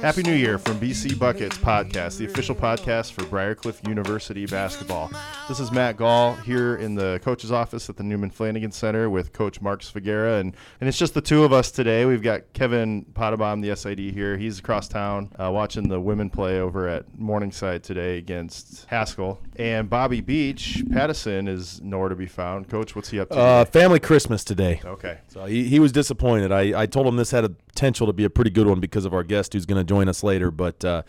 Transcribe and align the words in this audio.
Happy 0.00 0.22
New 0.22 0.32
Year 0.32 0.56
from 0.56 0.80
BC 0.80 1.18
Buckets 1.18 1.58
Podcast, 1.58 2.16
the 2.16 2.24
official 2.24 2.54
podcast 2.54 3.12
for 3.12 3.22
Briar 3.26 3.54
Cliff 3.54 3.82
University 3.86 4.46
basketball. 4.46 5.10
This 5.46 5.60
is 5.60 5.70
Matt 5.70 5.98
Gall 5.98 6.36
here 6.36 6.76
in 6.76 6.94
the 6.94 7.20
coach's 7.22 7.52
office 7.52 7.90
at 7.90 7.98
the 7.98 8.02
Newman 8.02 8.30
Flanagan 8.30 8.72
Center 8.72 9.10
with 9.10 9.34
Coach 9.34 9.60
Mark 9.60 9.82
Svagera, 9.82 10.40
and, 10.40 10.56
and 10.80 10.88
it's 10.88 10.96
just 10.96 11.12
the 11.12 11.20
two 11.20 11.44
of 11.44 11.52
us 11.52 11.70
today. 11.70 12.06
We've 12.06 12.22
got 12.22 12.50
Kevin 12.54 13.04
Potabom, 13.12 13.60
the 13.60 13.76
SID 13.76 13.98
here. 13.98 14.38
He's 14.38 14.58
across 14.58 14.88
town 14.88 15.32
uh, 15.38 15.50
watching 15.52 15.86
the 15.86 16.00
women 16.00 16.30
play 16.30 16.60
over 16.60 16.88
at 16.88 17.04
Morningside 17.18 17.82
today 17.84 18.16
against 18.16 18.86
Haskell. 18.86 19.38
And 19.56 19.90
Bobby 19.90 20.22
Beach, 20.22 20.82
Pattison, 20.90 21.46
is 21.46 21.82
nowhere 21.82 22.08
to 22.08 22.16
be 22.16 22.26
found. 22.26 22.70
Coach, 22.70 22.96
what's 22.96 23.10
he 23.10 23.20
up 23.20 23.28
to? 23.28 23.38
Uh, 23.38 23.64
family 23.66 24.00
Christmas 24.00 24.44
today. 24.44 24.80
okay. 24.82 25.18
So 25.28 25.44
he, 25.44 25.64
he 25.64 25.78
was 25.78 25.92
disappointed. 25.92 26.52
I, 26.52 26.82
I 26.82 26.86
told 26.86 27.06
him 27.06 27.16
this 27.16 27.32
had 27.32 27.44
a 27.44 27.50
potential 27.50 28.06
to 28.06 28.12
be 28.14 28.24
a 28.24 28.30
pretty 28.30 28.50
good 28.50 28.66
one 28.66 28.80
because 28.80 29.04
of 29.04 29.12
our 29.12 29.22
guest 29.22 29.52
who's 29.52 29.66
going 29.66 29.84
to 29.84 29.89
join 29.90 30.08
us 30.08 30.22
later, 30.22 30.52
but 30.52 30.84
uh, 30.84 31.02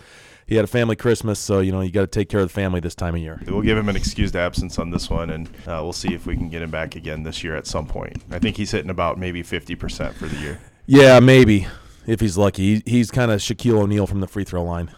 he 0.48 0.56
had 0.56 0.66
a 0.66 0.68
family 0.68 0.96
Christmas, 0.96 1.40
so 1.40 1.60
you 1.60 1.72
know 1.72 1.82
you 1.82 1.92
got 1.92 2.02
to 2.02 2.08
take 2.08 2.28
care 2.28 2.40
of 2.40 2.48
the 2.48 2.54
family 2.54 2.80
this 2.80 2.96
time 2.96 3.14
of 3.14 3.22
year. 3.22 3.40
We'll 3.46 3.62
give 3.62 3.78
him 3.78 3.88
an 3.90 3.96
excused 3.96 4.36
absence 4.36 4.80
on 4.80 4.90
this 4.90 5.08
one, 5.08 5.30
and 5.30 5.48
uh, 5.68 5.80
we'll 5.84 5.94
see 5.94 6.16
if 6.16 6.26
we 6.26 6.36
can 6.36 6.50
get 6.50 6.64
him 6.64 6.72
back 6.72 6.96
again 6.96 7.22
this 7.22 7.44
year 7.44 7.56
at 7.56 7.68
some 7.68 7.86
point. 7.86 8.24
I 8.32 8.40
think 8.40 8.58
he's 8.58 8.72
hitting 8.72 8.90
about 8.90 9.20
maybe 9.20 9.44
50% 9.44 10.14
for 10.16 10.26
the 10.26 10.36
year. 10.38 10.60
Yeah, 10.88 11.20
maybe 11.20 11.68
if 12.08 12.20
he's 12.20 12.40
lucky. 12.40 12.82
He, 12.82 12.84
he's 12.86 13.12
kind 13.12 13.30
of 13.30 13.40
Shaquille 13.40 13.78
O'Neal 13.84 14.08
from 14.08 14.20
the 14.20 14.28
free 14.28 14.44
throw 14.44 14.64
line. 14.64 14.92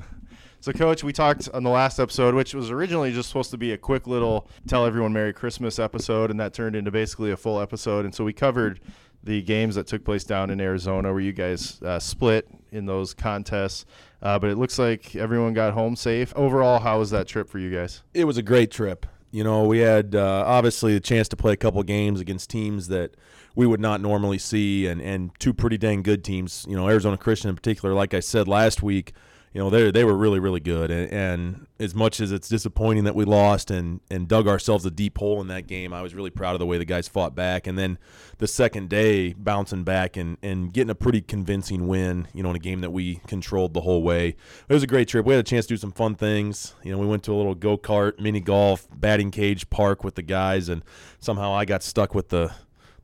So, 0.64 0.72
Coach, 0.72 1.04
we 1.04 1.12
talked 1.12 1.50
on 1.54 1.64
the 1.64 1.70
last 1.70 2.00
episode, 2.00 2.36
which 2.36 2.54
was 2.54 2.72
originally 2.72 3.12
just 3.12 3.28
supposed 3.28 3.52
to 3.52 3.58
be 3.58 3.74
a 3.74 3.78
quick 3.78 4.08
little 4.08 4.48
tell 4.66 4.86
everyone 4.86 5.12
Merry 5.12 5.34
Christmas 5.34 5.78
episode, 5.78 6.32
and 6.32 6.40
that 6.40 6.54
turned 6.54 6.74
into 6.74 6.90
basically 6.90 7.32
a 7.32 7.38
full 7.38 7.60
episode. 7.60 8.06
And 8.06 8.16
so 8.16 8.24
we 8.24 8.32
covered 8.32 8.80
the 9.24 9.42
games 9.42 9.76
that 9.76 9.88
took 9.88 10.04
place 10.04 10.24
down 10.24 10.50
in 10.50 10.60
Arizona 10.60 11.12
where 11.12 11.22
you 11.22 11.32
guys 11.32 11.82
uh, 11.82 12.00
split 12.00 12.48
in 12.72 12.86
those 12.86 13.14
contests. 13.14 13.86
Uh, 14.22 14.40
but 14.40 14.50
it 14.50 14.58
looks 14.58 14.80
like 14.80 15.16
everyone 15.16 15.54
got 15.54 15.74
home 15.74 15.96
safe. 15.96 16.34
Overall, 16.36 16.80
how 16.80 17.00
was 17.00 17.10
that 17.12 17.28
trip 17.28 17.50
for 17.50 17.60
you 17.60 17.70
guys? 17.70 18.04
It 18.14 18.26
was 18.26 18.38
a 18.38 18.42
great 18.42 18.72
trip. 18.72 19.06
You 19.32 19.44
know, 19.44 19.66
we 19.66 19.80
had 19.80 20.16
uh, 20.16 20.44
obviously 20.46 20.94
the 20.94 21.00
chance 21.00 21.28
to 21.30 21.36
play 21.36 21.54
a 21.54 21.58
couple 21.58 21.82
games 21.84 22.20
against 22.20 22.50
teams 22.50 22.88
that 22.90 23.16
we 23.56 23.66
would 23.66 23.80
not 23.80 24.00
normally 24.00 24.38
see, 24.38 24.88
and, 24.88 25.02
and 25.02 25.32
two 25.40 25.54
pretty 25.54 25.78
dang 25.78 26.04
good 26.04 26.24
teams. 26.24 26.66
You 26.70 26.76
know, 26.76 26.88
Arizona 26.88 27.18
Christian 27.18 27.50
in 27.50 27.56
particular, 27.56 27.96
like 27.96 28.14
I 28.14 28.20
said 28.20 28.48
last 28.48 28.84
week, 28.84 29.14
you 29.54 29.62
know 29.62 29.70
they 29.70 29.92
they 29.92 30.04
were 30.04 30.16
really 30.16 30.40
really 30.40 30.60
good. 30.60 30.92
And, 30.92 31.12
and, 31.12 31.68
as 31.80 31.94
much 31.94 32.22
as 32.22 32.32
it's 32.32 32.48
disappointing 32.48 33.04
that 33.04 33.16
we 33.16 33.26
lost 33.26 33.70
and 33.70 34.00
and 34.10 34.28
dug 34.28 34.48
ourselves 34.48 34.86
a 34.86 34.92
deep 34.92 35.18
hole 35.18 35.42
in 35.42 35.48
that 35.48 35.68
game 35.68 35.94
I 35.94 36.02
was 36.02 36.16
really 36.16 36.30
proud 36.30 36.54
of 36.54 36.60
the 36.60 36.66
way 36.66 36.78
the 36.78 36.86
guys 36.86 37.08
fought 37.08 37.36
back. 37.36 37.68
And 37.68 37.78
then 37.78 37.98
the 38.38 38.48
second 38.48 38.90
day 38.90 39.34
bouncing 39.34 39.84
back 39.84 40.16
and 40.16 40.38
and 40.42 40.72
getting 40.72 40.90
a 40.90 40.96
pretty 40.96 41.22
convincing 41.22 41.88
win 41.88 42.28
you 42.34 42.42
know 42.42 42.50
in 42.50 42.56
a 42.56 42.60
game 42.60 42.82
that 42.82 42.92
we 42.92 43.16
controlled 43.28 43.74
the 43.74 43.82
whole 43.82 44.02
way. 44.02 44.30
It 44.30 44.74
was 44.74 44.84
a 44.84 44.88
great 44.88 45.08
trip. 45.08 45.26
We 45.26 45.34
had 45.34 45.42
a 45.42 45.48
chance 45.48 45.66
to 45.66 45.74
do 45.74 45.78
some 45.78 45.92
fun 45.92 46.16
things. 46.16 46.74
You 46.84 46.92
know 46.92 46.98
we 46.98 47.08
went 47.08 47.24
to 47.24 47.34
a 47.34 47.36
little 47.36 47.56
go-kart 47.56 48.20
mini 48.20 48.40
golf 48.40 48.88
batting 48.96 49.32
cage 49.32 49.70
park 49.70 50.04
with 50.04 50.16
the 50.16 50.24
guys 50.24 50.70
and 50.70 50.84
somehow 51.20 51.54
I 51.54 51.66
got 51.66 51.84
stuck 51.84 52.16
with 52.16 52.30
the 52.30 52.54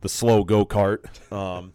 the 0.02 0.10
slow 0.10 0.44
go 0.44 0.66
kart. 0.66 1.06
Um, 1.32 1.74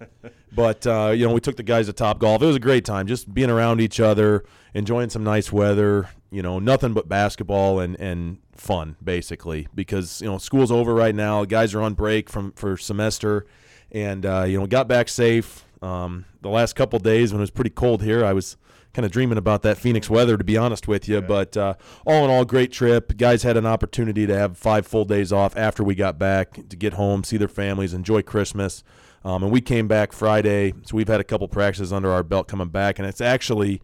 but 0.52 0.86
uh, 0.86 1.12
you 1.14 1.26
know, 1.26 1.32
we 1.34 1.40
took 1.40 1.56
the 1.56 1.62
guys 1.62 1.86
to 1.86 1.92
Top 1.92 2.18
Golf. 2.18 2.42
It 2.42 2.46
was 2.46 2.56
a 2.56 2.60
great 2.60 2.84
time, 2.84 3.06
just 3.06 3.32
being 3.32 3.50
around 3.50 3.80
each 3.80 4.00
other, 4.00 4.44
enjoying 4.72 5.10
some 5.10 5.24
nice 5.24 5.52
weather. 5.52 6.08
You 6.30 6.42
know, 6.42 6.58
nothing 6.58 6.92
but 6.92 7.08
basketball 7.08 7.80
and 7.80 7.98
and 8.00 8.38
fun 8.56 8.96
basically 9.02 9.66
because 9.74 10.20
you 10.20 10.28
know 10.28 10.38
school's 10.38 10.70
over 10.70 10.94
right 10.94 11.14
now. 11.14 11.44
Guys 11.44 11.74
are 11.74 11.82
on 11.82 11.94
break 11.94 12.30
from 12.30 12.52
for 12.52 12.76
semester, 12.76 13.46
and 13.92 14.24
uh, 14.24 14.44
you 14.46 14.58
know 14.58 14.66
got 14.66 14.88
back 14.88 15.08
safe. 15.08 15.64
Um, 15.82 16.24
the 16.40 16.48
last 16.48 16.74
couple 16.74 16.98
days 16.98 17.32
when 17.32 17.40
it 17.40 17.42
was 17.42 17.50
pretty 17.50 17.70
cold 17.70 18.02
here, 18.02 18.24
I 18.24 18.32
was 18.32 18.56
kind 18.94 19.04
of 19.04 19.12
dreaming 19.12 19.36
about 19.36 19.62
that 19.62 19.76
Phoenix 19.76 20.08
weather, 20.08 20.38
to 20.38 20.44
be 20.44 20.56
honest 20.56 20.88
with 20.88 21.08
you. 21.08 21.20
But 21.20 21.56
uh, 21.56 21.74
all 22.06 22.24
in 22.24 22.30
all, 22.30 22.44
great 22.44 22.72
trip. 22.72 23.16
Guys 23.16 23.42
had 23.42 23.56
an 23.56 23.66
opportunity 23.66 24.26
to 24.26 24.34
have 24.34 24.56
five 24.56 24.86
full 24.86 25.04
days 25.04 25.32
off 25.32 25.56
after 25.56 25.84
we 25.84 25.94
got 25.94 26.18
back 26.18 26.68
to 26.68 26.76
get 26.76 26.94
home, 26.94 27.24
see 27.24 27.36
their 27.36 27.48
families, 27.48 27.92
enjoy 27.92 28.22
Christmas. 28.22 28.82
Um, 29.24 29.42
and 29.42 29.52
we 29.52 29.60
came 29.60 29.88
back 29.88 30.12
Friday, 30.12 30.74
so 30.84 30.96
we've 30.96 31.08
had 31.08 31.20
a 31.20 31.24
couple 31.24 31.48
practices 31.48 31.92
under 31.92 32.10
our 32.10 32.22
belt 32.22 32.46
coming 32.46 32.68
back, 32.68 32.98
and 32.98 33.08
it's 33.08 33.22
actually 33.22 33.80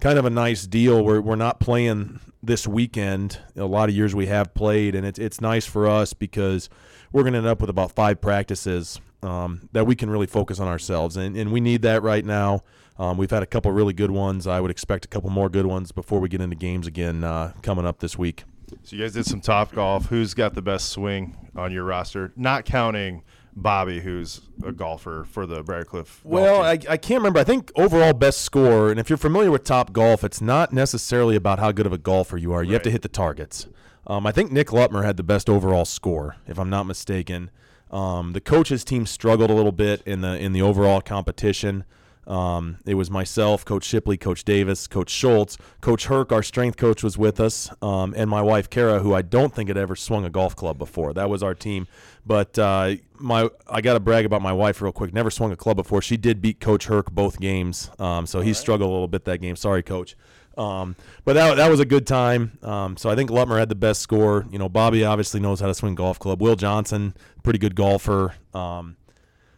kind 0.00 0.18
of 0.18 0.24
a 0.24 0.30
nice 0.30 0.66
deal. 0.66 1.04
We're 1.04 1.20
we're 1.20 1.36
not 1.36 1.60
playing 1.60 2.20
this 2.42 2.68
weekend. 2.68 3.40
A 3.56 3.64
lot 3.64 3.88
of 3.88 3.94
years 3.94 4.14
we 4.14 4.26
have 4.26 4.54
played, 4.54 4.94
and 4.94 5.04
it's 5.04 5.18
it's 5.18 5.40
nice 5.40 5.66
for 5.66 5.88
us 5.88 6.12
because 6.12 6.70
we're 7.12 7.22
going 7.22 7.32
to 7.32 7.38
end 7.38 7.48
up 7.48 7.60
with 7.60 7.70
about 7.70 7.92
five 7.92 8.20
practices 8.20 9.00
um, 9.22 9.68
that 9.72 9.86
we 9.86 9.96
can 9.96 10.08
really 10.08 10.26
focus 10.26 10.60
on 10.60 10.68
ourselves, 10.68 11.16
and 11.16 11.36
and 11.36 11.52
we 11.52 11.60
need 11.60 11.82
that 11.82 12.02
right 12.02 12.24
now. 12.24 12.62
Um, 12.98 13.18
we've 13.18 13.30
had 13.30 13.42
a 13.42 13.46
couple 13.46 13.70
really 13.72 13.92
good 13.92 14.10
ones. 14.10 14.46
I 14.46 14.60
would 14.60 14.70
expect 14.70 15.04
a 15.04 15.08
couple 15.08 15.30
more 15.30 15.48
good 15.48 15.66
ones 15.66 15.92
before 15.92 16.20
we 16.20 16.28
get 16.28 16.40
into 16.40 16.56
games 16.56 16.86
again 16.86 17.24
uh, 17.24 17.52
coming 17.62 17.86
up 17.86 18.00
this 18.00 18.16
week. 18.16 18.44
So 18.82 18.96
you 18.96 19.02
guys 19.02 19.12
did 19.12 19.26
some 19.26 19.40
top 19.40 19.72
golf. 19.72 20.06
Who's 20.06 20.34
got 20.34 20.54
the 20.54 20.62
best 20.62 20.88
swing 20.88 21.36
on 21.54 21.72
your 21.72 21.84
roster? 21.84 22.32
Not 22.36 22.64
counting 22.64 23.22
Bobby, 23.54 24.00
who's 24.00 24.40
a 24.64 24.72
golfer 24.72 25.24
for 25.24 25.46
the 25.46 25.62
Briar 25.62 25.84
Cliff. 25.84 26.20
Well, 26.24 26.62
I, 26.62 26.72
I 26.88 26.96
can't 26.96 27.20
remember. 27.20 27.38
I 27.38 27.44
think 27.44 27.72
overall 27.74 28.12
best 28.12 28.42
score, 28.42 28.90
and 28.90 29.00
if 29.00 29.08
you're 29.08 29.16
familiar 29.16 29.50
with 29.50 29.64
top 29.64 29.92
golf, 29.92 30.24
it's 30.24 30.42
not 30.42 30.72
necessarily 30.72 31.36
about 31.36 31.58
how 31.58 31.72
good 31.72 31.86
of 31.86 31.92
a 31.92 31.98
golfer 31.98 32.36
you 32.36 32.52
are. 32.52 32.62
You 32.62 32.70
right. 32.70 32.74
have 32.74 32.82
to 32.82 32.90
hit 32.90 33.02
the 33.02 33.08
targets. 33.08 33.66
Um, 34.06 34.26
I 34.26 34.32
think 34.32 34.52
Nick 34.52 34.68
Lutmer 34.68 35.04
had 35.04 35.16
the 35.16 35.22
best 35.22 35.48
overall 35.48 35.84
score, 35.84 36.36
if 36.46 36.58
I'm 36.58 36.70
not 36.70 36.84
mistaken. 36.84 37.50
Um, 37.90 38.34
the 38.34 38.40
coaches 38.40 38.84
team 38.84 39.06
struggled 39.06 39.50
a 39.50 39.54
little 39.54 39.72
bit 39.72 40.02
in 40.04 40.20
the 40.20 40.36
in 40.38 40.52
the 40.52 40.62
overall 40.62 41.00
competition. 41.00 41.84
Um, 42.26 42.78
it 42.84 42.94
was 42.94 43.10
myself, 43.10 43.64
Coach 43.64 43.84
Shipley, 43.84 44.16
Coach 44.16 44.44
Davis, 44.44 44.86
Coach 44.86 45.10
Schultz, 45.10 45.56
Coach 45.80 46.06
Herc, 46.06 46.32
our 46.32 46.42
strength 46.42 46.76
coach, 46.76 47.02
was 47.02 47.16
with 47.16 47.38
us, 47.40 47.70
um, 47.80 48.14
and 48.16 48.28
my 48.28 48.42
wife 48.42 48.68
Kara, 48.68 48.98
who 48.98 49.14
I 49.14 49.22
don't 49.22 49.54
think 49.54 49.68
had 49.68 49.76
ever 49.76 49.94
swung 49.94 50.24
a 50.24 50.30
golf 50.30 50.56
club 50.56 50.76
before. 50.76 51.12
That 51.12 51.30
was 51.30 51.42
our 51.42 51.54
team. 51.54 51.86
But 52.26 52.58
uh, 52.58 52.96
my, 53.18 53.48
I 53.68 53.80
got 53.80 53.94
to 53.94 54.00
brag 54.00 54.24
about 54.24 54.42
my 54.42 54.52
wife 54.52 54.82
real 54.82 54.90
quick. 54.90 55.14
Never 55.14 55.30
swung 55.30 55.52
a 55.52 55.56
club 55.56 55.76
before. 55.76 56.02
She 56.02 56.16
did 56.16 56.42
beat 56.42 56.58
Coach 56.58 56.86
Herc 56.86 57.12
both 57.12 57.38
games, 57.38 57.90
um, 58.00 58.26
so 58.26 58.40
he 58.40 58.50
right. 58.50 58.56
struggled 58.56 58.90
a 58.90 58.92
little 58.92 59.08
bit 59.08 59.24
that 59.26 59.38
game. 59.38 59.54
Sorry, 59.54 59.84
Coach. 59.84 60.16
Um, 60.56 60.96
but 61.24 61.34
that, 61.34 61.56
that 61.56 61.70
was 61.70 61.80
a 61.80 61.84
good 61.84 62.06
time. 62.06 62.58
Um, 62.62 62.96
so 62.96 63.10
I 63.10 63.14
think 63.14 63.30
Lutmer 63.30 63.58
had 63.58 63.68
the 63.68 63.74
best 63.74 64.00
score. 64.00 64.46
You 64.50 64.58
know, 64.58 64.68
Bobby 64.68 65.04
obviously 65.04 65.38
knows 65.38 65.60
how 65.60 65.66
to 65.66 65.74
swing 65.74 65.94
golf 65.94 66.18
club. 66.18 66.40
Will 66.40 66.56
Johnson, 66.56 67.14
pretty 67.42 67.58
good 67.58 67.74
golfer. 67.74 68.34
Um, 68.54 68.96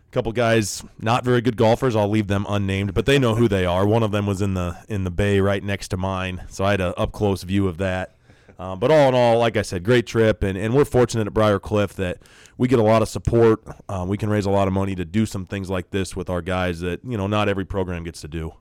a 0.09 0.13
couple 0.13 0.33
guys 0.33 0.83
not 0.99 1.25
very 1.25 1.41
good 1.41 1.57
golfers 1.57 1.95
i'll 1.95 2.09
leave 2.09 2.29
them 2.29 2.47
unnamed 2.49 2.95
but 2.95 3.05
they 3.05 3.19
know 3.19 3.35
who 3.35 3.47
they 3.47 3.67
are 3.67 3.87
one 3.87 4.03
of 4.03 4.11
them 4.11 4.27
was 4.27 4.41
in 4.41 4.55
the 4.55 4.77
in 4.89 5.05
the 5.05 5.11
bay 5.11 5.41
right 5.41 5.63
next 5.63 5.89
to 5.89 5.97
mine 5.97 6.43
so 6.49 6.65
i 6.65 6.71
had 6.71 6.81
an 6.81 6.95
up 6.97 7.13
close 7.13 7.43
view 7.43 7.69
of 7.69 7.79
that 7.79 8.15
um, 8.59 8.79
but 8.79 8.91
all 8.91 9.09
in 9.09 9.15
all 9.15 9.39
like 9.39 9.57
i 9.57 9.63
said 9.63 9.85
great 9.85 10.07
trip 10.07 10.43
and, 10.43 10.57
and 10.57 10.75
we're 10.75 10.85
fortunate 10.85 11.27
at 11.27 11.35
briar 11.35 11.59
cliff 11.59 11.95
that 11.95 12.19
we 12.57 12.67
get 12.67 12.79
a 12.79 12.83
lot 12.83 13.03
of 13.03 13.09
support 13.09 13.63
um, 13.89 14.09
we 14.09 14.17
can 14.17 14.31
raise 14.31 14.47
a 14.47 14.51
lot 14.51 14.67
of 14.67 14.73
money 14.73 14.95
to 14.95 15.05
do 15.05 15.27
some 15.27 15.45
things 15.45 15.69
like 15.69 15.91
this 15.91 16.17
with 16.17 16.31
our 16.31 16.41
guys 16.41 16.81
that 16.81 17.05
you 17.05 17.19
know 17.19 17.27
not 17.27 17.49
every 17.49 17.65
program 17.65 18.03
gets 18.03 18.21
to 18.21 18.29
do 18.29 18.55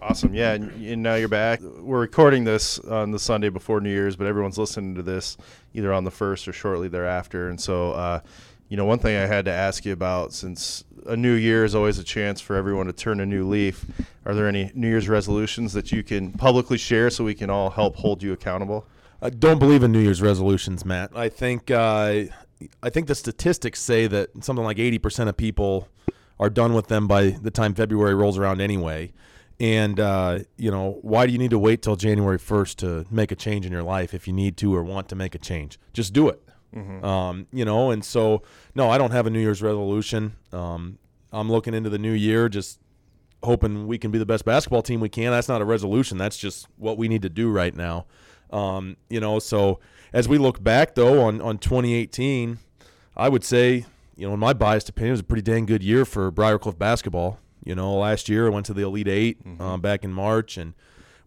Awesome. 0.00 0.34
Yeah. 0.34 0.54
And, 0.54 0.84
and, 0.84 1.02
now 1.02 1.14
you're 1.14 1.28
back. 1.28 1.60
We're 1.60 2.00
recording 2.00 2.42
this 2.42 2.80
on 2.80 3.12
the 3.12 3.20
Sunday 3.20 3.50
before 3.50 3.80
New 3.80 3.90
Year's, 3.90 4.16
but 4.16 4.26
everyone's 4.26 4.58
listening 4.58 4.96
to 4.96 5.02
this 5.02 5.36
either 5.74 5.92
on 5.92 6.02
the 6.02 6.10
first 6.10 6.48
or 6.48 6.52
shortly 6.52 6.88
thereafter. 6.88 7.48
And 7.48 7.60
so, 7.60 7.92
uh, 7.92 8.20
you 8.68 8.76
know, 8.76 8.84
one 8.84 8.98
thing 8.98 9.16
I 9.16 9.26
had 9.26 9.44
to 9.44 9.52
ask 9.52 9.84
you 9.84 9.92
about 9.92 10.32
since 10.32 10.82
a 11.06 11.16
new 11.16 11.34
year 11.34 11.64
is 11.64 11.74
always 11.74 11.98
a 11.98 12.04
chance 12.04 12.40
for 12.40 12.56
everyone 12.56 12.86
to 12.86 12.92
turn 12.92 13.20
a 13.20 13.26
new 13.26 13.48
leaf. 13.48 13.84
Are 14.24 14.34
there 14.34 14.48
any 14.48 14.70
New 14.74 14.88
Year's 14.88 15.08
resolutions 15.08 15.72
that 15.72 15.92
you 15.92 16.02
can 16.02 16.32
publicly 16.32 16.78
share 16.78 17.10
so 17.10 17.24
we 17.24 17.34
can 17.34 17.50
all 17.50 17.70
help 17.70 17.96
hold 17.96 18.22
you 18.22 18.32
accountable? 18.32 18.86
I 19.20 19.30
don't 19.30 19.58
believe 19.58 19.82
in 19.82 19.92
New 19.92 20.00
Year's 20.00 20.20
resolutions, 20.20 20.84
Matt. 20.84 21.10
I 21.14 21.28
think 21.28 21.70
uh, 21.70 22.24
I 22.82 22.90
think 22.90 23.06
the 23.06 23.14
statistics 23.14 23.80
say 23.80 24.06
that 24.06 24.30
something 24.44 24.64
like 24.64 24.78
eighty 24.78 24.98
percent 24.98 25.28
of 25.28 25.36
people 25.36 25.88
are 26.40 26.50
done 26.50 26.74
with 26.74 26.88
them 26.88 27.06
by 27.06 27.30
the 27.30 27.50
time 27.50 27.74
February 27.74 28.14
rolls 28.14 28.38
around 28.38 28.60
anyway. 28.60 29.12
And 29.60 30.00
uh, 30.00 30.40
you 30.56 30.70
know, 30.70 30.98
why 31.02 31.26
do 31.26 31.32
you 31.32 31.38
need 31.38 31.50
to 31.50 31.58
wait 31.58 31.82
till 31.82 31.94
January 31.94 32.38
first 32.38 32.78
to 32.80 33.06
make 33.10 33.30
a 33.30 33.36
change 33.36 33.64
in 33.64 33.70
your 33.70 33.84
life 33.84 34.12
if 34.12 34.26
you 34.26 34.32
need 34.32 34.56
to 34.56 34.74
or 34.74 34.82
want 34.82 35.08
to 35.10 35.14
make 35.14 35.34
a 35.34 35.38
change? 35.38 35.78
Just 35.92 36.12
do 36.12 36.28
it. 36.28 36.42
Mm-hmm. 36.74 37.04
Um, 37.04 37.46
you 37.52 37.64
know, 37.64 37.90
and 37.90 38.04
so 38.04 38.42
no, 38.74 38.90
I 38.90 38.98
don't 38.98 39.10
have 39.10 39.26
a 39.26 39.30
New 39.30 39.40
Year's 39.40 39.62
resolution. 39.62 40.36
Um, 40.52 40.98
I'm 41.32 41.50
looking 41.50 41.74
into 41.74 41.90
the 41.90 41.98
new 41.98 42.12
year, 42.12 42.48
just 42.48 42.78
hoping 43.42 43.86
we 43.86 43.98
can 43.98 44.10
be 44.10 44.18
the 44.18 44.26
best 44.26 44.44
basketball 44.44 44.82
team 44.82 45.00
we 45.00 45.08
can. 45.08 45.32
That's 45.32 45.48
not 45.48 45.60
a 45.60 45.64
resolution. 45.64 46.18
That's 46.18 46.36
just 46.36 46.66
what 46.76 46.96
we 46.96 47.08
need 47.08 47.22
to 47.22 47.28
do 47.28 47.50
right 47.50 47.74
now. 47.74 48.06
Um, 48.50 48.96
you 49.08 49.20
know, 49.20 49.38
so 49.38 49.80
as 50.12 50.28
we 50.28 50.38
look 50.38 50.62
back 50.62 50.94
though 50.94 51.22
on 51.22 51.40
on 51.40 51.58
2018, 51.58 52.58
I 53.16 53.28
would 53.28 53.44
say, 53.44 53.86
you 54.16 54.26
know, 54.26 54.34
in 54.34 54.40
my 54.40 54.52
biased 54.52 54.88
opinion, 54.88 55.10
it 55.10 55.12
was 55.12 55.20
a 55.20 55.24
pretty 55.24 55.42
dang 55.42 55.66
good 55.66 55.82
year 55.82 56.04
for 56.04 56.30
Briar 56.30 56.58
Cliff 56.58 56.78
basketball. 56.78 57.38
You 57.64 57.74
know, 57.74 57.94
last 57.94 58.28
year 58.28 58.46
I 58.46 58.50
went 58.50 58.66
to 58.66 58.74
the 58.74 58.82
Elite 58.82 59.08
8 59.08 59.44
mm-hmm. 59.44 59.62
um, 59.62 59.80
back 59.80 60.04
in 60.04 60.12
March 60.12 60.56
and 60.56 60.74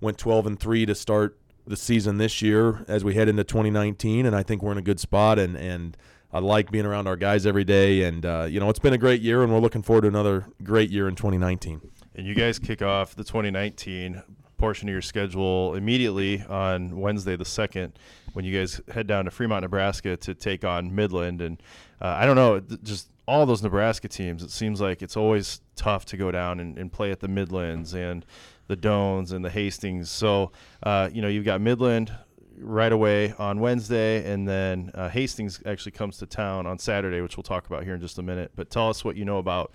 went 0.01 0.17
12 0.17 0.47
and 0.47 0.59
three 0.59 0.85
to 0.85 0.93
start 0.93 1.37
the 1.67 1.77
season 1.77 2.17
this 2.17 2.41
year 2.41 2.85
as 2.87 3.03
we 3.03 3.15
head 3.15 3.27
into 3.27 3.43
2019, 3.43 4.25
and 4.25 4.35
I 4.35 4.43
think 4.43 4.61
we're 4.61 4.71
in 4.71 4.77
a 4.77 4.83
good 4.83 4.99
spot. 4.99 5.39
And 5.39 5.55
and 5.55 5.97
I 6.31 6.39
like 6.39 6.71
being 6.71 6.85
around 6.85 7.07
our 7.07 7.15
guys 7.15 7.45
every 7.45 7.63
day, 7.63 8.03
and 8.03 8.25
uh, 8.25 8.47
you 8.49 8.59
know 8.59 8.69
it's 8.69 8.79
been 8.79 8.93
a 8.93 8.97
great 8.97 9.21
year, 9.21 9.43
and 9.43 9.53
we're 9.53 9.59
looking 9.59 9.81
forward 9.81 10.01
to 10.01 10.07
another 10.07 10.47
great 10.63 10.89
year 10.89 11.07
in 11.07 11.15
2019. 11.15 11.81
And 12.15 12.25
you 12.25 12.35
guys 12.35 12.59
kick 12.59 12.81
off 12.81 13.15
the 13.15 13.23
2019 13.23 14.21
portion 14.57 14.87
of 14.87 14.93
your 14.93 15.01
schedule 15.01 15.75
immediately 15.75 16.41
on 16.43 16.99
Wednesday 16.99 17.35
the 17.35 17.45
second, 17.45 17.97
when 18.33 18.45
you 18.45 18.57
guys 18.57 18.79
head 18.93 19.07
down 19.07 19.25
to 19.25 19.31
Fremont, 19.31 19.63
Nebraska, 19.63 20.15
to 20.17 20.33
take 20.33 20.63
on 20.63 20.95
Midland. 20.95 21.41
And 21.41 21.61
uh, 22.01 22.07
I 22.07 22.25
don't 22.25 22.35
know, 22.35 22.59
just 22.83 23.09
all 23.27 23.45
those 23.45 23.63
Nebraska 23.63 24.07
teams. 24.07 24.43
It 24.43 24.51
seems 24.51 24.79
like 24.79 25.01
it's 25.01 25.17
always 25.17 25.61
tough 25.75 26.05
to 26.05 26.17
go 26.17 26.31
down 26.31 26.59
and, 26.59 26.77
and 26.77 26.91
play 26.91 27.11
at 27.11 27.19
the 27.19 27.27
Midlands 27.27 27.93
and 27.93 28.25
the 28.67 28.77
Doanes 28.77 29.31
and 29.31 29.43
the 29.43 29.49
Hastings. 29.49 30.09
So 30.09 30.51
uh, 30.83 31.09
you 31.11 31.21
know 31.21 31.27
you've 31.27 31.45
got 31.45 31.61
Midland 31.61 32.11
right 32.57 32.91
away 32.91 33.33
on 33.37 33.59
Wednesday, 33.59 34.31
and 34.31 34.47
then 34.47 34.91
uh, 34.93 35.09
Hastings 35.09 35.61
actually 35.65 35.91
comes 35.91 36.17
to 36.17 36.25
town 36.25 36.65
on 36.65 36.79
Saturday, 36.79 37.21
which 37.21 37.37
we'll 37.37 37.43
talk 37.43 37.67
about 37.67 37.83
here 37.83 37.95
in 37.95 38.01
just 38.01 38.17
a 38.17 38.23
minute. 38.23 38.51
But 38.55 38.69
tell 38.69 38.89
us 38.89 39.03
what 39.03 39.15
you 39.15 39.25
know 39.25 39.37
about 39.37 39.71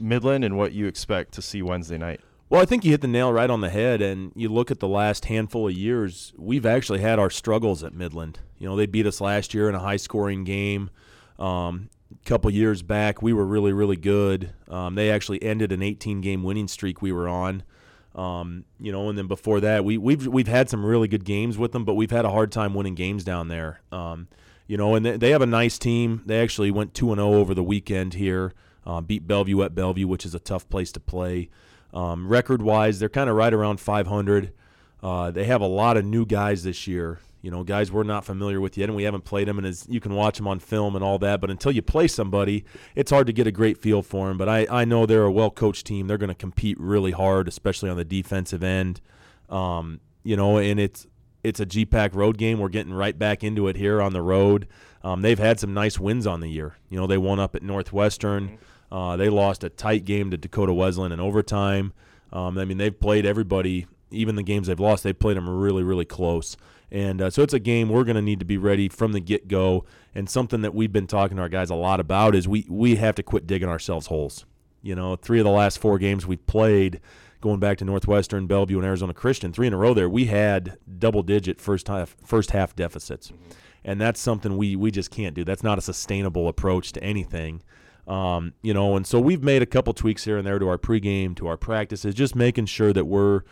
Midland 0.00 0.44
and 0.44 0.56
what 0.56 0.72
you 0.72 0.86
expect 0.86 1.32
to 1.34 1.42
see 1.42 1.62
Wednesday 1.62 1.98
night. 1.98 2.20
Well, 2.48 2.62
I 2.62 2.64
think 2.64 2.84
you 2.84 2.92
hit 2.92 3.00
the 3.00 3.08
nail 3.08 3.32
right 3.32 3.50
on 3.50 3.60
the 3.60 3.70
head. 3.70 4.00
And 4.00 4.32
you 4.36 4.48
look 4.48 4.70
at 4.70 4.78
the 4.78 4.88
last 4.88 5.24
handful 5.24 5.68
of 5.68 5.74
years, 5.74 6.32
we've 6.36 6.66
actually 6.66 7.00
had 7.00 7.18
our 7.18 7.30
struggles 7.30 7.82
at 7.82 7.92
Midland. 7.92 8.38
You 8.58 8.68
know, 8.68 8.76
they 8.76 8.86
beat 8.86 9.06
us 9.06 9.20
last 9.20 9.52
year 9.52 9.68
in 9.68 9.74
a 9.74 9.80
high 9.80 9.96
scoring 9.96 10.44
game. 10.44 10.90
Um, 11.38 11.90
a 12.12 12.28
couple 12.28 12.50
years 12.50 12.82
back, 12.82 13.20
we 13.20 13.32
were 13.32 13.44
really, 13.44 13.72
really 13.72 13.96
good. 13.96 14.52
Um, 14.68 14.94
they 14.94 15.10
actually 15.10 15.42
ended 15.42 15.72
an 15.72 15.82
18 15.82 16.20
game 16.20 16.44
winning 16.44 16.68
streak 16.68 17.02
we 17.02 17.10
were 17.10 17.28
on. 17.28 17.64
Um, 18.16 18.64
you 18.80 18.90
know, 18.90 19.10
and 19.10 19.18
then 19.18 19.26
before 19.26 19.60
that, 19.60 19.84
we, 19.84 19.98
we've 19.98 20.26
we've 20.26 20.48
had 20.48 20.70
some 20.70 20.84
really 20.84 21.06
good 21.06 21.24
games 21.24 21.58
with 21.58 21.72
them, 21.72 21.84
but 21.84 21.94
we've 21.94 22.10
had 22.10 22.24
a 22.24 22.30
hard 22.30 22.50
time 22.50 22.72
winning 22.72 22.94
games 22.94 23.24
down 23.24 23.48
there. 23.48 23.82
Um, 23.92 24.28
you 24.66 24.78
know, 24.78 24.94
and 24.94 25.04
they, 25.04 25.16
they 25.18 25.30
have 25.30 25.42
a 25.42 25.46
nice 25.46 25.78
team. 25.78 26.22
They 26.24 26.40
actually 26.40 26.70
went 26.70 26.94
two 26.94 27.12
and 27.12 27.18
zero 27.18 27.28
oh 27.28 27.34
over 27.34 27.54
the 27.54 27.62
weekend 27.62 28.14
here, 28.14 28.54
uh, 28.86 29.02
beat 29.02 29.26
Bellevue 29.26 29.62
at 29.62 29.74
Bellevue, 29.74 30.08
which 30.08 30.24
is 30.24 30.34
a 30.34 30.40
tough 30.40 30.68
place 30.70 30.90
to 30.92 31.00
play. 31.00 31.50
Um, 31.92 32.28
record 32.28 32.62
wise, 32.62 32.98
they're 32.98 33.08
kind 33.08 33.30
of 33.30 33.36
right 33.36 33.52
around 33.52 33.80
500. 33.80 34.52
Uh, 35.02 35.30
they 35.30 35.44
have 35.44 35.60
a 35.60 35.66
lot 35.66 35.96
of 35.96 36.04
new 36.04 36.26
guys 36.26 36.64
this 36.64 36.86
year 36.86 37.20
you 37.46 37.52
know, 37.52 37.62
guys 37.62 37.92
we're 37.92 38.02
not 38.02 38.24
familiar 38.24 38.60
with 38.60 38.76
yet, 38.76 38.88
and 38.88 38.96
we 38.96 39.04
haven't 39.04 39.24
played 39.24 39.46
them, 39.46 39.56
and 39.56 39.64
as 39.64 39.86
you 39.88 40.00
can 40.00 40.14
watch 40.14 40.36
them 40.36 40.48
on 40.48 40.58
film 40.58 40.96
and 40.96 41.04
all 41.04 41.16
that. 41.20 41.40
But 41.40 41.48
until 41.48 41.70
you 41.70 41.80
play 41.80 42.08
somebody, 42.08 42.64
it's 42.96 43.12
hard 43.12 43.28
to 43.28 43.32
get 43.32 43.46
a 43.46 43.52
great 43.52 43.78
feel 43.78 44.02
for 44.02 44.26
them. 44.26 44.36
But 44.36 44.48
I, 44.48 44.66
I 44.68 44.84
know 44.84 45.06
they're 45.06 45.22
a 45.22 45.30
well 45.30 45.52
coached 45.52 45.86
team. 45.86 46.08
They're 46.08 46.18
going 46.18 46.26
to 46.26 46.34
compete 46.34 46.76
really 46.80 47.12
hard, 47.12 47.46
especially 47.46 47.88
on 47.88 47.98
the 47.98 48.04
defensive 48.04 48.64
end. 48.64 49.00
Um, 49.48 50.00
you 50.24 50.36
know, 50.36 50.58
and 50.58 50.80
it's 50.80 51.06
it's 51.44 51.60
a 51.60 51.66
GPAC 51.66 52.16
road 52.16 52.36
game. 52.36 52.58
We're 52.58 52.68
getting 52.68 52.92
right 52.92 53.16
back 53.16 53.44
into 53.44 53.68
it 53.68 53.76
here 53.76 54.02
on 54.02 54.12
the 54.12 54.22
road. 54.22 54.66
Um, 55.04 55.22
they've 55.22 55.38
had 55.38 55.60
some 55.60 55.72
nice 55.72 56.00
wins 56.00 56.26
on 56.26 56.40
the 56.40 56.48
year. 56.48 56.74
You 56.88 56.98
know, 56.98 57.06
they 57.06 57.16
won 57.16 57.38
up 57.38 57.54
at 57.54 57.62
Northwestern. 57.62 58.48
Mm-hmm. 58.48 58.92
Uh, 58.92 59.16
they 59.16 59.28
lost 59.28 59.62
a 59.62 59.68
tight 59.68 60.04
game 60.04 60.32
to 60.32 60.36
Dakota 60.36 60.74
Wesleyan 60.74 61.12
in 61.12 61.20
overtime. 61.20 61.92
Um, 62.32 62.58
I 62.58 62.64
mean, 62.64 62.78
they've 62.78 62.98
played 62.98 63.24
everybody. 63.24 63.86
Even 64.10 64.34
the 64.34 64.42
games 64.42 64.66
they've 64.66 64.80
lost, 64.80 65.04
they've 65.04 65.16
played 65.16 65.36
them 65.36 65.48
really, 65.48 65.84
really 65.84 66.04
close. 66.04 66.56
And 66.90 67.20
uh, 67.20 67.30
so 67.30 67.42
it's 67.42 67.54
a 67.54 67.58
game 67.58 67.88
we're 67.88 68.04
going 68.04 68.16
to 68.16 68.22
need 68.22 68.38
to 68.38 68.44
be 68.44 68.58
ready 68.58 68.88
from 68.88 69.12
the 69.12 69.20
get 69.20 69.48
go. 69.48 69.84
And 70.14 70.30
something 70.30 70.62
that 70.62 70.74
we've 70.74 70.92
been 70.92 71.06
talking 71.06 71.36
to 71.36 71.42
our 71.42 71.48
guys 71.48 71.70
a 71.70 71.74
lot 71.74 72.00
about 72.00 72.34
is 72.34 72.46
we, 72.46 72.66
we 72.68 72.96
have 72.96 73.14
to 73.16 73.22
quit 73.22 73.46
digging 73.46 73.68
ourselves 73.68 74.06
holes. 74.06 74.44
You 74.82 74.94
know, 74.94 75.16
three 75.16 75.40
of 75.40 75.44
the 75.44 75.50
last 75.50 75.78
four 75.78 75.98
games 75.98 76.26
we've 76.26 76.46
played, 76.46 77.00
going 77.40 77.58
back 77.58 77.78
to 77.78 77.84
Northwestern, 77.84 78.46
Bellevue, 78.46 78.78
and 78.78 78.86
Arizona 78.86 79.12
Christian, 79.12 79.52
three 79.52 79.66
in 79.66 79.72
a 79.72 79.76
row 79.76 79.94
there, 79.94 80.08
we 80.08 80.26
had 80.26 80.78
double 80.98 81.22
digit 81.22 81.60
first 81.60 81.88
half, 81.88 82.16
first 82.24 82.52
half 82.52 82.76
deficits. 82.76 83.32
And 83.84 84.00
that's 84.00 84.20
something 84.20 84.56
we, 84.56 84.76
we 84.76 84.90
just 84.90 85.10
can't 85.10 85.34
do. 85.34 85.44
That's 85.44 85.62
not 85.62 85.78
a 85.78 85.80
sustainable 85.80 86.48
approach 86.48 86.92
to 86.92 87.02
anything. 87.02 87.62
Um, 88.06 88.52
you 88.62 88.72
know, 88.72 88.96
and 88.96 89.04
so 89.06 89.18
we've 89.20 89.42
made 89.42 89.62
a 89.62 89.66
couple 89.66 89.92
tweaks 89.92 90.24
here 90.24 90.38
and 90.38 90.46
there 90.46 90.60
to 90.60 90.68
our 90.68 90.78
pregame, 90.78 91.34
to 91.36 91.48
our 91.48 91.56
practices, 91.56 92.14
just 92.14 92.36
making 92.36 92.66
sure 92.66 92.92
that 92.92 93.04
we're 93.06 93.42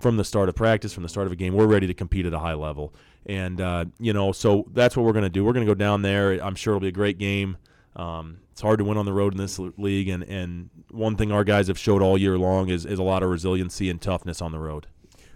from 0.00 0.16
the 0.16 0.24
start 0.24 0.48
of 0.48 0.54
practice, 0.54 0.92
from 0.92 1.02
the 1.02 1.08
start 1.08 1.26
of 1.26 1.32
a 1.32 1.36
game, 1.36 1.54
we're 1.54 1.66
ready 1.66 1.86
to 1.86 1.94
compete 1.94 2.26
at 2.26 2.34
a 2.34 2.38
high 2.38 2.54
level. 2.54 2.94
And, 3.26 3.60
uh, 3.60 3.86
you 3.98 4.12
know, 4.12 4.32
so 4.32 4.66
that's 4.72 4.96
what 4.96 5.06
we're 5.06 5.12
going 5.12 5.24
to 5.24 5.30
do. 5.30 5.44
We're 5.44 5.52
going 5.52 5.66
to 5.66 5.70
go 5.70 5.74
down 5.74 6.02
there. 6.02 6.32
I'm 6.44 6.54
sure 6.54 6.72
it'll 6.72 6.80
be 6.80 6.88
a 6.88 6.92
great 6.92 7.18
game. 7.18 7.56
Um, 7.96 8.38
it's 8.52 8.60
hard 8.60 8.78
to 8.78 8.84
win 8.84 8.98
on 8.98 9.06
the 9.06 9.12
road 9.12 9.32
in 9.32 9.38
this 9.38 9.58
league. 9.58 10.08
And, 10.08 10.22
and 10.24 10.70
one 10.90 11.16
thing 11.16 11.32
our 11.32 11.44
guys 11.44 11.68
have 11.68 11.78
showed 11.78 12.02
all 12.02 12.18
year 12.18 12.38
long 12.38 12.68
is, 12.68 12.84
is 12.84 12.98
a 12.98 13.02
lot 13.02 13.22
of 13.22 13.30
resiliency 13.30 13.88
and 13.88 14.00
toughness 14.00 14.42
on 14.42 14.52
the 14.52 14.58
road. 14.58 14.86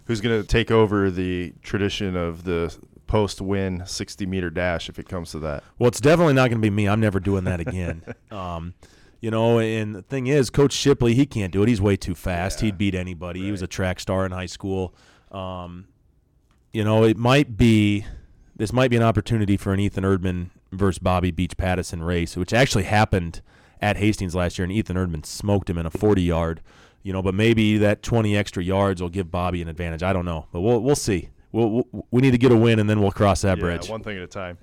Who's 0.05 0.21
going 0.21 0.41
to 0.41 0.47
take 0.47 0.71
over 0.71 1.11
the 1.11 1.53
tradition 1.61 2.15
of 2.15 2.43
the 2.43 2.75
post 3.07 3.41
win 3.41 3.83
60 3.85 4.25
meter 4.25 4.49
dash 4.49 4.87
if 4.87 4.99
it 4.99 5.07
comes 5.09 5.31
to 5.31 5.39
that? 5.39 5.63
Well, 5.77 5.87
it's 5.87 5.99
definitely 5.99 6.33
not 6.33 6.49
going 6.49 6.61
to 6.61 6.65
be 6.65 6.69
me. 6.69 6.87
I'm 6.87 6.99
never 6.99 7.19
doing 7.19 7.43
that 7.45 7.59
again. 7.59 8.03
um, 8.31 8.73
you 9.21 9.31
know, 9.31 9.59
and 9.59 9.95
the 9.95 10.01
thing 10.01 10.27
is, 10.27 10.49
Coach 10.49 10.73
Shipley, 10.73 11.13
he 11.13 11.25
can't 11.25 11.51
do 11.51 11.63
it. 11.63 11.69
He's 11.69 11.81
way 11.81 11.97
too 11.97 12.15
fast. 12.15 12.59
Yeah, 12.59 12.67
He'd 12.67 12.77
beat 12.77 12.95
anybody. 12.95 13.39
Right. 13.41 13.45
He 13.47 13.51
was 13.51 13.61
a 13.61 13.67
track 13.67 13.99
star 13.99 14.25
in 14.25 14.31
high 14.31 14.45
school. 14.45 14.93
Um, 15.31 15.87
you 16.73 16.83
know, 16.83 17.03
it 17.03 17.17
might 17.17 17.57
be 17.57 18.05
this 18.55 18.73
might 18.73 18.89
be 18.89 18.97
an 18.97 19.03
opportunity 19.03 19.57
for 19.57 19.73
an 19.73 19.79
Ethan 19.79 20.03
Erdman 20.03 20.49
versus 20.71 20.99
Bobby 20.99 21.31
Beach 21.31 21.57
Pattison 21.57 22.03
race, 22.03 22.37
which 22.37 22.53
actually 22.53 22.83
happened 22.83 23.41
at 23.81 23.97
Hastings 23.97 24.35
last 24.35 24.57
year, 24.57 24.63
and 24.63 24.71
Ethan 24.71 24.95
Erdman 24.97 25.25
smoked 25.25 25.69
him 25.69 25.77
in 25.77 25.85
a 25.85 25.89
40 25.89 26.21
yard. 26.21 26.61
You 27.01 27.13
know, 27.13 27.21
but 27.21 27.33
maybe 27.33 27.77
that 27.77 28.03
20 28.03 28.35
extra 28.35 28.61
yards 28.61 29.01
will 29.01 29.09
give 29.09 29.31
Bobby 29.31 29.61
an 29.61 29.69
advantage. 29.69 30.03
I 30.03 30.11
don't 30.11 30.25
know, 30.25 30.47
but 30.51 30.61
we'll 30.61 30.81
we'll 30.81 30.95
see. 30.95 31.29
We'll, 31.51 31.69
we'll 31.69 32.05
we 32.11 32.21
need 32.21 32.31
to 32.31 32.37
get 32.37 32.51
a 32.51 32.57
win, 32.57 32.79
and 32.79 32.89
then 32.89 33.01
we'll 33.01 33.11
cross 33.11 33.41
that 33.41 33.57
yeah, 33.57 33.63
bridge. 33.63 33.89
One 33.89 34.03
thing 34.03 34.17
at 34.17 34.23
a 34.23 34.27
time. 34.27 34.57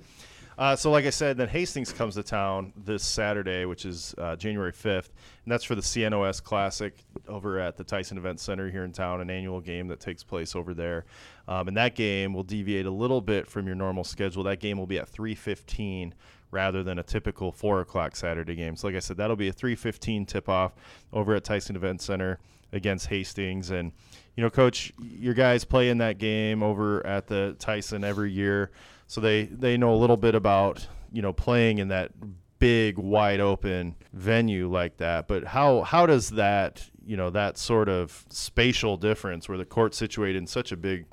Uh, 0.59 0.75
so, 0.75 0.91
like 0.91 1.05
I 1.05 1.11
said, 1.11 1.37
then 1.37 1.49
Hastings 1.49 1.93
comes 1.93 2.15
to 2.15 2.23
town 2.23 2.73
this 2.77 3.03
Saturday, 3.03 3.67
which 3.67 3.85
is 3.85 4.15
uh, 4.17 4.37
January 4.37 4.73
5th, 4.73 5.11
and 5.45 5.53
that's 5.53 5.65
for 5.65 5.75
the 5.75 5.83
CNOS 5.83 6.43
Classic 6.43 6.95
over 7.29 7.59
at 7.59 7.77
the 7.77 7.85
Tyson 7.85 8.17
Event 8.17 8.41
Center 8.41 8.71
here 8.71 8.85
in 8.85 8.93
town, 8.93 9.21
an 9.21 9.29
annual 9.29 9.61
game 9.61 9.87
that 9.89 10.01
takes 10.01 10.23
place 10.23 10.57
over 10.57 10.73
there. 10.73 11.05
Um, 11.47 11.69
and 11.69 11.77
that 11.77 11.95
game 11.95 12.33
will 12.33 12.43
deviate 12.43 12.87
a 12.87 12.91
little 12.91 13.21
bit 13.21 13.47
from 13.47 13.67
your 13.67 13.77
normal 13.77 14.03
schedule. 14.03 14.45
That 14.45 14.61
game 14.61 14.79
will 14.79 14.87
be 14.87 14.99
at 14.99 15.09
3:15 15.09 16.15
rather 16.51 16.83
than 16.83 16.99
a 16.99 17.03
typical 17.03 17.53
four 17.53 17.83
o'clock 17.83 18.17
Saturday 18.17 18.55
game. 18.55 18.77
So, 18.77 18.89
like 18.89 18.97
I 18.97 19.01
said, 19.01 19.19
that'll 19.19 19.37
be 19.37 19.49
a 19.49 19.53
3:15 19.53 20.25
tip-off 20.25 20.73
over 21.13 21.35
at 21.35 21.45
Tyson 21.45 21.77
Event 21.77 22.01
Center 22.01 22.39
against 22.73 23.09
Hastings, 23.09 23.71
and 23.71 23.93
you 24.37 24.43
know, 24.43 24.51
Coach, 24.51 24.93
your 25.03 25.35
guys 25.35 25.65
play 25.65 25.91
in 25.91 25.99
that 25.99 26.17
game 26.17 26.63
over 26.63 27.05
at 27.07 27.27
the 27.27 27.57
Tyson 27.59 28.05
every 28.05 28.33
year 28.33 28.71
so 29.07 29.21
they 29.21 29.45
they 29.45 29.77
know 29.77 29.95
a 29.95 29.97
little 29.97 30.17
bit 30.17 30.35
about 30.35 30.87
you 31.13 31.23
know 31.23 31.33
playing 31.33 31.79
in 31.79 31.89
that 31.89 32.13
big 32.59 32.99
wide 32.99 33.41
open 33.41 33.95
venue 34.13 34.71
like 34.71 34.97
that. 34.99 35.29
But 35.29 35.45
how 35.45 35.83
how 35.83 36.07
does 36.07 36.31
that 36.31 36.89
you 37.05 37.17
know 37.17 37.31
that 37.31 37.59
sort 37.59 37.89
of 37.89 38.25
spatial 38.31 38.97
difference 38.97 39.49
where 39.49 39.59
the 39.59 39.65
court's 39.65 39.97
situated 39.97 40.39
in 40.39 40.47
such 40.47 40.73
a 40.73 40.77
big 40.77 41.07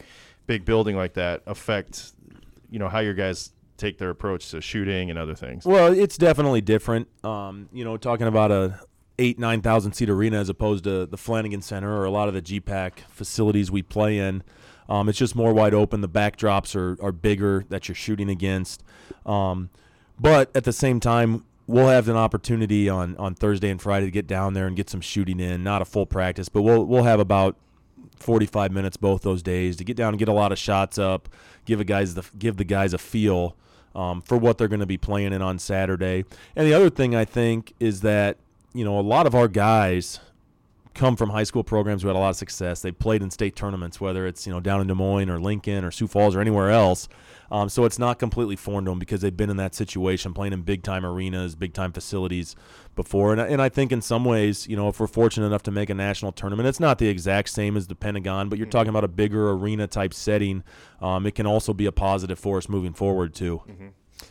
big 0.48 0.66
building 0.66 0.96
like 0.96 1.14
that 1.14 1.44
affect 1.46 2.14
you 2.70 2.80
know 2.80 2.90
how 2.90 3.00
your 3.00 3.14
guys 3.14 3.52
take 3.78 3.98
their 3.98 4.10
approach 4.10 4.50
to 4.52 4.62
shooting 4.62 5.10
and 5.10 5.20
other 5.20 5.36
things? 5.36 5.66
Well 5.66 5.94
it's 5.94 6.18
definitely 6.18 6.62
different. 6.62 7.08
Um, 7.24 7.70
you 7.72 7.84
know 7.84 7.98
talking 7.98 8.28
about 8.28 8.52
a 8.52 8.80
eight 9.20 9.38
nine 9.38 9.62
thousand 9.62 9.94
seat 9.94 10.10
arena 10.10 10.40
as 10.40 10.50
opposed 10.50 10.84
to 10.86 11.06
the 11.06 11.18
flanagan 11.18 11.62
center 11.62 11.96
or 11.96 12.06
a 12.06 12.10
lot 12.10 12.28
of 12.28 12.34
the 12.34 12.42
gpac 12.42 12.98
facilities 13.10 13.70
we 13.70 13.84
play 13.84 14.18
in 14.18 14.42
um, 14.90 15.10
it's 15.10 15.18
just 15.18 15.36
more 15.36 15.54
wide 15.54 15.74
open. 15.74 16.02
The 16.02 16.10
backdrops 16.10 16.76
are, 16.76 17.02
are 17.04 17.12
bigger 17.12 17.66
that 17.70 17.88
you're 17.88 17.96
shooting 17.96 18.30
against. 18.30 18.84
Um, 19.26 19.70
but 20.20 20.56
at 20.56 20.64
the 20.64 20.74
same 20.74 21.00
time, 21.00 21.46
we'll 21.68 21.88
have 21.88 22.10
an 22.10 22.18
opportunity 22.18 22.90
on, 22.90 23.16
on 23.18 23.36
Thursday 23.36 23.70
and 23.70 23.82
Friday 23.82 24.06
to 24.06 24.12
get 24.12 24.28
down 24.28 24.54
there 24.54 24.68
and 24.68 24.76
get 24.76 24.90
some 24.90 25.02
shooting 25.02 25.40
in. 25.40 25.64
Not 25.64 25.82
a 25.82 25.86
full 25.86 26.06
practice, 26.06 26.50
but 26.50 26.62
we'll 26.62 26.86
we'll 26.86 27.04
have 27.04 27.20
about 27.20 27.58
45 28.20 28.72
minutes 28.72 28.98
both 28.98 29.22
those 29.22 29.44
days 29.44 29.76
to 29.78 29.84
get 29.84 29.98
down 29.98 30.10
and 30.10 30.20
get 30.20 30.28
a 30.28 30.34
lot 30.34 30.52
of 30.52 30.58
shots 30.58 30.98
up, 30.98 31.30
give 31.66 31.80
a 31.80 31.84
guys 31.84 32.16
the 32.16 32.24
give 32.38 32.58
the 32.58 32.64
guys 32.64 32.94
a 32.94 32.98
feel 32.98 33.56
um, 33.96 34.22
for 34.22 34.38
what 34.38 34.58
they're 34.58 34.68
going 34.68 34.80
to 34.80 34.86
be 34.86 34.98
playing 34.98 35.34
in 35.34 35.42
on 35.42 35.60
Saturday. 35.60 36.26
And 36.56 36.68
the 36.68 36.74
other 36.74 36.90
thing 36.90 37.16
I 37.16 37.26
think 37.26 37.74
is 37.80 38.02
that 38.02 38.38
you 38.74 38.84
know 38.86 39.00
a 39.00 39.02
lot 39.02 39.28
of 39.28 39.36
our 39.36 39.48
guys 39.48 40.20
come 40.94 41.16
from 41.16 41.30
high 41.30 41.44
school 41.44 41.64
programs 41.64 42.02
who 42.02 42.08
had 42.08 42.16
a 42.16 42.20
lot 42.20 42.30
of 42.30 42.36
success. 42.36 42.82
They 42.82 42.92
played 42.92 43.22
in 43.22 43.32
state 43.32 43.56
tournaments, 43.56 44.00
whether 44.00 44.28
it's 44.28 44.46
you 44.46 44.54
know 44.54 44.60
down 44.60 44.82
in 44.82 44.88
Des 44.88 44.94
Moines 44.94 45.30
or 45.30 45.40
Lincoln 45.40 45.84
or 45.84 45.92
Sioux 45.92 46.08
Falls 46.08 46.36
or 46.36 46.42
anywhere 46.42 46.70
else. 46.70 47.08
Um, 47.52 47.70
so 47.70 47.86
it's 47.86 48.00
not 48.00 48.18
completely 48.18 48.56
foreign 48.56 48.86
to 48.86 48.92
them 48.92 49.00
because 49.00 49.22
they've 49.22 49.36
been 49.36 49.50
in 49.50 49.58
that 49.58 49.76
situation, 49.76 50.34
playing 50.34 50.54
in 50.54 50.62
big 50.62 50.82
time 50.84 51.06
arenas, 51.06 51.56
big 51.56 51.74
time 51.74 51.92
facilities 51.92 52.56
before. 52.96 53.32
And, 53.32 53.42
and 53.42 53.62
I 53.62 53.70
think 53.70 53.92
in 53.92 54.02
some 54.02 54.26
ways, 54.26 54.68
you 54.68 54.76
know, 54.76 54.88
if 54.88 55.00
we're 55.00 55.08
fortunate 55.08 55.46
enough 55.48 55.64
to 55.64 55.72
make 55.72 55.90
a 55.90 55.94
national 55.94 56.32
tournament, 56.32 56.68
it's 56.68 56.80
not 56.80 56.98
the 56.98 57.08
exact 57.08 57.50
same 57.50 57.78
as 57.78 57.88
the 57.88 57.96
Pentagon, 57.96 58.50
but 58.50 58.58
you're 58.58 58.66
mm-hmm. 58.66 58.72
talking 58.72 58.90
about 58.90 59.04
a 59.04 59.10
bigger 59.10 59.52
arena 59.52 59.88
type 59.88 60.14
setting. 60.14 60.64
Um, 61.02 61.28
it 61.28 61.36
can 61.36 61.46
also 61.46 61.74
be 61.74 61.86
a 61.86 61.92
positive 61.92 62.40
for 62.40 62.58
us 62.58 62.70
moving 62.70 62.94
forward 62.94 63.36
too. 63.36 63.62
Mm-hmm. 63.68 63.88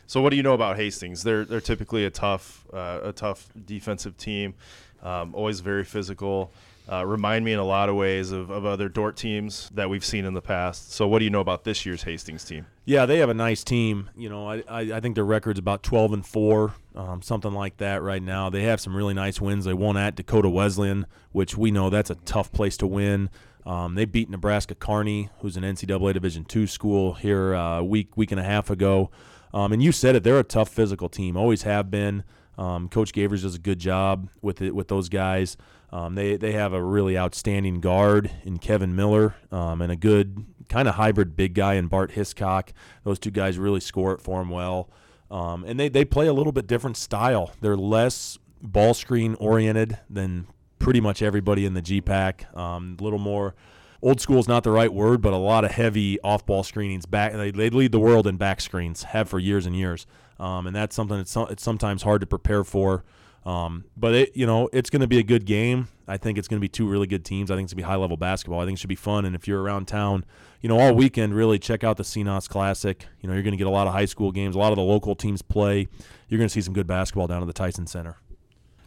So 0.07 0.21
what 0.21 0.31
do 0.31 0.37
you 0.37 0.43
know 0.43 0.55
about 0.55 0.77
Hastings? 0.77 1.23
They're 1.23 1.45
they're 1.45 1.61
typically 1.61 2.05
a 2.05 2.11
tough 2.11 2.67
uh, 2.73 3.01
a 3.03 3.13
tough 3.13 3.51
defensive 3.65 4.17
team 4.17 4.55
um, 5.03 5.35
always 5.35 5.61
very 5.61 5.85
physical. 5.85 6.53
Uh, 6.91 7.07
remind 7.07 7.45
me 7.45 7.53
in 7.53 7.61
a 7.61 7.65
lot 7.65 7.89
of 7.89 7.95
ways 7.95 8.33
of, 8.33 8.51
of 8.51 8.65
other 8.67 8.89
Dort 8.89 9.17
teams 9.17 9.71
that 9.73 9.89
we've 9.89 10.05
seen 10.05 10.25
in 10.25 10.35
the 10.35 10.43
past. 10.43 10.93
So, 10.93 11.07
what 11.07 11.21
do 11.21 11.25
you 11.25 11.31
know 11.31 11.41
about 11.41 11.63
this 11.63 11.87
year's 11.87 12.03
Hastings 12.03 12.45
team? 12.45 12.67
Yeah, 12.85 13.07
they 13.07 13.19
have 13.19 13.29
a 13.29 13.35
nice 13.35 13.63
team. 13.63 14.11
You 14.17 14.29
know, 14.29 14.49
I, 14.49 14.65
I, 14.69 14.81
I 14.95 15.01
think 15.01 15.15
their 15.15 15.25
record's 15.25 15.61
about 15.61 15.85
12 15.85 16.13
and 16.13 16.27
4, 16.27 16.75
um, 16.97 17.23
something 17.23 17.53
like 17.53 17.77
that 17.77 18.03
right 18.03 18.23
now. 18.23 18.51
They 18.51 18.65
have 18.65 18.81
some 18.81 18.97
really 18.97 19.15
nice 19.15 19.41
wins. 19.41 19.65
They 19.65 19.75
won 19.75 19.97
at 19.97 20.17
Dakota 20.17 20.49
Wesleyan, 20.49 21.07
which 21.31 21.57
we 21.57 21.71
know 21.71 21.89
that's 21.89 22.11
a 22.11 22.17
tough 22.17 22.51
place 22.51 22.77
to 22.79 22.87
win. 22.89 23.31
Um, 23.65 23.95
they 23.95 24.05
beat 24.05 24.29
Nebraska 24.29 24.75
Kearney, 24.75 25.31
who's 25.39 25.57
an 25.57 25.63
NCAA 25.63 26.15
Division 26.15 26.45
two 26.45 26.67
school 26.67 27.15
here 27.15 27.53
a 27.53 27.61
uh, 27.61 27.83
week 27.83 28.17
week 28.17 28.33
and 28.33 28.41
a 28.41 28.45
half 28.45 28.71
ago. 28.71 29.11
Um, 29.55 29.73
and 29.73 29.81
you 29.81 29.93
said 29.93 30.17
it; 30.17 30.25
they're 30.25 30.41
a 30.41 30.45
tough 30.45 30.69
physical 30.69 31.09
team, 31.09 31.37
always 31.37 31.63
have 31.63 31.91
been. 31.91 32.25
Um, 32.59 32.89
Coach 32.89 33.13
Gavers 33.13 33.43
does 33.43 33.55
a 33.55 33.59
good 33.59 33.79
job 33.79 34.29
with 34.41 34.61
it 34.61 34.75
with 34.75 34.89
those 34.89 35.09
guys. 35.09 35.57
Um, 35.91 36.15
they 36.15 36.37
they 36.37 36.53
have 36.53 36.73
a 36.73 36.83
really 36.83 37.19
outstanding 37.19 37.81
guard 37.81 38.31
in 38.45 38.59
Kevin 38.59 38.97
Miller 38.97 39.35
um, 39.51 39.83
and 39.83 39.93
a 39.93 39.97
good 39.97 40.47
kind 40.69 40.89
of 40.89 40.95
hybrid 40.95 41.37
big 41.37 41.55
guy 41.55 41.75
in 41.75 41.87
Bart 41.87 42.13
Hiscock. 42.13 42.73
Those 43.05 43.19
two 43.19 43.31
guys 43.31 43.59
really 43.59 43.81
score 43.81 44.13
it 44.15 44.21
for 44.21 44.41
him 44.41 44.49
well. 44.49 44.91
Um, 45.31 45.65
and 45.65 45.81
they, 45.81 45.89
they 45.89 46.05
play 46.05 46.27
a 46.27 46.33
little 46.33 46.53
bit 46.53 46.67
different 46.67 46.97
style. 46.97 47.53
They're 47.61 47.77
less 47.77 48.39
ball 48.61 48.95
screen 48.95 49.35
oriented 49.37 49.99
than 50.09 50.47
pretty 50.79 51.01
much 51.01 51.23
everybody 51.23 51.65
in 51.65 51.75
the 51.75 51.83
GPAC. 51.83 52.55
Um, 52.57 52.97
a 53.01 53.03
little 53.03 53.19
more 53.19 53.55
old 54.03 54.21
school 54.21 54.39
is 54.39 54.49
not 54.49 54.65
the 54.65 54.71
right 54.71 54.93
word, 54.93 55.23
but 55.23 55.33
a 55.33 55.39
lot 55.39 55.65
of 55.65 55.71
heavy 55.71 56.21
off 56.21 56.45
ball 56.45 56.63
screenings. 56.63 57.07
Back 57.07 57.33
they, 57.33 57.51
they 57.51 57.71
lead 57.71 57.93
the 57.93 58.01
world 58.01 58.27
in 58.27 58.37
back 58.37 58.61
screens, 58.61 59.05
have 59.05 59.29
for 59.29 59.39
years 59.39 59.65
and 59.65 59.75
years, 59.77 60.07
um, 60.39 60.67
and 60.67 60.75
that's 60.75 60.95
something 60.95 61.17
that's 61.17 61.37
it's 61.37 61.63
sometimes 61.63 62.03
hard 62.03 62.21
to 62.21 62.27
prepare 62.27 62.65
for. 62.65 63.05
Um, 63.45 63.85
but 63.97 64.15
it, 64.15 64.37
you 64.37 64.47
know, 64.47 64.69
it's 64.73 64.89
going 64.89 65.01
to 65.01 65.09
be 65.09 65.19
a 65.19 65.23
good 65.23 65.45
game. 65.45 65.89
I 66.07 66.17
think 66.17 66.39
it's 66.39 66.47
going 66.47 66.59
to 66.59 66.61
be 66.61 66.69
two 66.69 66.89
really 66.89 67.07
good 67.07 67.25
teams. 67.25 67.51
I 67.51 67.57
think 67.57 67.67
it's 67.67 67.73
going 67.73 67.83
to 67.83 67.89
be 67.89 67.91
high 67.91 67.97
level 67.97 68.17
basketball. 68.17 68.61
I 68.61 68.65
think 68.65 68.79
it 68.79 68.81
should 68.81 68.89
be 68.89 68.95
fun. 68.95 69.25
And 69.25 69.35
if 69.35 69.49
you're 69.49 69.61
around 69.61 69.89
town, 69.89 70.25
you 70.61 70.69
know, 70.69 70.79
all 70.79 70.95
weekend, 70.95 71.35
really 71.35 71.59
check 71.59 71.83
out 71.83 71.97
the 71.97 72.05
CNOS 72.05 72.49
Classic. 72.49 73.05
You 73.21 73.29
know, 73.29 73.35
you're 73.35 73.43
going 73.43 73.53
to 73.53 73.59
get 73.59 73.67
a 73.67 73.71
lot 73.71 73.87
of 73.87 73.93
high 73.93 74.05
school 74.05 74.31
games. 74.31 74.55
A 74.55 74.59
lot 74.59 74.71
of 74.71 74.77
the 74.77 74.83
local 74.83 75.17
teams 75.17 75.43
play. 75.43 75.89
You're 76.29 76.39
going 76.39 76.49
to 76.49 76.53
see 76.53 76.61
some 76.61 76.75
good 76.75 76.87
basketball 76.87 77.27
down 77.27 77.43
at 77.43 77.47
the 77.47 77.53
Tyson 77.53 77.87
Center. 77.87 78.17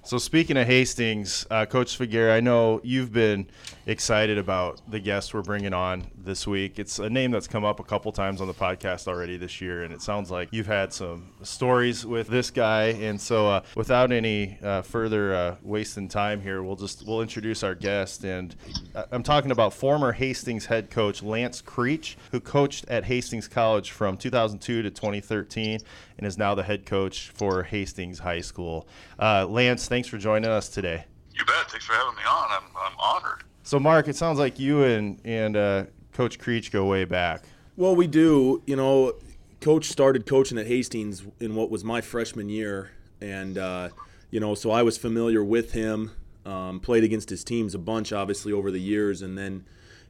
So 0.06 0.20
speaking 0.20 0.56
of 0.56 0.68
Hastings, 0.68 1.48
uh, 1.50 1.66
Coach 1.66 1.98
Svagera, 1.98 2.32
I 2.32 2.40
know 2.40 2.80
you've 2.84 3.12
been 3.12 3.48
excited 3.88 4.38
about 4.38 4.80
the 4.88 5.00
guest 5.00 5.34
we're 5.34 5.42
bringing 5.42 5.74
on 5.74 6.06
this 6.16 6.46
week. 6.46 6.78
It's 6.78 7.00
a 7.00 7.10
name 7.10 7.32
that's 7.32 7.48
come 7.48 7.66
up 7.66 7.80
a 7.80 7.84
couple 7.84 8.12
times 8.12 8.40
on 8.40 8.46
the 8.46 8.54
podcast 8.54 9.08
already 9.08 9.36
this 9.38 9.62
year, 9.62 9.84
and 9.84 9.92
it 9.92 10.04
sounds 10.04 10.30
like 10.30 10.50
you've 10.52 10.68
had 10.68 10.94
some 10.94 11.32
stories 11.42 12.06
with 12.06 12.28
this 12.28 12.52
guy. 12.52 12.90
And 12.90 13.20
so, 13.20 13.48
uh, 13.48 13.64
without 13.76 14.12
any 14.12 14.60
uh, 14.62 14.84
further 14.84 15.34
uh, 15.34 15.56
wasting 15.64 16.08
time 16.08 16.40
here, 16.40 16.62
we'll 16.62 16.76
just 16.76 17.04
we'll 17.08 17.24
introduce 17.24 17.64
our 17.64 17.74
guest. 17.74 18.24
And 18.26 18.56
uh, 18.94 19.06
I'm 19.12 19.24
talking 19.24 19.50
about 19.50 19.74
former 19.74 20.12
Hastings 20.12 20.68
head 20.68 20.92
coach 20.92 21.24
Lance 21.24 21.62
Creech, 21.62 22.16
who 22.32 22.40
coached 22.40 22.86
at 22.90 23.06
Hastings 23.06 23.48
College 23.48 23.90
from 23.90 24.18
2002 24.18 24.84
to 24.84 24.92
2013, 24.92 25.80
and 26.18 26.28
is 26.28 26.38
now 26.38 26.54
the 26.54 26.64
head 26.64 26.86
coach 26.86 27.32
for 27.34 27.64
Hastings 27.64 28.20
High 28.20 28.42
School. 28.42 28.88
Uh, 29.20 29.48
Lance 29.48 29.88
thanks 29.96 30.10
for 30.10 30.18
joining 30.18 30.50
us 30.52 30.68
today. 30.68 31.06
You 31.32 31.46
bet. 31.46 31.72
Thanks 31.72 31.86
for 31.86 31.94
having 31.94 32.16
me 32.16 32.24
on. 32.30 32.48
I'm, 32.50 32.64
I'm 32.78 33.00
honored. 33.00 33.46
So, 33.64 33.80
Mark, 33.80 34.10
it 34.10 34.18
sounds 34.18 34.38
like 34.38 34.60
you 34.60 34.84
and 34.84 35.22
and 35.24 35.56
uh, 35.56 35.86
Coach 36.12 36.38
Creech 36.38 36.70
go 36.70 36.86
way 36.86 37.06
back. 37.06 37.44
Well, 37.78 37.96
we 37.96 38.06
do. 38.06 38.62
You 38.68 38.75
know, 38.75 39.14
Coach 39.62 39.86
started 39.86 40.25
coaching 40.25 40.58
at 40.58 40.68
Hastings 40.68 41.24
in 41.40 41.56
what 41.56 41.70
was 41.70 41.86
my 41.86 42.02
freshman 42.02 42.50
year, 42.50 42.92
and 43.22 43.58
uh, 43.58 43.90
you 44.32 44.42
know, 44.42 44.54
so 44.54 44.70
I 44.70 44.84
was 44.84 44.98
familiar 44.98 45.42
with 45.46 45.72
him. 45.72 46.12
Um, 46.46 46.82
played 46.82 47.06
against 47.06 47.30
his 47.30 47.46
teams 47.46 47.74
a 47.74 47.80
bunch, 47.80 48.12
obviously, 48.12 48.52
over 48.52 48.72
the 48.72 48.82
years, 48.82 49.22
and 49.22 49.38
then 49.38 49.64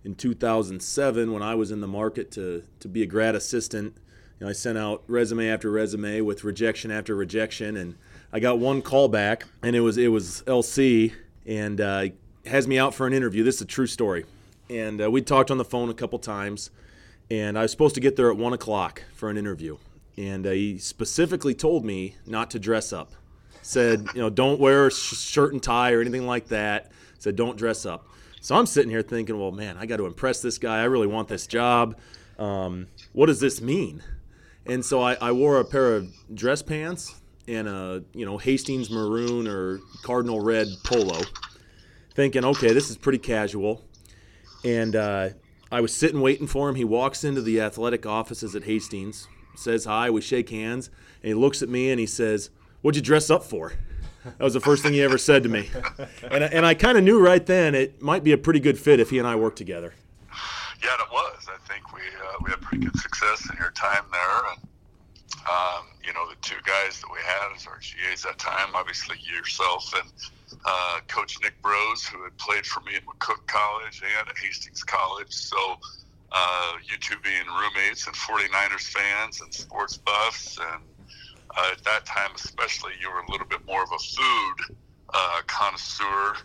in 0.03 0.15
2007, 0.15 1.31
when 1.31 1.43
I 1.43 1.53
was 1.53 1.69
in 1.69 1.81
the 1.81 1.87
market 1.87 2.31
to 2.31 2.63
to 2.79 2.87
be 2.87 3.03
a 3.03 3.05
grad 3.05 3.35
assistant, 3.35 3.93
you 4.39 4.45
know, 4.45 4.49
I 4.49 4.53
sent 4.53 4.79
out 4.79 5.03
resume 5.05 5.47
after 5.47 5.69
resume 5.69 6.21
with 6.21 6.43
rejection 6.43 6.89
after 6.89 7.15
rejection, 7.15 7.77
and 7.77 7.95
I 8.35 8.39
got 8.39 8.59
one 8.59 8.81
call 8.81 9.07
back, 9.07 9.45
and 9.63 9.77
it 9.77 9.79
was 9.79 9.97
it 9.97 10.09
was 10.09 10.43
LC, 10.45 11.13
and 11.45 11.79
uh, 11.79 12.07
has 12.45 12.67
me 12.67 12.77
out 12.77 12.93
for 12.93 13.07
an 13.07 13.13
interview. 13.13 13.45
This 13.45 13.55
is 13.55 13.61
a 13.61 13.65
true 13.65 13.87
story, 13.87 14.25
and 14.69 15.01
uh, 15.01 15.09
we 15.09 15.21
talked 15.21 15.51
on 15.51 15.57
the 15.57 15.63
phone 15.63 15.89
a 15.89 15.93
couple 15.93 16.19
times, 16.19 16.69
and 17.31 17.57
I 17.57 17.61
was 17.61 17.71
supposed 17.71 17.95
to 17.95 18.01
get 18.01 18.17
there 18.17 18.29
at 18.29 18.35
one 18.35 18.51
o'clock 18.51 19.03
for 19.13 19.29
an 19.29 19.37
interview, 19.37 19.77
and 20.17 20.45
uh, 20.45 20.49
he 20.49 20.77
specifically 20.79 21.53
told 21.53 21.85
me 21.85 22.17
not 22.25 22.51
to 22.51 22.59
dress 22.59 22.91
up. 22.91 23.13
Said, 23.61 24.05
you 24.13 24.19
know, 24.19 24.29
don't 24.29 24.59
wear 24.59 24.87
a 24.87 24.91
sh- 24.91 25.15
shirt 25.15 25.53
and 25.53 25.63
tie 25.63 25.93
or 25.93 26.01
anything 26.01 26.27
like 26.27 26.49
that. 26.49 26.91
Said, 27.19 27.37
don't 27.37 27.57
dress 27.57 27.85
up. 27.85 28.05
So 28.41 28.53
I'm 28.53 28.65
sitting 28.65 28.89
here 28.89 29.01
thinking, 29.01 29.39
well, 29.39 29.53
man, 29.53 29.77
I 29.77 29.85
got 29.85 29.95
to 29.95 30.07
impress 30.07 30.41
this 30.41 30.57
guy. 30.57 30.81
I 30.81 30.83
really 30.83 31.07
want 31.07 31.29
this 31.29 31.47
job. 31.47 31.97
Um, 32.37 32.87
what 33.13 33.27
does 33.27 33.39
this 33.39 33.61
mean? 33.61 34.03
And 34.65 34.83
so 34.83 35.01
I, 35.01 35.13
I 35.21 35.31
wore 35.31 35.57
a 35.57 35.63
pair 35.63 35.95
of 35.95 36.13
dress 36.35 36.61
pants 36.61 37.15
in 37.47 37.67
a 37.67 38.01
you 38.13 38.25
know 38.25 38.37
Hastings 38.37 38.89
maroon 38.89 39.47
or 39.47 39.79
cardinal 40.03 40.41
red 40.41 40.67
polo, 40.83 41.21
thinking, 42.13 42.45
okay, 42.45 42.73
this 42.73 42.89
is 42.89 42.97
pretty 42.97 43.19
casual. 43.19 43.83
And 44.63 44.95
uh, 44.95 45.29
I 45.71 45.81
was 45.81 45.93
sitting 45.93 46.21
waiting 46.21 46.47
for 46.47 46.69
him. 46.69 46.75
He 46.75 46.83
walks 46.83 47.23
into 47.23 47.41
the 47.41 47.61
athletic 47.61 48.05
offices 48.05 48.55
at 48.55 48.63
Hastings, 48.63 49.27
says 49.55 49.85
hi, 49.85 50.09
we 50.09 50.21
shake 50.21 50.49
hands, 50.49 50.89
and 51.21 51.27
he 51.27 51.33
looks 51.33 51.61
at 51.61 51.69
me 51.69 51.91
and 51.91 51.99
he 51.99 52.07
says, 52.07 52.49
"What'd 52.81 52.95
you 52.95 53.03
dress 53.03 53.29
up 53.29 53.43
for?" 53.43 53.73
That 54.23 54.39
was 54.39 54.55
the 54.55 54.59
first 54.59 54.81
thing 54.81 54.93
he 54.93 55.03
ever 55.03 55.19
said 55.19 55.43
to 55.43 55.49
me, 55.49 55.69
and 56.31 56.43
I, 56.43 56.47
and 56.47 56.65
I 56.65 56.73
kind 56.73 56.97
of 56.97 57.03
knew 57.03 57.23
right 57.23 57.45
then 57.45 57.75
it 57.75 58.01
might 58.01 58.23
be 58.23 58.31
a 58.31 58.37
pretty 58.37 58.59
good 58.59 58.79
fit 58.79 58.99
if 58.99 59.11
he 59.11 59.19
and 59.19 59.27
I 59.27 59.35
worked 59.35 59.57
together. 59.57 59.93
Yeah, 60.83 60.93
it 60.99 61.11
was. 61.11 61.47
I 61.47 61.57
think 61.71 61.93
we 61.93 62.01
uh, 62.01 62.37
we 62.43 62.49
had 62.49 62.59
pretty 62.61 62.85
good 62.85 62.97
success 62.97 63.47
in 63.51 63.57
your 63.57 63.71
time 63.71 64.03
there, 64.11 64.51
and 64.51 64.67
um, 65.49 65.85
you 66.03 66.13
know, 66.13 66.27
the 66.27 66.35
two 66.41 66.55
guys 66.85 66.99
that 67.01 67.11
we 67.11 67.19
had 67.25 67.55
as 67.55 67.65
our 67.67 67.79
GAs 67.79 68.21
that 68.23 68.37
time, 68.37 68.75
obviously 68.75 69.17
yourself 69.25 69.91
and 69.95 70.11
uh, 70.65 70.99
Coach 71.07 71.35
Nick 71.41 71.59
Brose, 71.61 72.05
who 72.05 72.23
had 72.23 72.37
played 72.37 72.65
for 72.65 72.81
me 72.81 72.95
at 72.95 73.03
McCook 73.05 73.45
College 73.47 74.01
and 74.03 74.29
at 74.29 74.37
Hastings 74.37 74.83
College. 74.83 75.31
So 75.31 75.57
uh, 76.31 76.73
you 76.83 76.97
two 76.99 77.15
being 77.23 77.45
roommates 77.47 78.05
and 78.07 78.15
49ers 78.15 78.81
fans 78.81 79.41
and 79.41 79.53
sports 79.53 79.97
buffs. 79.97 80.57
And 80.59 80.83
uh, 81.57 81.71
at 81.71 81.83
that 81.85 82.05
time, 82.05 82.31
especially, 82.35 82.91
you 83.01 83.09
were 83.09 83.21
a 83.21 83.31
little 83.31 83.47
bit 83.47 83.65
more 83.65 83.81
of 83.81 83.89
a 83.91 83.99
food 83.99 84.77
uh, 85.13 85.41
connoisseur 85.47 86.35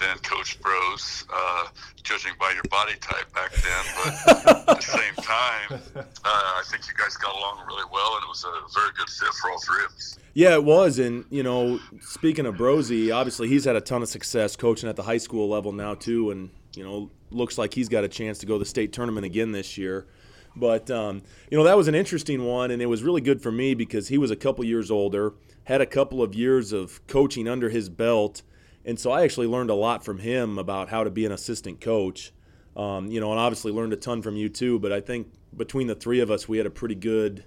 than 0.00 0.18
Coach 0.18 0.60
Brose, 0.60 1.24
uh, 1.32 1.68
judging 2.02 2.32
by 2.38 2.52
your 2.52 2.62
body 2.64 2.94
type 3.00 3.32
back 3.34 3.52
then. 3.52 3.84
But 4.26 4.68
at 4.68 4.76
the 4.76 4.82
same 4.82 5.14
time, 5.24 5.80
uh, 5.96 6.02
I 6.24 6.62
think 6.70 6.86
you 6.86 6.94
guys 6.96 7.16
got 7.16 7.34
along 7.34 7.64
really 7.66 7.84
well, 7.92 8.14
and 8.14 8.24
it 8.24 8.28
was 8.28 8.44
a 8.44 8.78
very 8.78 8.90
good 8.96 9.08
fit 9.08 9.32
for 9.40 9.50
all 9.50 9.60
three 9.60 9.84
of 9.84 9.92
us. 9.92 10.18
Yeah, 10.34 10.54
it 10.54 10.64
was. 10.64 10.98
And, 10.98 11.24
you 11.30 11.42
know, 11.42 11.80
speaking 12.00 12.46
of 12.46 12.56
Brosey, 12.56 13.14
obviously 13.14 13.48
he's 13.48 13.64
had 13.64 13.76
a 13.76 13.80
ton 13.80 14.02
of 14.02 14.08
success 14.08 14.56
coaching 14.56 14.88
at 14.88 14.96
the 14.96 15.02
high 15.02 15.18
school 15.18 15.48
level 15.48 15.72
now, 15.72 15.94
too. 15.94 16.30
And, 16.30 16.50
you 16.74 16.84
know, 16.84 17.10
looks 17.30 17.58
like 17.58 17.74
he's 17.74 17.88
got 17.88 18.04
a 18.04 18.08
chance 18.08 18.38
to 18.38 18.46
go 18.46 18.54
to 18.54 18.58
the 18.60 18.64
state 18.64 18.92
tournament 18.92 19.24
again 19.24 19.52
this 19.52 19.78
year. 19.78 20.06
But, 20.54 20.90
um, 20.90 21.22
you 21.50 21.58
know, 21.58 21.64
that 21.64 21.76
was 21.76 21.88
an 21.88 21.94
interesting 21.94 22.44
one, 22.44 22.70
and 22.70 22.80
it 22.80 22.86
was 22.86 23.02
really 23.02 23.20
good 23.20 23.42
for 23.42 23.52
me 23.52 23.74
because 23.74 24.08
he 24.08 24.16
was 24.16 24.30
a 24.30 24.36
couple 24.36 24.64
years 24.64 24.90
older, 24.90 25.34
had 25.64 25.80
a 25.80 25.86
couple 25.86 26.22
of 26.22 26.34
years 26.34 26.72
of 26.72 27.06
coaching 27.06 27.48
under 27.48 27.70
his 27.70 27.88
belt– 27.88 28.42
and 28.86 28.98
so 28.98 29.10
I 29.10 29.24
actually 29.24 29.48
learned 29.48 29.68
a 29.68 29.74
lot 29.74 30.04
from 30.04 30.18
him 30.18 30.58
about 30.58 30.88
how 30.88 31.02
to 31.02 31.10
be 31.10 31.26
an 31.26 31.32
assistant 31.32 31.80
coach. 31.80 32.32
Um, 32.76 33.10
you 33.10 33.20
know, 33.20 33.30
and 33.30 33.40
obviously 33.40 33.72
learned 33.72 33.92
a 33.94 33.96
ton 33.96 34.22
from 34.22 34.36
you 34.36 34.48
too. 34.48 34.78
But 34.78 34.92
I 34.92 35.00
think 35.00 35.28
between 35.56 35.88
the 35.88 35.94
three 35.94 36.20
of 36.20 36.30
us, 36.30 36.48
we 36.48 36.58
had 36.58 36.66
a 36.66 36.70
pretty 36.70 36.94
good, 36.94 37.44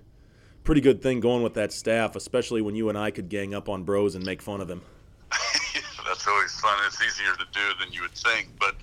pretty 0.64 0.82
good 0.82 1.02
thing 1.02 1.20
going 1.20 1.44
with 1.44 1.54
that 1.54 1.72
staff, 1.72 2.16
especially 2.16 2.62
when 2.62 2.76
you 2.76 2.90
and 2.90 2.98
I 2.98 3.12
could 3.12 3.30
gang 3.30 3.54
up 3.54 3.70
on 3.70 3.84
bros 3.84 4.16
and 4.16 4.26
make 4.26 4.42
fun 4.42 4.60
of 4.60 4.70
him. 4.70 4.82
That's 6.06 6.28
always 6.28 6.60
fun. 6.60 6.78
It's 6.88 7.02
easier 7.02 7.34
to 7.34 7.46
do 7.54 7.62
than 7.80 7.94
you 7.94 8.02
would 8.02 8.12
think, 8.12 8.50
but 8.60 8.76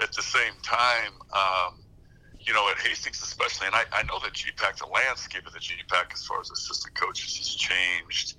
at 0.00 0.12
the 0.12 0.22
same 0.22 0.52
time, 0.62 1.12
um, 1.34 1.74
you 2.40 2.54
know, 2.54 2.70
at 2.70 2.78
Hastings 2.78 3.20
especially, 3.20 3.66
and 3.66 3.74
I, 3.74 3.82
I 3.92 4.04
know 4.04 4.18
that 4.20 4.32
GPAC, 4.32 4.78
the 4.78 4.86
landscape 4.86 5.46
of 5.46 5.52
the 5.52 5.58
GPAC 5.58 6.14
as 6.14 6.24
far 6.24 6.40
as 6.40 6.50
assistant 6.50 6.94
coaches 6.94 7.36
has 7.36 7.48
changed 7.48 8.36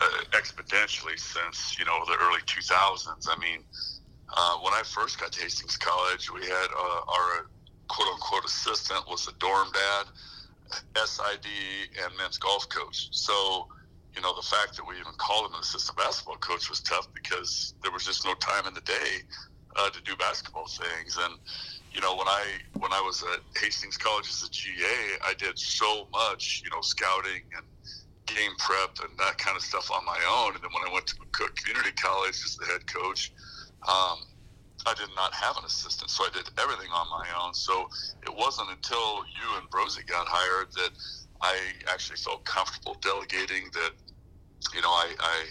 uh, 0.00 0.06
exponentially 0.32 1.18
since 1.18 1.76
you 1.78 1.84
know 1.84 1.98
the 2.06 2.16
early 2.20 2.40
2000s. 2.46 3.28
I 3.28 3.38
mean, 3.40 3.60
uh, 4.36 4.56
when 4.62 4.74
I 4.74 4.82
first 4.84 5.20
got 5.20 5.32
to 5.32 5.42
Hastings 5.42 5.76
College, 5.76 6.30
we 6.32 6.42
had 6.42 6.68
uh, 6.72 7.00
our 7.12 7.46
quote 7.88 8.08
unquote 8.12 8.44
assistant 8.44 9.04
was 9.08 9.28
a 9.28 9.32
dorm 9.38 9.68
dad, 9.72 10.06
SID, 11.04 11.46
and 12.02 12.16
men's 12.18 12.38
golf 12.38 12.68
coach. 12.68 13.08
So, 13.12 13.68
you 14.16 14.22
know, 14.22 14.34
the 14.34 14.42
fact 14.42 14.76
that 14.76 14.86
we 14.86 14.94
even 14.94 15.12
called 15.18 15.46
him 15.46 15.54
an 15.54 15.60
assistant 15.60 15.98
basketball 15.98 16.36
coach 16.36 16.68
was 16.68 16.80
tough 16.80 17.08
because 17.14 17.74
there 17.82 17.92
was 17.92 18.04
just 18.04 18.24
no 18.24 18.34
time 18.34 18.66
in 18.66 18.74
the 18.74 18.80
day 18.82 19.22
uh, 19.76 19.90
to 19.90 20.00
do 20.02 20.16
basketball 20.16 20.66
things. 20.66 21.18
And 21.22 21.34
you 21.92 22.00
know, 22.00 22.16
when 22.16 22.26
I 22.26 22.44
when 22.78 22.92
I 22.92 23.00
was 23.00 23.22
at 23.22 23.40
Hastings 23.60 23.96
College 23.96 24.26
as 24.28 24.42
a 24.42 24.50
GA, 24.50 25.18
I 25.26 25.34
did 25.38 25.58
so 25.58 26.08
much, 26.12 26.62
you 26.64 26.70
know, 26.70 26.80
scouting 26.80 27.42
and 27.56 27.64
game 28.26 28.52
prep 28.58 28.96
and 29.02 29.12
that 29.18 29.38
kind 29.38 29.56
of 29.56 29.62
stuff 29.62 29.90
on 29.90 30.04
my 30.04 30.18
own. 30.28 30.54
And 30.54 30.62
then 30.62 30.70
when 30.72 30.88
I 30.88 30.92
went 30.92 31.06
to 31.08 31.16
McCook 31.16 31.54
Community 31.56 31.92
College 32.00 32.36
as 32.44 32.56
the 32.56 32.66
head 32.66 32.86
coach, 32.86 33.32
um, 33.88 34.18
I 34.86 34.92
did 34.94 35.08
not 35.16 35.32
have 35.32 35.56
an 35.56 35.64
assistant, 35.64 36.10
so 36.10 36.24
I 36.24 36.30
did 36.32 36.48
everything 36.60 36.90
on 36.92 37.06
my 37.08 37.24
own. 37.40 37.54
So 37.54 37.88
it 38.22 38.34
wasn't 38.36 38.70
until 38.70 39.24
you 39.24 39.56
and 39.56 39.68
Brosey 39.70 40.06
got 40.06 40.26
hired 40.28 40.68
that 40.76 40.90
I 41.40 41.56
actually 41.92 42.16
felt 42.16 42.44
comfortable 42.44 42.96
delegating 43.00 43.70
that. 43.72 43.92
You 44.74 44.80
know, 44.80 44.88
I, 44.88 45.14
I 45.20 45.44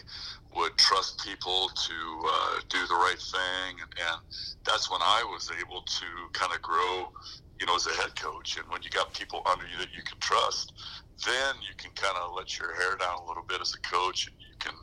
would 0.56 0.76
trust 0.78 1.24
people 1.24 1.70
to 1.70 1.94
uh, 1.94 2.60
do 2.70 2.86
the 2.88 2.96
right 2.96 3.22
thing, 3.22 3.78
and, 3.80 3.92
and 4.10 4.18
that's 4.66 4.90
when 4.90 5.02
I 5.02 5.24
was 5.30 5.52
able 5.62 5.82
to 5.82 6.06
kind 6.34 6.52
of 6.54 6.62
grow, 6.62 7.12
you 7.60 7.68
know, 7.68 7.76
as 7.76 7.86
a 7.86 7.94
head 7.94 8.16
coach. 8.16 8.58
And 8.58 8.66
when 8.70 8.82
you 8.82 8.90
got 8.90 9.14
people 9.14 9.42
under 9.46 9.66
you 9.66 9.78
that 9.78 9.94
you 9.96 10.04
can 10.04 10.18
trust, 10.20 10.74
then 11.26 11.56
you 11.68 11.76
can 11.78 11.92
kind 11.92 12.18
of 12.18 12.34
let 12.36 12.58
your 12.60 12.74
hair 12.76 12.98
down 12.98 13.20
a 13.24 13.28
little 13.28 13.44
bit 13.48 13.62
as 13.62 13.74
a 13.74 13.80
coach, 13.80 14.28
and 14.28 14.36
you 14.40 14.56
can 14.60 14.74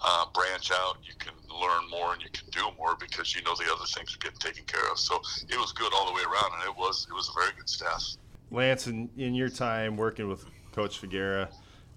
uh, 0.00 0.26
branch 0.32 0.70
out, 0.70 0.98
you 1.02 1.14
can 1.18 1.32
learn 1.48 1.88
more, 1.90 2.12
and 2.12 2.22
you 2.22 2.30
can 2.30 2.48
do 2.50 2.62
more 2.78 2.96
because 2.98 3.34
you 3.34 3.42
know 3.42 3.54
the 3.54 3.64
other 3.64 3.84
things 3.86 4.14
are 4.14 4.18
getting 4.18 4.38
taken 4.38 4.64
care 4.64 4.90
of. 4.90 4.98
So 4.98 5.20
it 5.48 5.58
was 5.58 5.72
good 5.72 5.92
all 5.94 6.06
the 6.06 6.12
way 6.12 6.22
around, 6.22 6.52
and 6.60 6.70
it 6.70 6.76
was 6.76 7.06
it 7.08 7.14
was 7.14 7.28
a 7.28 7.40
very 7.40 7.52
good 7.56 7.68
staff. 7.68 8.16
Lance, 8.50 8.86
in, 8.86 9.08
in 9.16 9.34
your 9.34 9.48
time 9.48 9.96
working 9.96 10.28
with 10.28 10.44
Coach 10.72 11.00
Svagera, 11.00 11.48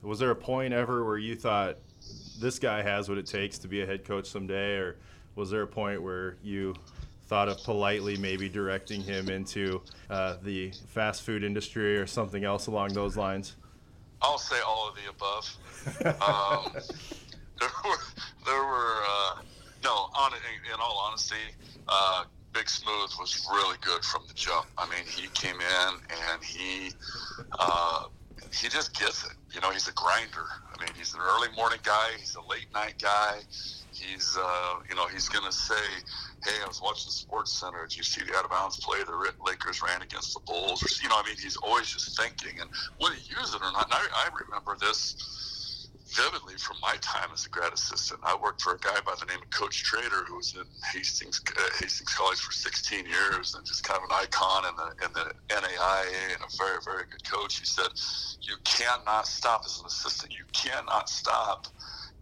was 0.02 0.20
there 0.20 0.32
a 0.32 0.36
point 0.36 0.74
ever 0.74 1.04
where 1.04 1.18
you 1.18 1.36
thought 1.36 1.78
this 2.40 2.60
guy 2.60 2.82
has 2.82 3.10
what 3.10 3.18
it 3.18 3.26
takes 3.26 3.58
to 3.60 3.68
be 3.68 3.82
a 3.82 3.86
head 3.86 4.06
coach 4.06 4.28
someday, 4.28 4.78
or 4.78 4.98
was 5.36 5.50
there 5.50 5.62
a 5.62 5.68
point 5.68 6.02
where 6.02 6.38
you 6.42 6.74
thought 7.28 7.50
of 7.50 7.62
politely 7.64 8.16
maybe 8.18 8.48
directing 8.48 9.02
him 9.02 9.30
into 9.30 9.82
uh, 10.10 10.38
the 10.44 10.72
fast 10.88 11.24
food 11.24 11.44
industry 11.44 11.98
or 11.98 12.08
something 12.08 12.46
else 12.46 12.68
along 12.68 12.94
those 12.94 13.18
lines? 13.18 13.56
I'll 14.22 14.38
say 14.38 14.58
all 14.68 14.90
of 14.90 14.96
the 14.96 15.10
above. 15.10 15.58
um, 16.22 16.74
there 17.60 17.70
were, 17.86 17.98
there 18.46 18.64
were 18.64 18.96
uh, 19.04 19.42
no, 19.84 19.92
on, 20.18 20.32
in 20.34 20.80
all 20.82 21.04
honesty, 21.08 21.36
uh, 21.88 22.24
Big 22.54 22.70
Smooth 22.70 23.12
was 23.20 23.48
really 23.52 23.78
good 23.82 24.04
from 24.04 24.22
the 24.28 24.34
jump. 24.34 24.66
I 24.78 24.90
mean, 24.90 25.06
he 25.06 25.28
came 25.30 25.56
in 25.56 25.94
and 26.32 26.44
he 26.44 26.92
uh, 27.60 28.06
he 28.54 28.70
just 28.70 28.98
gets 28.98 29.26
it. 29.26 29.34
You 29.54 29.62
know, 29.62 29.72
he's 29.72 29.88
a 29.88 29.94
grinder. 29.94 30.46
I 30.74 30.84
mean, 30.84 30.94
he's 30.98 31.14
an 31.14 31.20
early 31.22 31.48
morning 31.56 31.80
guy. 31.84 32.10
He's 32.20 32.36
a 32.36 32.42
late 32.42 32.68
night 32.74 32.96
guy. 33.02 33.40
He's, 33.92 34.38
uh, 34.40 34.76
you 34.90 34.96
know, 34.96 35.08
he's 35.08 35.28
going 35.30 35.46
to 35.46 35.52
say, 35.52 35.84
hey, 36.44 36.52
I 36.64 36.68
was 36.68 36.82
watching 36.82 37.10
Sports 37.12 37.54
Center. 37.54 37.88
Did 37.88 37.98
you 37.98 38.04
see 38.04 38.22
the 38.24 38.36
out 38.36 38.46
of 38.46 38.52
bounds 38.52 38.80
play 38.80 39.00
the 39.04 39.34
Lakers 39.44 39.82
ran 39.82 40.02
against 40.02 40.34
the 40.34 40.40
Bulls? 40.42 41.00
You 41.02 41.10
know, 41.10 41.16
I 41.18 41.24
mean, 41.26 41.38
he's 41.42 41.58
always 41.58 41.88
just 41.88 42.16
thinking. 42.20 42.60
And 42.60 42.70
whether 43.00 43.16
he 43.16 43.30
use 43.30 43.54
it 43.54 43.62
or 43.62 43.72
not, 43.72 43.86
and 43.86 43.94
I, 43.94 44.06
I 44.14 44.30
remember 44.46 44.78
this 44.80 45.16
vividly 46.18 46.58
from 46.58 46.78
my 46.82 46.98
time 47.02 47.30
as 47.32 47.46
a 47.46 47.50
grad 47.50 47.72
assistant. 47.72 48.20
I 48.26 48.36
worked 48.42 48.62
for 48.62 48.74
a 48.74 48.80
guy 48.80 48.98
by 49.06 49.14
the 49.20 49.28
name 49.28 49.38
of 49.38 49.50
Coach 49.52 49.84
Trader, 49.84 50.26
who 50.28 50.36
was 50.36 50.54
in 50.58 50.66
Hastings 50.92 51.40
uh, 51.56 51.62
Hastings 51.80 52.10
College 52.10 52.40
for 52.40 52.52
16 52.52 53.06
years 53.06 53.54
and 53.54 53.64
just 53.66 53.84
kind 53.84 54.02
of 54.02 54.10
an 54.10 54.18
icon 54.18 54.66
in 54.66 54.76
the 54.76 54.90
in 55.06 55.12
the 55.14 55.28
NAIA 55.54 56.34
and 56.34 56.42
a 56.42 56.52
very 56.58 56.82
very 56.84 57.06
good 57.12 57.24
coach. 57.30 57.60
He 57.60 57.66
said, 57.66 57.88
"You 58.50 58.56
cannot 58.66 59.28
stop 59.28 59.62
as 59.66 59.80
an 59.80 59.86
assistant. 59.86 60.34
You 60.34 60.46
cannot 60.54 61.10
stop." 61.10 61.68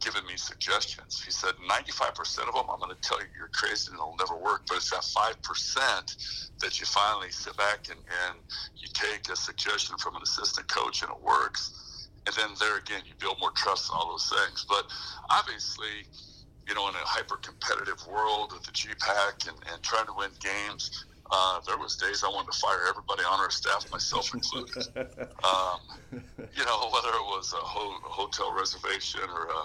giving 0.03 0.27
me 0.27 0.35
suggestions. 0.35 1.23
He 1.25 1.31
said 1.31 1.53
95% 1.71 2.19
of 2.49 2.53
them, 2.53 2.65
I'm 2.69 2.79
going 2.79 2.91
to 2.91 3.01
tell 3.01 3.17
you 3.19 3.25
you're 3.39 3.49
crazy 3.53 3.89
and 3.89 3.95
it'll 3.95 4.13
never 4.19 4.35
work. 4.37 4.63
But 4.67 4.77
it's 4.77 4.91
that 4.91 5.01
5% 5.01 6.51
that 6.61 6.79
you 6.79 6.85
finally 6.85 7.31
sit 7.31 7.55
back 7.57 7.87
and, 7.89 7.97
and 8.27 8.37
you 8.77 8.89
take 8.93 9.29
a 9.31 9.37
suggestion 9.37 9.95
from 9.97 10.17
an 10.17 10.21
assistant 10.21 10.67
coach 10.67 11.01
and 11.01 11.09
it 11.11 11.23
works 11.23 11.84
and 12.25 12.35
then 12.35 12.49
there 12.59 12.77
again, 12.77 13.01
you 13.05 13.13
build 13.19 13.37
more 13.39 13.51
trust 13.55 13.89
and 13.89 13.99
all 13.99 14.09
those 14.09 14.27
things. 14.27 14.65
But 14.67 14.85
obviously, 15.29 16.09
you 16.67 16.73
know, 16.73 16.89
in 16.89 16.95
a 16.95 17.05
hyper 17.05 17.37
competitive 17.37 18.01
world 18.09 18.51
with 18.53 18.63
the 18.63 18.71
GPAC 18.71 19.47
and, 19.47 19.57
and 19.71 19.81
trying 19.83 20.05
to 20.07 20.13
win 20.17 20.31
games, 20.41 20.89
uh, 21.31 21.59
there 21.67 21.77
was 21.77 21.97
days 21.97 22.23
I 22.23 22.29
wanted 22.29 22.51
to 22.51 22.57
fire 22.57 22.85
everybody 22.89 23.23
on 23.23 23.39
our 23.39 23.49
staff, 23.49 23.85
myself 23.91 24.33
included. 24.33 24.73
um, 25.45 25.79
you 26.11 26.65
know, 26.65 26.77
whether 26.93 27.13
it 27.13 27.27
was 27.33 27.53
a, 27.53 27.61
ho- 27.61 28.01
a 28.05 28.11
hotel 28.13 28.53
reservation 28.53 29.21
or 29.29 29.45
a 29.45 29.61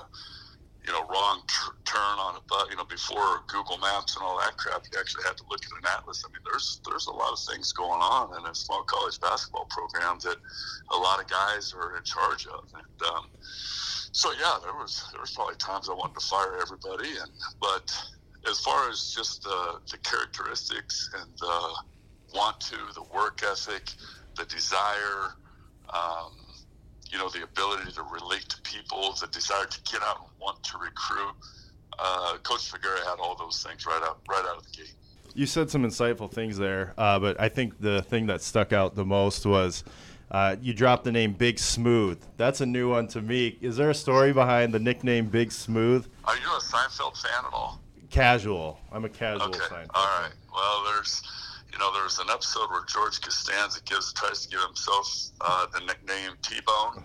you 0.86 0.92
know, 0.92 1.04
wrong 1.12 1.42
tr- 1.46 1.76
turn 1.84 2.16
on 2.16 2.36
a 2.36 2.42
but 2.48 2.70
you 2.70 2.76
know, 2.76 2.84
before 2.88 3.44
Google 3.48 3.78
Maps 3.78 4.16
and 4.16 4.24
all 4.24 4.38
that 4.40 4.56
crap, 4.56 4.82
you 4.90 4.98
actually 4.98 5.24
had 5.24 5.36
to 5.36 5.44
look 5.50 5.60
at 5.60 5.76
an 5.76 5.88
atlas. 5.92 6.24
I 6.24 6.32
mean, 6.32 6.42
there's 6.48 6.80
there's 6.88 7.06
a 7.06 7.12
lot 7.12 7.32
of 7.32 7.40
things 7.52 7.72
going 7.72 8.00
on 8.00 8.32
in 8.38 8.46
a 8.48 8.54
small 8.54 8.82
college 8.84 9.20
basketball 9.20 9.68
program 9.68 10.18
that 10.24 10.36
a 10.92 10.98
lot 10.98 11.20
of 11.20 11.28
guys 11.28 11.74
are 11.76 11.96
in 11.96 12.04
charge 12.04 12.46
of, 12.46 12.64
and 12.74 12.96
um, 13.12 13.24
so 14.12 14.32
yeah, 14.40 14.56
there 14.64 14.74
was 14.74 15.04
there 15.12 15.20
was 15.20 15.32
probably 15.32 15.56
times 15.56 15.88
I 15.88 15.94
wanted 15.94 16.18
to 16.18 16.26
fire 16.26 16.56
everybody, 16.60 17.12
and 17.20 17.30
but 17.60 17.86
as 18.48 18.60
far 18.60 18.88
as 18.88 19.12
just 19.14 19.42
the 19.42 19.80
the 19.92 19.98
characteristics 19.98 21.10
and 21.20 21.30
the 21.40 21.58
want 22.32 22.58
to, 22.60 22.78
the 22.94 23.04
work 23.14 23.42
ethic, 23.44 23.92
the 24.36 24.44
desire. 24.46 25.36
Um, 25.92 26.30
you 27.12 27.18
know, 27.18 27.28
the 27.28 27.42
ability 27.42 27.90
to 27.90 28.02
relate 28.04 28.46
to 28.48 28.56
people, 28.62 29.12
the 29.20 29.26
desire 29.32 29.66
to 29.66 29.80
get 29.90 30.00
out 30.00 30.18
and 30.22 30.29
want 30.40 30.62
to 30.64 30.78
recruit. 30.78 31.34
Uh, 31.98 32.36
Coach 32.42 32.70
Svagera 32.70 33.04
had 33.04 33.18
all 33.20 33.36
those 33.36 33.62
things 33.62 33.86
right 33.86 34.02
out 34.02 34.20
right 34.28 34.44
out 34.44 34.58
of 34.58 34.64
the 34.64 34.70
gate. 34.70 34.94
You 35.34 35.46
said 35.46 35.70
some 35.70 35.84
insightful 35.84 36.30
things 36.30 36.56
there, 36.58 36.94
uh, 36.98 37.18
but 37.18 37.40
I 37.40 37.48
think 37.48 37.80
the 37.80 38.02
thing 38.02 38.26
that 38.26 38.42
stuck 38.42 38.72
out 38.72 38.96
the 38.96 39.04
most 39.04 39.46
was 39.46 39.84
uh, 40.30 40.56
you 40.60 40.72
dropped 40.72 41.04
the 41.04 41.12
name 41.12 41.32
Big 41.32 41.58
Smooth. 41.58 42.20
That's 42.36 42.60
a 42.60 42.66
new 42.66 42.90
one 42.90 43.06
to 43.08 43.22
me. 43.22 43.58
Is 43.60 43.76
there 43.76 43.90
a 43.90 43.94
story 43.94 44.32
behind 44.32 44.72
the 44.72 44.78
nickname 44.78 45.26
Big 45.26 45.52
Smooth? 45.52 46.06
Are 46.24 46.36
you 46.36 46.46
a 46.46 46.60
Seinfeld 46.60 47.16
fan 47.20 47.44
at 47.46 47.52
all? 47.52 47.80
Casual. 48.10 48.80
I'm 48.90 49.04
a 49.04 49.08
casual 49.08 49.48
okay. 49.48 49.58
Seinfeld. 49.58 49.90
All 49.94 50.20
right. 50.20 50.32
Well, 50.52 50.84
there's 50.92 51.22
you 51.72 51.78
know, 51.78 51.92
there's 51.92 52.18
an 52.18 52.26
episode 52.30 52.70
where 52.70 52.84
George 52.86 53.20
Costanza 53.20 53.80
gives 53.82 54.12
tries 54.12 54.46
to 54.46 54.48
give 54.48 54.60
himself 54.60 55.30
uh, 55.40 55.66
the 55.72 55.80
nickname 55.80 56.32
T-Bone, 56.42 57.04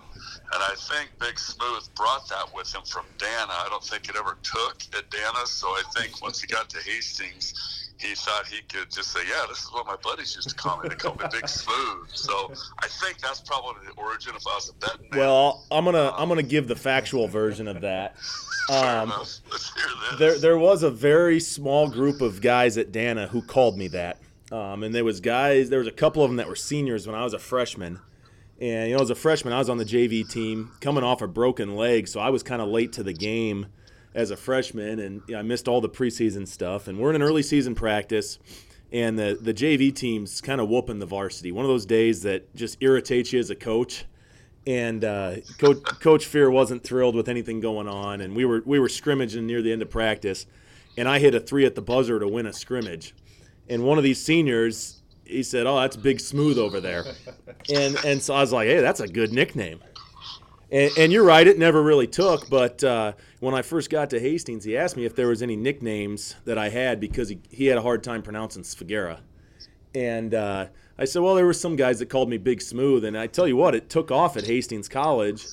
and 0.54 0.64
I 0.64 0.76
think 0.76 1.10
Big 1.20 1.38
Smooth 1.40 1.88
brought 1.96 2.28
that 2.30 2.54
with 2.54 2.74
him 2.74 2.82
from 2.84 3.06
Dana. 3.18 3.50
I 3.50 3.68
don't 3.70 3.84
think 3.84 4.10
it 4.10 4.16
ever 4.18 4.38
took 4.44 4.78
at 4.98 5.10
Dana, 5.10 5.46
so 5.46 5.68
I 5.68 5.84
think 5.96 6.22
once 6.22 6.42
he 6.42 6.48
got 6.48 6.70
to 6.70 6.78
Hastings, 6.80 7.92
he 8.00 8.14
thought 8.16 8.46
he 8.48 8.62
could 8.68 8.92
just 8.92 9.12
say, 9.12 9.22
"Yeah, 9.28 9.46
this 9.48 9.60
is 9.64 9.72
what 9.72 9.86
my 9.86 9.96
buddies 10.04 10.36
used 10.36 10.50
to 10.50 10.56
call 10.56 10.82
me. 10.82 10.90
They 10.90 10.96
call 10.96 11.16
me 11.16 11.26
Big 11.32 11.48
Smooth." 11.48 12.10
So 12.14 12.52
I 12.80 12.88
think 12.88 13.20
that's 13.20 13.42
probably 13.42 13.86
the 13.88 13.94
origin. 14.02 14.36
of 14.36 14.42
I 14.50 14.56
was 14.56 14.70
a 14.70 14.74
betting 14.74 15.10
man. 15.12 15.20
Well, 15.20 15.64
I'm 15.72 15.86
gonna 15.86 16.14
I'm 16.18 16.28
gonna 16.28 16.44
give 16.44 16.68
the 16.68 16.76
factual 16.76 17.28
version 17.28 17.68
of 17.68 17.82
that. 17.82 18.16
Um, 18.70 19.10
Let's 19.10 19.42
hear 19.76 19.86
this. 20.12 20.20
There 20.20 20.40
there 20.40 20.58
was 20.58 20.84
a 20.84 20.90
very 20.92 21.40
small 21.40 21.90
group 21.90 22.22
of 22.22 22.42
guys 22.42 22.78
at 22.78 22.92
Dana 22.92 23.28
who 23.28 23.42
called 23.42 23.78
me 23.78 23.88
that. 23.90 24.18
Um, 24.52 24.84
and 24.84 24.94
there 24.94 25.04
was 25.04 25.20
guys, 25.22 25.70
there 25.70 25.80
was 25.80 25.88
a 25.88 25.92
couple 25.92 26.24
of 26.24 26.30
them 26.30 26.38
that 26.38 26.48
were 26.48 26.56
seniors 26.56 27.08
when 27.08 27.16
I 27.16 27.24
was 27.24 27.34
a 27.34 27.40
freshman. 27.40 28.00
And 28.60 28.90
you 28.90 28.96
know, 28.96 29.02
as 29.02 29.10
a 29.10 29.16
freshman, 29.16 29.54
I 29.54 29.60
was 29.60 29.70
on 29.70 29.78
the 29.78 29.86
JV 29.86 30.30
team, 30.30 30.72
coming 30.80 31.04
off 31.04 31.22
a 31.22 31.28
broken 31.28 31.76
leg, 31.76 32.08
so 32.08 32.20
I 32.20 32.30
was 32.30 32.44
kind 32.44 32.62
of 32.62 32.70
late 32.70 32.94
to 32.94 33.04
the 33.04 33.14
game 33.14 33.68
as 34.14 34.32
a 34.32 34.38
freshman, 34.38 35.00
and 35.00 35.22
you 35.28 35.34
know, 35.34 35.40
I 35.40 35.42
missed 35.42 35.68
all 35.68 35.82
the 35.82 35.90
preseason 35.90 36.48
stuff. 36.48 36.88
And 36.88 36.98
we're 37.00 37.10
in 37.10 37.18
an 37.18 37.22
early 37.22 37.44
season 37.44 37.76
practice, 37.76 38.40
and 38.92 39.20
the 39.20 39.38
the 39.40 39.54
JV 39.54 39.94
team's 39.94 40.42
kind 40.42 40.62
of 40.62 40.70
whooping 40.70 41.00
the 41.00 41.06
varsity. 41.06 41.52
One 41.52 41.66
of 41.66 41.70
those 41.70 41.86
days 41.86 42.24
that 42.24 42.56
just 42.56 42.78
irritates 42.82 43.34
you 43.34 43.40
as 43.40 43.50
a 43.50 43.56
coach. 43.56 44.06
And 44.68 45.06
uh, 45.06 45.36
coach 45.60 45.84
Coach 45.84 46.26
Fear 46.26 46.50
wasn't 46.50 46.84
thrilled 46.84 47.16
with 47.16 47.30
anything 47.30 47.60
going 47.60 47.88
on, 47.88 48.20
and 48.22 48.36
we 48.36 48.46
were 48.46 48.64
we 48.66 48.80
were 48.80 48.90
scrimmaging 48.90 49.46
near 49.46 49.62
the 49.62 49.72
end 49.72 49.84
of 49.84 49.92
practice, 49.92 50.48
and 50.98 51.08
I 51.08 51.20
hit 51.20 51.36
a 51.36 51.40
three 51.40 51.66
at 51.66 51.76
the 51.76 51.84
buzzer 51.84 52.20
to 52.20 52.28
win 52.28 52.48
a 52.48 52.54
scrimmage 52.54 53.14
and 53.70 53.84
one 53.84 53.98
of 53.98 54.04
these 54.04 54.22
seniors 54.22 55.02
he 55.26 55.44
said, 55.44 55.68
"Oh, 55.68 55.80
that's 55.80 55.96
Big 55.96 56.20
Smooth 56.20 56.58
over 56.58 56.80
there," 56.80 57.06
and 57.74 57.98
and 58.06 58.22
so 58.22 58.34
I 58.34 58.42
was 58.42 58.54
like, 58.54 58.68
"Hey, 58.68 58.82
that's 58.82 59.00
a 59.00 59.08
good 59.08 59.32
nickname." 59.34 59.82
And, 60.72 60.92
and 60.98 61.12
you're 61.12 61.24
right, 61.24 61.46
it 61.46 61.60
never 61.60 61.82
really 61.82 62.08
took. 62.08 62.50
But 62.50 62.84
uh, 62.84 63.14
when 63.40 63.54
I 63.54 63.62
first 63.62 63.90
got 63.90 64.10
to 64.12 64.20
Hastings, 64.20 64.64
he 64.64 64.78
asked 64.78 64.98
me 64.98 65.06
if 65.06 65.16
there 65.16 65.28
was 65.28 65.42
any 65.42 65.56
nicknames 65.56 66.36
that 66.46 66.58
I 66.58 66.70
had 66.70 67.00
because 67.00 67.30
he, 67.30 67.40
he 67.50 67.68
had 67.68 67.78
a 67.78 67.82
hard 67.82 68.04
time 68.04 68.22
pronouncing 68.22 68.64
Svagera. 68.64 69.20
And 69.94 70.34
uh, 70.34 70.68
I 70.98 71.06
said, 71.06 71.22
well, 71.22 71.36
there 71.36 71.46
were 71.46 71.54
some 71.54 71.76
guys 71.76 72.00
that 72.00 72.08
called 72.08 72.30
me 72.30 72.38
Big 72.38 72.62
Smooth, 72.62 73.06
and 73.06 73.18
I 73.18 73.28
tell 73.28 73.48
you 73.48 73.56
what, 73.56 73.76
it 73.76 73.90
took 73.90 74.12
off 74.12 74.36
at 74.38 74.46
Hastings 74.46 74.90
College, 74.90 75.46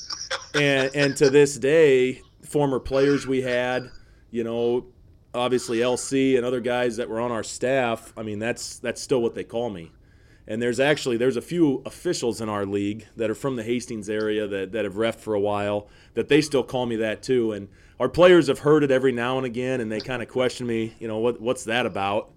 and 0.54 0.90
and 0.94 1.16
to 1.18 1.30
this 1.30 1.58
day, 1.58 2.22
former 2.44 2.80
players 2.80 3.26
we 3.26 3.42
had, 3.42 3.90
you 4.30 4.44
know, 4.44 4.87
obviously 5.34 5.78
LC 5.78 6.36
and 6.36 6.44
other 6.44 6.60
guys 6.60 6.96
that 6.96 7.08
were 7.08 7.20
on 7.20 7.30
our 7.30 7.42
staff, 7.42 8.12
I 8.16 8.22
mean 8.22 8.38
that's 8.38 8.78
that's 8.78 9.00
still 9.00 9.22
what 9.22 9.34
they 9.34 9.44
call 9.44 9.70
me. 9.70 9.92
And 10.46 10.60
there's 10.60 10.80
actually 10.80 11.16
there's 11.16 11.36
a 11.36 11.42
few 11.42 11.82
officials 11.86 12.40
in 12.40 12.48
our 12.48 12.66
league 12.66 13.06
that 13.16 13.30
are 13.30 13.34
from 13.34 13.56
the 13.56 13.62
Hastings 13.62 14.10
area 14.10 14.46
that, 14.46 14.72
that 14.72 14.84
have 14.84 14.96
ref 14.96 15.20
for 15.20 15.34
a 15.34 15.40
while 15.40 15.88
that 16.14 16.28
they 16.28 16.40
still 16.40 16.64
call 16.64 16.86
me 16.86 16.96
that 16.96 17.22
too. 17.22 17.52
And 17.52 17.68
our 18.00 18.08
players 18.08 18.48
have 18.48 18.60
heard 18.60 18.82
it 18.82 18.90
every 18.90 19.12
now 19.12 19.36
and 19.36 19.46
again, 19.46 19.80
and 19.80 19.90
they 19.90 20.00
kind 20.00 20.22
of 20.22 20.28
question 20.28 20.66
me, 20.66 20.94
you 20.98 21.06
know, 21.06 21.18
what 21.18 21.40
what's 21.40 21.64
that 21.64 21.86
about? 21.86 22.30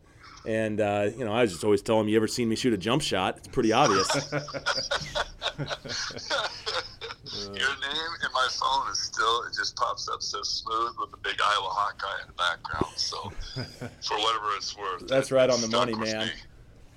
And 0.48 0.80
uh, 0.80 1.10
you 1.18 1.26
know, 1.26 1.34
I 1.34 1.42
was 1.42 1.54
just 1.54 1.64
always 1.64 1.82
tell 1.82 1.98
them, 1.98 2.08
"You 2.08 2.18
ever 2.18 2.28
seen 2.28 2.48
me 2.48 2.56
shoot 2.56 2.74
a 2.74 2.78
jump 2.78 3.02
shot? 3.02 3.38
It's 3.38 3.48
pretty 3.48 3.74
obvious." 3.74 4.08
Your 7.34 7.54
name 7.54 8.12
in 8.22 8.30
my 8.34 8.48
phone 8.52 8.92
is 8.92 9.00
still 9.00 9.44
it 9.44 9.56
just 9.56 9.76
pops 9.76 10.08
up 10.08 10.22
so 10.22 10.44
smooth 10.44 10.94
with 11.00 11.12
the 11.12 11.18
big 11.18 11.40
Iowa 11.42 11.70
Hawkeye 11.70 12.22
in 12.22 12.28
the 12.28 12.34
background. 12.34 12.94
So 12.98 13.18
for 14.02 14.18
whatever 14.18 14.56
it's 14.56 14.78
worth, 14.78 15.08
that's 15.08 15.32
right 15.32 15.50
on 15.50 15.62
the 15.62 15.68
money, 15.68 15.96
man. 15.96 16.28
Me. 16.28 16.34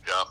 Yeah. 0.07 0.25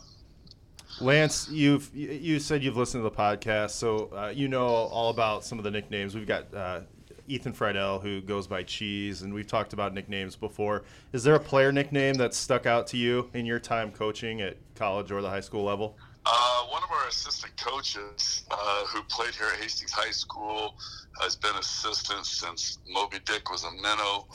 Lance, 1.00 1.50
you've 1.50 1.94
you 1.96 2.40
said 2.40 2.64
you've 2.64 2.78
listened 2.78 3.04
to 3.04 3.10
the 3.10 3.16
podcast, 3.16 3.72
so 3.72 4.12
uh, 4.16 4.32
you 4.34 4.48
know 4.48 4.66
all 4.66 5.10
about 5.10 5.44
some 5.44 5.58
of 5.58 5.64
the 5.64 5.72
nicknames. 5.72 6.16
We've 6.16 6.28
got 6.28 6.54
uh, 6.54 6.82
Ethan 7.28 7.54
Friedel, 7.54 8.00
who 8.00 8.22
goes 8.22 8.48
by 8.48 8.64
Cheese, 8.64 9.22
and 9.22 9.34
we've 9.34 9.48
talked 9.48 9.74
about 9.74 9.94
nicknames 9.94 10.36
before. 10.36 10.84
Is 11.12 11.24
there 11.24 11.36
a 11.36 11.40
player 11.40 11.72
nickname 11.72 12.16
that 12.16 12.34
stuck 12.34 12.66
out 12.66 12.88
to 12.88 12.98
you 12.98 13.30
in 13.34 13.46
your 13.46 13.60
time 13.60 13.92
coaching 13.92 14.42
at 14.42 14.58
college 14.76 15.12
or 15.12 15.22
the 15.22 15.30
high 15.30 15.42
school 15.42 15.64
level? 15.64 15.98
Uh, 16.30 16.63
one 16.66 16.84
of 16.84 16.92
our 16.92 17.08
assistant 17.08 17.56
coaches 17.56 18.44
uh, 18.52 18.86
who 18.88 19.02
played 19.04 19.34
here 19.34 19.48
at 19.54 19.62
Hastings 19.62 19.94
High 19.94 20.12
School 20.12 20.76
has 21.22 21.38
been 21.38 21.56
assistant 21.56 22.26
since 22.26 22.80
Moby 22.90 23.20
Dick 23.26 23.50
was 23.50 23.63
a 23.63 23.72
minnow. 23.72 24.28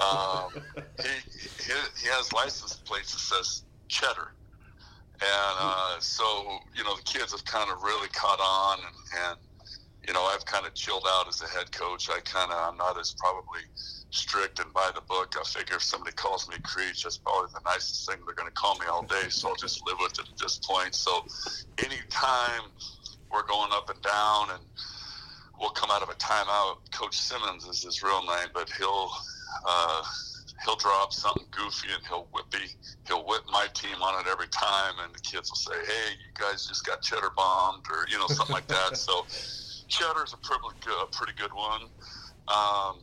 Um, 0.00 0.64
he, 1.00 1.08
he, 1.62 1.72
he 2.02 2.08
has 2.08 2.32
license 2.32 2.74
plates 2.74 3.12
that 3.12 3.20
says 3.20 3.62
Cheddar. 3.86 4.32
And 5.20 5.56
uh, 5.60 6.00
so, 6.00 6.24
you 6.74 6.82
know, 6.82 6.96
the 6.96 7.04
kids 7.04 7.30
have 7.30 7.44
kind 7.44 7.70
of 7.70 7.80
really 7.84 8.08
caught 8.08 8.40
on, 8.40 8.78
and, 8.80 9.28
and 9.28 9.38
you 10.08 10.14
know, 10.14 10.24
I've 10.24 10.44
kind 10.46 10.66
of 10.66 10.74
chilled 10.74 11.04
out 11.08 11.28
as 11.28 11.42
a 11.42 11.46
head 11.46 11.70
coach. 11.70 12.10
I 12.10 12.18
kind 12.24 12.50
of, 12.50 12.58
I'm 12.58 12.76
not 12.76 12.98
as 12.98 13.14
probably 13.16 13.60
strict 14.10 14.60
and 14.60 14.72
by 14.72 14.90
the 14.94 15.02
book. 15.08 15.34
I 15.38 15.44
figure 15.44 15.76
if 15.76 15.82
somebody 15.82 16.12
calls 16.12 16.48
me 16.48 16.56
Creech, 16.62 17.02
that's 17.02 17.18
probably 17.18 17.48
the 17.52 17.60
nicest 17.64 18.08
thing 18.08 18.18
they're 18.24 18.34
going 18.34 18.48
to 18.48 18.54
call 18.54 18.78
me 18.78 18.86
all 18.90 19.04
day. 19.04 19.28
So 19.28 19.48
I'll 19.48 19.56
just 19.56 19.80
live 19.86 19.96
with 20.00 20.18
it 20.18 20.28
at 20.28 20.38
this 20.38 20.58
point. 20.58 20.94
So 20.94 21.22
anytime 21.78 22.70
we're 23.32 23.46
going 23.46 23.70
up 23.72 23.90
and 23.90 24.00
down 24.02 24.50
and 24.50 24.64
we'll 25.60 25.70
come 25.70 25.90
out 25.90 26.02
of 26.02 26.08
a 26.08 26.14
timeout, 26.14 26.76
Coach 26.92 27.16
Simmons 27.16 27.64
is 27.64 27.82
his 27.82 28.02
real 28.02 28.22
name, 28.22 28.48
but 28.54 28.70
he'll, 28.78 29.10
uh, 29.66 30.02
he'll 30.64 30.76
drop 30.76 31.12
something 31.12 31.46
goofy 31.50 31.88
and 31.92 32.02
he'll 32.08 32.28
whip 32.32 32.46
me, 32.54 32.68
he'll 33.08 33.26
whip 33.26 33.42
my 33.50 33.66
team 33.74 34.00
on 34.02 34.20
it 34.20 34.30
every 34.30 34.48
time, 34.48 34.94
and 35.04 35.14
the 35.14 35.20
kids 35.20 35.50
will 35.50 35.56
say, 35.56 35.76
"Hey, 35.86 36.12
you 36.12 36.30
guys 36.38 36.66
just 36.66 36.86
got 36.86 37.02
cheddar 37.02 37.30
bombed," 37.36 37.84
or 37.90 38.06
you 38.08 38.18
know 38.18 38.26
something 38.28 38.54
like 38.54 38.68
that. 38.68 38.96
So 38.96 39.26
cheddar's 39.88 40.32
a 40.32 40.38
pretty 40.38 40.62
good, 40.80 41.02
a 41.02 41.06
pretty 41.12 41.34
good 41.36 41.52
one. 41.52 41.82
Um, 42.48 43.02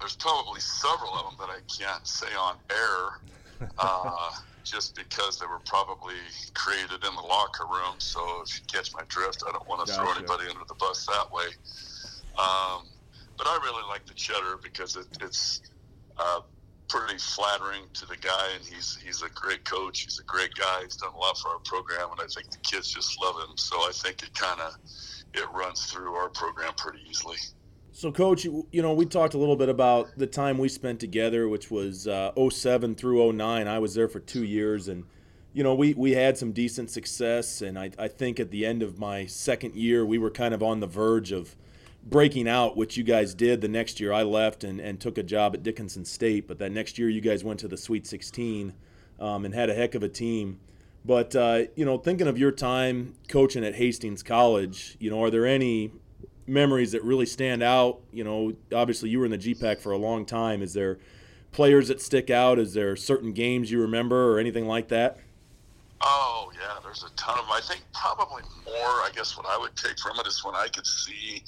there's 0.00 0.16
probably 0.16 0.60
several 0.60 1.14
of 1.14 1.30
them 1.30 1.46
that 1.46 1.50
I 1.50 1.60
can't 1.68 2.06
say 2.06 2.32
on 2.38 2.56
air. 2.70 3.20
Uh, 3.78 4.30
just 4.64 4.96
because 4.96 5.38
they 5.38 5.46
were 5.46 5.60
probably 5.66 6.16
created 6.54 7.04
in 7.04 7.14
the 7.14 7.22
locker 7.22 7.66
room. 7.70 7.94
So 7.98 8.20
if 8.42 8.58
you 8.58 8.64
catch 8.66 8.92
my 8.94 9.02
drift, 9.08 9.44
I 9.46 9.52
don't 9.52 9.68
want 9.68 9.86
to 9.86 9.92
gotcha. 9.92 10.02
throw 10.02 10.12
anybody 10.12 10.50
under 10.50 10.64
the 10.66 10.74
bus 10.74 11.06
that 11.06 11.30
way. 11.30 11.46
Um, 12.36 12.88
but 13.36 13.46
I 13.46 13.58
really 13.62 13.86
like 13.88 14.06
the 14.06 14.14
cheddar 14.14 14.58
because 14.62 14.96
it, 14.96 15.06
it's 15.20 15.60
uh, 16.16 16.40
pretty 16.88 17.18
flattering 17.18 17.82
to 17.92 18.06
the 18.06 18.16
guy, 18.16 18.48
and 18.56 18.64
he's 18.64 18.96
he's 19.04 19.22
a 19.22 19.28
great 19.34 19.64
coach. 19.64 20.00
He's 20.00 20.18
a 20.18 20.24
great 20.24 20.54
guy. 20.54 20.82
He's 20.82 20.96
done 20.96 21.12
a 21.14 21.18
lot 21.18 21.36
for 21.38 21.50
our 21.50 21.60
program, 21.64 22.10
and 22.12 22.20
I 22.20 22.26
think 22.34 22.50
the 22.50 22.58
kids 22.58 22.92
just 22.92 23.20
love 23.22 23.36
him. 23.36 23.56
So 23.56 23.76
I 23.76 23.92
think 23.92 24.22
it 24.22 24.34
kind 24.34 24.60
of 24.60 24.74
it 25.34 25.46
runs 25.52 25.86
through 25.86 26.14
our 26.14 26.30
program 26.30 26.72
pretty 26.76 27.00
easily. 27.08 27.36
So, 27.96 28.10
Coach, 28.10 28.44
you, 28.44 28.66
know, 28.72 28.92
we 28.92 29.06
talked 29.06 29.34
a 29.34 29.38
little 29.38 29.54
bit 29.54 29.68
about 29.68 30.18
the 30.18 30.26
time 30.26 30.58
we 30.58 30.68
spent 30.68 30.98
together, 30.98 31.48
which 31.48 31.70
was 31.70 32.08
uh, 32.08 32.32
07 32.50 32.96
through 32.96 33.32
09. 33.32 33.68
I 33.68 33.78
was 33.78 33.94
there 33.94 34.08
for 34.08 34.18
two 34.18 34.42
years, 34.42 34.88
and, 34.88 35.04
you 35.52 35.62
know, 35.62 35.76
we, 35.76 35.94
we 35.94 36.10
had 36.10 36.36
some 36.36 36.50
decent 36.50 36.90
success. 36.90 37.62
And 37.62 37.78
I, 37.78 37.92
I 37.96 38.08
think 38.08 38.40
at 38.40 38.50
the 38.50 38.66
end 38.66 38.82
of 38.82 38.98
my 38.98 39.26
second 39.26 39.76
year, 39.76 40.04
we 40.04 40.18
were 40.18 40.32
kind 40.32 40.52
of 40.52 40.60
on 40.60 40.80
the 40.80 40.88
verge 40.88 41.30
of 41.30 41.54
breaking 42.04 42.48
out, 42.48 42.76
which 42.76 42.96
you 42.96 43.04
guys 43.04 43.32
did. 43.32 43.60
The 43.60 43.68
next 43.68 44.00
year, 44.00 44.12
I 44.12 44.24
left 44.24 44.64
and, 44.64 44.80
and 44.80 45.00
took 45.00 45.16
a 45.16 45.22
job 45.22 45.54
at 45.54 45.62
Dickinson 45.62 46.04
State. 46.04 46.48
But 46.48 46.58
that 46.58 46.72
next 46.72 46.98
year, 46.98 47.08
you 47.08 47.20
guys 47.20 47.44
went 47.44 47.60
to 47.60 47.68
the 47.68 47.76
Sweet 47.76 48.08
16 48.08 48.72
um, 49.20 49.44
and 49.44 49.54
had 49.54 49.70
a 49.70 49.74
heck 49.74 49.94
of 49.94 50.02
a 50.02 50.08
team. 50.08 50.58
But, 51.04 51.36
uh, 51.36 51.66
you 51.76 51.84
know, 51.84 51.98
thinking 51.98 52.26
of 52.26 52.38
your 52.38 52.50
time 52.50 53.14
coaching 53.28 53.64
at 53.64 53.76
Hastings 53.76 54.24
College, 54.24 54.96
you 54.98 55.10
know, 55.10 55.22
are 55.22 55.30
there 55.30 55.46
any 55.46 55.92
memories 56.46 56.92
that 56.92 57.02
really 57.02 57.26
stand 57.26 57.62
out? 57.62 58.00
You 58.12 58.24
know, 58.24 58.54
obviously 58.74 59.10
you 59.10 59.18
were 59.18 59.24
in 59.24 59.30
the 59.30 59.38
GPAC 59.38 59.78
for 59.78 59.92
a 59.92 59.98
long 59.98 60.26
time. 60.26 60.62
Is 60.62 60.72
there 60.72 60.98
players 61.52 61.88
that 61.88 62.00
stick 62.00 62.30
out? 62.30 62.58
Is 62.58 62.74
there 62.74 62.96
certain 62.96 63.32
games 63.32 63.70
you 63.70 63.80
remember 63.80 64.32
or 64.32 64.38
anything 64.38 64.66
like 64.66 64.88
that? 64.88 65.18
Oh 66.00 66.50
yeah, 66.54 66.80
there's 66.82 67.02
a 67.02 67.10
ton 67.16 67.38
of 67.38 67.46
them. 67.46 67.52
I 67.52 67.60
think 67.60 67.82
probably 67.94 68.42
more. 68.66 68.74
I 68.74 69.10
guess 69.14 69.36
what 69.36 69.46
I 69.46 69.56
would 69.56 69.74
take 69.76 69.98
from 69.98 70.18
it 70.18 70.26
is 70.26 70.44
when 70.44 70.54
I 70.54 70.68
could 70.68 70.86
see 70.86 71.42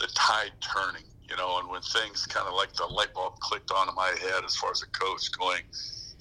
the 0.00 0.08
tide 0.14 0.52
turning. 0.60 1.04
You 1.28 1.36
know, 1.36 1.58
and 1.58 1.68
when 1.68 1.82
things 1.82 2.24
kind 2.24 2.46
of 2.46 2.54
like 2.54 2.72
the 2.74 2.84
light 2.84 3.12
bulb 3.12 3.38
clicked 3.40 3.72
on 3.72 3.88
in 3.88 3.94
my 3.96 4.14
head 4.20 4.44
as 4.44 4.54
far 4.54 4.70
as 4.70 4.82
a 4.82 4.86
coach 4.86 5.30
going, 5.32 5.62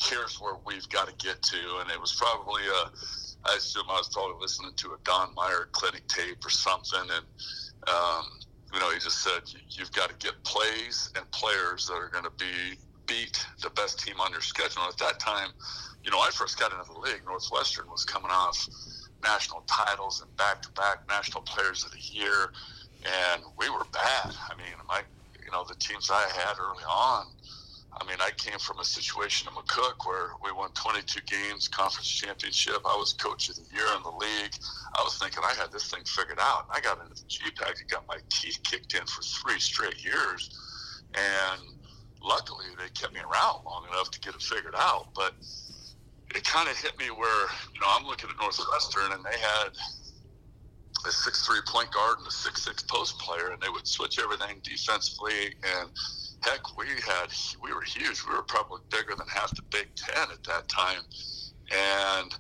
here's 0.01 0.41
where 0.41 0.55
we've 0.65 0.89
got 0.89 1.07
to 1.07 1.25
get 1.25 1.43
to, 1.43 1.57
and 1.79 1.91
it 1.91 1.99
was 1.99 2.13
probably 2.13 2.63
a. 2.63 2.91
I 3.47 3.55
assume 3.57 3.83
I 3.87 3.97
was 3.97 4.09
probably 4.09 4.37
listening 4.41 4.71
to 4.77 4.93
a 4.93 4.97
Don 5.03 5.33
Meyer 5.35 5.69
clinic 5.71 6.07
tape 6.07 6.43
or 6.43 6.49
something, 6.49 6.99
and 6.99 7.25
um, 7.89 8.25
you 8.73 8.79
know, 8.79 8.91
he 8.91 8.99
just 8.99 9.23
said 9.23 9.41
you've 9.69 9.91
got 9.91 10.09
to 10.09 10.15
get 10.25 10.33
plays 10.43 11.09
and 11.15 11.29
players 11.31 11.87
that 11.87 11.95
are 11.95 12.09
going 12.09 12.25
to 12.25 12.33
be 12.37 12.77
beat 13.07 13.45
the 13.61 13.69
best 13.71 13.99
team 13.99 14.19
on 14.19 14.31
your 14.31 14.41
schedule. 14.41 14.83
And 14.83 14.91
at 14.91 14.97
that 14.99 15.19
time, 15.19 15.49
you 16.03 16.11
know, 16.11 16.19
I 16.19 16.29
first 16.31 16.59
got 16.59 16.71
into 16.71 16.85
the 16.91 16.99
league. 16.99 17.21
Northwestern 17.25 17.85
was 17.89 18.03
coming 18.03 18.31
off 18.31 18.67
national 19.23 19.63
titles 19.67 20.21
and 20.21 20.35
back-to-back 20.37 21.07
national 21.09 21.41
players 21.43 21.83
of 21.83 21.91
the 21.91 21.99
year, 21.99 22.51
and 23.31 23.41
we 23.57 23.69
were 23.69 23.85
bad. 23.93 24.33
I 24.49 24.55
mean, 24.57 24.75
my, 24.87 25.01
you 25.43 25.51
know, 25.51 25.63
the 25.67 25.75
teams 25.75 26.09
I 26.11 26.27
had 26.35 26.57
early 26.59 26.83
on 26.83 27.27
I 27.97 28.05
mean, 28.05 28.17
I 28.19 28.31
came 28.35 28.59
from 28.59 28.79
a 28.79 28.83
situation 28.83 29.47
in 29.47 29.53
McCook 29.55 30.05
where 30.05 30.31
we 30.43 30.51
won 30.51 30.71
22 30.73 31.21
games, 31.21 31.67
conference 31.67 32.09
championship. 32.09 32.77
I 32.85 32.95
was 32.95 33.13
coach 33.13 33.49
of 33.49 33.55
the 33.55 33.63
year 33.73 33.87
in 33.95 34.03
the 34.03 34.11
league. 34.11 34.53
I 34.97 35.01
was 35.01 35.17
thinking 35.17 35.39
I 35.43 35.53
had 35.53 35.71
this 35.71 35.89
thing 35.89 36.03
figured 36.03 36.39
out. 36.41 36.67
I 36.71 36.81
got 36.81 36.99
into 36.99 37.15
the 37.15 37.27
GPAC 37.27 37.79
and 37.79 37.89
got 37.89 38.03
my 38.07 38.17
teeth 38.29 38.59
kicked 38.63 38.93
in 38.95 39.05
for 39.05 39.21
three 39.21 39.59
straight 39.59 40.03
years. 40.03 40.49
And 41.13 41.61
luckily, 42.21 42.65
they 42.77 42.89
kept 42.89 43.13
me 43.13 43.21
around 43.21 43.63
long 43.65 43.85
enough 43.89 44.11
to 44.11 44.19
get 44.19 44.35
it 44.35 44.41
figured 44.41 44.75
out. 44.75 45.07
But 45.15 45.33
it 46.35 46.43
kind 46.43 46.67
of 46.67 46.75
hit 46.77 46.97
me 46.99 47.05
where, 47.11 47.47
you 47.73 47.79
know, 47.79 47.87
I'm 47.89 48.05
looking 48.05 48.29
at 48.29 48.35
Northwestern 48.41 49.13
and 49.13 49.23
they 49.23 49.39
had 49.39 49.71
a 51.07 51.11
six-three 51.11 51.61
point 51.65 51.91
guard 51.91 52.17
and 52.17 52.27
a 52.27 52.31
six-six 52.31 52.83
post 52.83 53.17
player, 53.19 53.51
and 53.51 53.61
they 53.61 53.69
would 53.69 53.87
switch 53.87 54.19
everything 54.19 54.59
defensively 54.65 55.55
and– 55.63 55.89
heck, 56.45 56.77
we 56.77 56.85
had 56.87 57.27
we 57.61 57.73
were 57.73 57.81
huge. 57.81 58.23
We 58.27 58.35
were 58.35 58.43
probably 58.43 58.81
bigger 58.91 59.15
than 59.17 59.27
half 59.27 59.49
the 59.55 59.63
Big 59.71 59.87
Ten 59.95 60.27
at 60.31 60.43
that 60.43 60.67
time, 60.69 61.01
and 61.71 62.35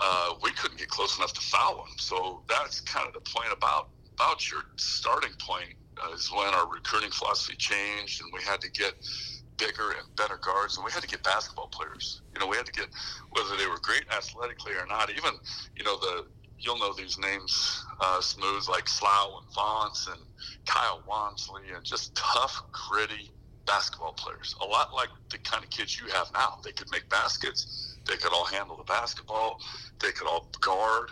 uh, 0.00 0.34
we 0.42 0.50
couldn't 0.52 0.78
get 0.78 0.88
close 0.88 1.18
enough 1.18 1.32
to 1.34 1.40
foul 1.40 1.76
them. 1.76 1.94
So 1.98 2.42
that's 2.48 2.80
kind 2.80 3.06
of 3.06 3.14
the 3.14 3.20
point 3.20 3.52
about 3.52 3.90
about 4.14 4.50
your 4.50 4.62
starting 4.76 5.32
point 5.46 5.74
uh, 6.02 6.14
is 6.14 6.30
when 6.32 6.48
our 6.54 6.68
recruiting 6.68 7.10
philosophy 7.10 7.56
changed, 7.56 8.22
and 8.22 8.30
we 8.32 8.42
had 8.42 8.60
to 8.62 8.70
get 8.70 8.94
bigger 9.58 9.90
and 9.90 10.16
better 10.16 10.38
guards, 10.42 10.76
and 10.76 10.84
we 10.84 10.92
had 10.92 11.02
to 11.02 11.08
get 11.08 11.22
basketball 11.22 11.68
players. 11.68 12.22
You 12.34 12.40
know, 12.40 12.46
we 12.46 12.56
had 12.56 12.66
to 12.66 12.72
get 12.72 12.88
whether 13.30 13.56
they 13.56 13.66
were 13.66 13.80
great 13.82 14.04
athletically 14.10 14.72
or 14.72 14.86
not. 14.86 15.10
Even 15.10 15.32
you 15.76 15.84
know 15.84 15.96
the 15.98 16.24
you'll 16.58 16.78
know 16.78 16.92
these 16.94 17.18
names 17.18 17.84
uh, 18.00 18.20
smooth 18.20 18.66
like 18.68 18.88
Slough 18.88 19.42
and 19.42 19.54
Vance 19.54 20.08
and 20.10 20.20
Kyle 20.66 21.02
Wansley 21.08 21.74
and 21.74 21.84
just 21.84 22.14
tough, 22.14 22.62
gritty 22.72 23.30
basketball 23.66 24.12
players. 24.12 24.54
A 24.62 24.66
lot 24.66 24.94
like 24.94 25.08
the 25.30 25.38
kind 25.38 25.62
of 25.62 25.70
kids 25.70 26.00
you 26.00 26.06
have 26.12 26.28
now. 26.32 26.54
They 26.64 26.72
could 26.72 26.90
make 26.90 27.08
baskets. 27.08 27.98
They 28.06 28.16
could 28.16 28.32
all 28.32 28.46
handle 28.46 28.76
the 28.76 28.84
basketball. 28.84 29.58
They 30.00 30.12
could 30.12 30.28
all 30.28 30.50
guard. 30.60 31.10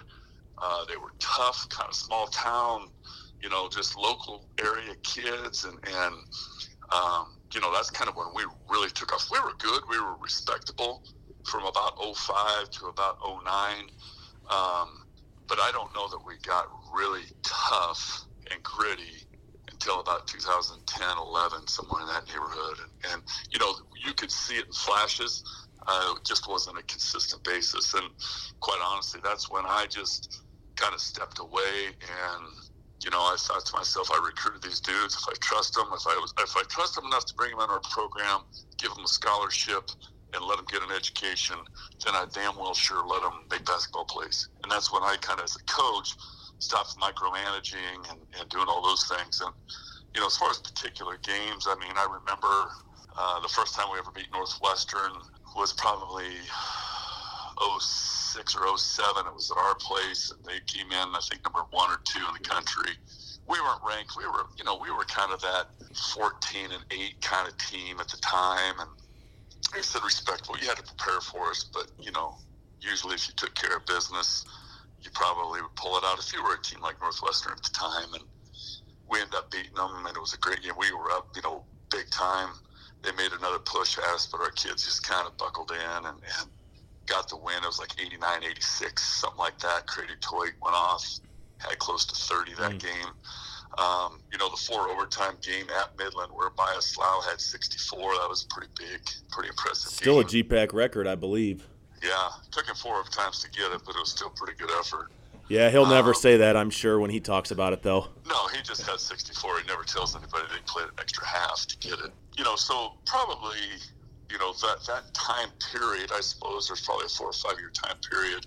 Uh, 0.63 0.85
they 0.89 0.97
were 0.97 1.13
tough, 1.19 1.67
kind 1.69 1.89
of 1.89 1.95
small 1.95 2.27
town, 2.29 2.89
you 3.43 3.51
know, 3.51 3.69
just 3.69 3.99
local 3.99 4.49
area 4.61 4.95
kids. 5.03 5.65
And, 5.65 5.79
and 5.85 6.15
um, 6.93 7.27
you 7.53 7.61
know, 7.61 7.73
that's 7.73 7.91
kind 7.91 8.09
of 8.09 8.17
when 8.17 8.29
we 8.35 8.45
really 8.71 8.91
took 8.91 9.13
off. 9.13 9.29
We 9.33 9.41
were 9.41 9.55
good. 9.59 9.83
We 9.91 10.01
were 10.01 10.17
respectable 10.23 11.03
from 11.45 11.65
about 11.65 11.99
05 11.99 12.71
to 12.71 12.87
about 12.87 13.17
09. 13.27 13.85
Um, 14.51 15.04
but 15.49 15.59
I 15.61 15.71
don't 15.73 15.95
know 15.95 16.09
that 16.09 16.21
we 16.27 16.35
got 16.47 16.67
really 16.95 17.25
tough 17.43 18.27
and 18.51 18.63
gritty 18.63 19.27
until 19.73 20.01
about 20.01 20.27
2010, 20.27 21.19
11, 21.19 21.67
somewhere 21.69 22.03
in 22.03 22.09
that 22.09 22.29
neighborhood. 22.29 22.79
And, 22.81 23.13
and 23.13 23.23
you 23.51 23.59
know, 23.59 23.75
you 24.05 24.13
could 24.15 24.31
see 24.31 24.57
it 24.57 24.67
in 24.67 24.73
flashes. 24.73 25.43
Uh, 25.87 26.15
it 26.17 26.25
just 26.25 26.49
wasn't 26.49 26.79
a 26.79 26.83
consistent 26.83 27.43
basis. 27.45 27.95
And 27.95 28.09
quite 28.61 28.81
honestly, 28.85 29.21
that's 29.23 29.51
when 29.51 29.65
I 29.67 29.87
just 29.91 30.43
kind 30.77 30.95
of 30.95 31.01
stepped 31.01 31.39
away 31.39 31.95
and 32.01 32.45
you 33.05 33.11
know, 33.11 33.21
I 33.21 33.37
thought 33.39 33.67
to 33.67 33.77
myself, 33.77 34.09
I 34.11 34.21
recruited 34.25 34.63
these 34.63 34.81
dudes. 34.81 35.15
If 35.15 35.29
I 35.29 35.37
trust 35.43 35.75
them, 35.75 35.87
if 35.93 36.07
I 36.09 36.17
was, 36.17 36.33
if 36.41 36.57
I 36.57 36.63
trust 36.71 36.95
them 36.95 37.05
enough 37.05 37.27
to 37.27 37.35
bring 37.37 37.51
them 37.51 37.61
in 37.61 37.69
our 37.69 37.83
program, 37.93 38.41
give 38.79 38.95
them 38.95 39.05
a 39.05 39.09
scholarship, 39.09 39.91
and 40.35 40.45
let 40.45 40.57
them 40.57 40.67
get 40.71 40.83
an 40.83 40.91
education, 40.95 41.57
then 42.05 42.15
I 42.15 42.27
damn 42.33 42.57
well 42.57 42.75
sure 42.75 43.07
let 43.07 43.23
them 43.23 43.47
make 43.51 43.65
basketball 43.65 44.05
plays. 44.05 44.49
And 44.63 44.71
that's 44.71 44.93
when 44.93 45.03
I 45.03 45.17
kind 45.21 45.39
of, 45.41 45.45
as 45.45 45.57
a 45.57 45.65
coach, 45.65 46.15
stopped 46.59 46.97
micromanaging 46.99 48.11
and, 48.11 48.21
and 48.39 48.49
doing 48.49 48.67
all 48.69 48.83
those 48.83 49.05
things. 49.07 49.41
And, 49.41 49.53
you 50.15 50.21
know, 50.21 50.27
as 50.27 50.37
far 50.37 50.51
as 50.51 50.59
particular 50.59 51.19
games, 51.23 51.67
I 51.69 51.75
mean, 51.77 51.93
I 51.97 52.05
remember 52.05 52.71
uh, 53.17 53.41
the 53.41 53.49
first 53.49 53.75
time 53.75 53.87
we 53.93 53.99
ever 53.99 54.11
beat 54.15 54.31
Northwestern 54.33 55.13
was 55.57 55.73
probably 55.73 56.35
06 57.81 58.57
or 58.57 58.79
07. 58.79 59.27
It 59.27 59.35
was 59.35 59.51
at 59.51 59.59
our 59.59 59.75
place, 59.77 60.33
and 60.33 60.45
they 60.45 60.61
came 60.67 60.91
in, 60.91 61.09
I 61.15 61.21
think, 61.29 61.45
number 61.45 61.63
one 61.71 61.91
or 61.91 62.01
two 62.05 62.21
in 62.27 62.35
the 62.35 62.49
country. 62.49 62.93
we 63.47 63.61
weren't 63.61 63.81
ranked. 63.87 64.15
We 64.17 64.27
were, 64.27 64.47
you 64.59 64.65
know, 64.65 64.79
we 64.81 64.91
were 64.91 65.05
kind 65.05 65.33
of 65.33 65.41
that 65.43 65.67
14 66.15 66.73
and 66.73 66.85
8 66.91 67.21
kind 67.21 67.49
of 67.49 67.57
team 67.59 68.01
at 68.01 68.09
the 68.09 68.17
time. 68.19 68.75
And 68.81 68.91
I 69.75 69.81
said 69.81 70.03
respectful. 70.05 70.57
You 70.59 70.69
had 70.69 70.77
to 70.77 70.83
prepare 70.83 71.21
for 71.21 71.51
us, 71.51 71.65
but, 71.65 71.91
you 71.99 72.13
know, 72.13 72.37
usually 72.81 73.15
if 73.15 73.29
you 73.29 73.35
took 73.35 73.55
care 73.55 73.77
of 73.77 73.87
business, 73.87 74.45
you 75.03 75.11
probably 75.13 75.61
would 75.63 75.75
pull 75.77 75.97
it 75.99 76.05
out 76.05 76.19
if 76.19 76.33
you 76.33 76.43
were 76.43 76.55
a 76.55 76.63
team 76.63 76.81
like 76.81 77.01
Northwestern 77.01 77.53
at 77.53 77.63
the 77.63 77.71
time. 77.71 78.15
And 78.15 78.25
we 79.09 79.21
ended 79.21 79.35
up 79.35 79.51
beating 79.51 79.75
them, 79.75 80.07
and 80.07 80.17
it 80.17 80.21
was 80.21 80.35
a 80.35 80.39
great 80.39 80.63
game. 80.63 80.73
We 80.79 80.93
were 80.93 81.11
up, 81.11 81.29
you 81.35 81.43
know, 81.43 81.65
big 81.91 82.11
time. 82.11 82.51
They 83.03 83.13
made 83.13 83.33
another 83.33 83.59
push 83.59 83.99
at 83.99 84.05
us, 84.15 84.27
but 84.31 84.41
our 84.41 84.51
kids 84.51 84.85
just 84.85 85.07
kind 85.07 85.27
of 85.27 85.37
buckled 85.37 85.71
in 85.71 86.07
and, 86.07 86.17
and 86.17 86.51
got 87.07 87.29
the 87.29 87.37
win. 87.37 87.63
It 87.63 87.67
was 87.67 87.79
like 87.79 87.93
89, 88.01 88.45
86, 88.45 89.03
something 89.03 89.39
like 89.39 89.59
that. 89.59 89.87
Crady 89.87 90.19
Toy 90.21 90.47
went 90.63 90.75
off, 90.75 91.05
had 91.59 91.79
close 91.79 92.07
to 92.07 92.15
30 92.15 92.55
that 92.55 92.73
mm. 92.73 92.81
game. 92.81 93.13
Um, 93.79 94.21
you 94.31 94.39
know, 94.39 94.49
the 94.51 94.57
four 94.57 94.89
overtime 94.89 95.35
game 95.43 95.67
at 95.81 95.97
Midland 95.99 96.31
where 96.33 96.51
Bias 96.51 96.87
Slough 96.87 97.25
had 97.29 97.41
64, 97.41 98.15
that 98.21 98.29
was 98.29 98.45
pretty 98.45 98.73
big, 98.79 99.01
pretty 99.33 99.49
impressive. 99.49 99.91
Still 99.91 100.23
game. 100.23 100.43
a 100.43 100.45
GPAC 100.45 100.73
record, 100.73 101.07
I 101.07 101.17
believe. 101.17 101.67
Yeah, 102.03 102.29
took 102.53 102.67
him 102.67 102.77
four 102.77 103.03
overtimes 103.03 103.43
to 103.43 103.51
get 103.51 103.73
it, 103.73 103.81
but 103.85 103.97
it 103.97 104.01
was 104.01 104.11
still 104.11 104.31
pretty 104.31 104.57
good 104.57 104.71
effort. 104.79 105.11
Yeah, 105.49 105.71
he'll 105.71 105.87
never 105.87 106.11
um, 106.11 106.15
say 106.15 106.39
that, 106.39 106.57
I'm 106.57 106.71
sure, 106.71 106.99
when 106.99 107.11
he 107.11 107.21
talks 107.21 107.51
about 107.51 107.73
it, 107.73 107.83
though. 107.83 108.09
No, 108.27 108.47
he 108.49 108.63
just 108.63 108.83
has 108.87 109.03
64. 109.03 109.61
He 109.61 109.67
never 109.67 109.83
tells 109.83 110.17
anybody 110.17 110.45
they 110.51 110.61
played 110.67 110.87
an 110.87 110.95
extra 110.99 111.27
half 111.27 111.67
to 111.67 111.77
get 111.79 111.99
it. 111.99 112.13
You 112.37 112.45
know, 112.45 112.57
so 112.57 112.95
probably, 113.07 113.59
you 114.31 114.39
know, 114.39 114.53
that, 114.53 114.85
that 114.87 115.13
time 115.13 115.51
period, 115.73 116.13
I 116.15 116.21
suppose 116.21 116.69
there's 116.69 116.81
probably 116.81 117.07
a 117.07 117.09
four 117.09 117.29
or 117.29 117.33
five 117.33 117.59
year 117.59 117.71
time 117.71 117.97
period 118.11 118.47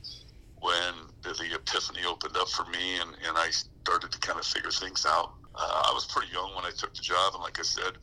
when 0.60 0.94
the, 1.22 1.30
the 1.34 1.56
epiphany 1.56 2.02
opened 2.08 2.36
up 2.36 2.50
for 2.50 2.66
me 2.66 3.00
and, 3.00 3.12
and 3.28 3.38
I 3.38 3.52
started 3.88 4.12
to 4.12 4.19
kind 4.19 4.38
of 4.38 4.45
figure 4.45 4.69
things 4.69 5.06
out. 5.06 5.32
Uh, 5.56 5.84
I 5.89 5.91
was 5.93 6.06
pretty 6.06 6.28
young 6.34 6.54
when 6.56 6.65
I 6.65 6.71
took 6.71 6.93
the 6.93 7.02
job, 7.02 7.34
and 7.36 7.41
like 7.41 7.58
I 7.58 7.63
said, 7.63 7.93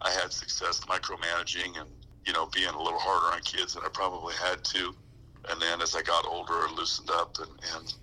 I 0.00 0.10
had 0.10 0.32
success 0.32 0.80
micromanaging 0.88 1.78
and, 1.78 1.90
you 2.24 2.32
know, 2.32 2.46
being 2.46 2.70
a 2.70 2.82
little 2.82 2.98
harder 2.98 3.36
on 3.36 3.42
kids 3.42 3.74
than 3.74 3.82
I 3.84 3.88
probably 3.92 4.34
had 4.34 4.64
to. 4.64 4.94
And 5.50 5.60
then 5.60 5.82
as 5.82 5.94
I 5.94 6.00
got 6.00 6.24
older, 6.26 6.54
I 6.54 6.72
loosened 6.74 7.10
up 7.10 7.36
and, 7.38 7.50
and 7.74 7.94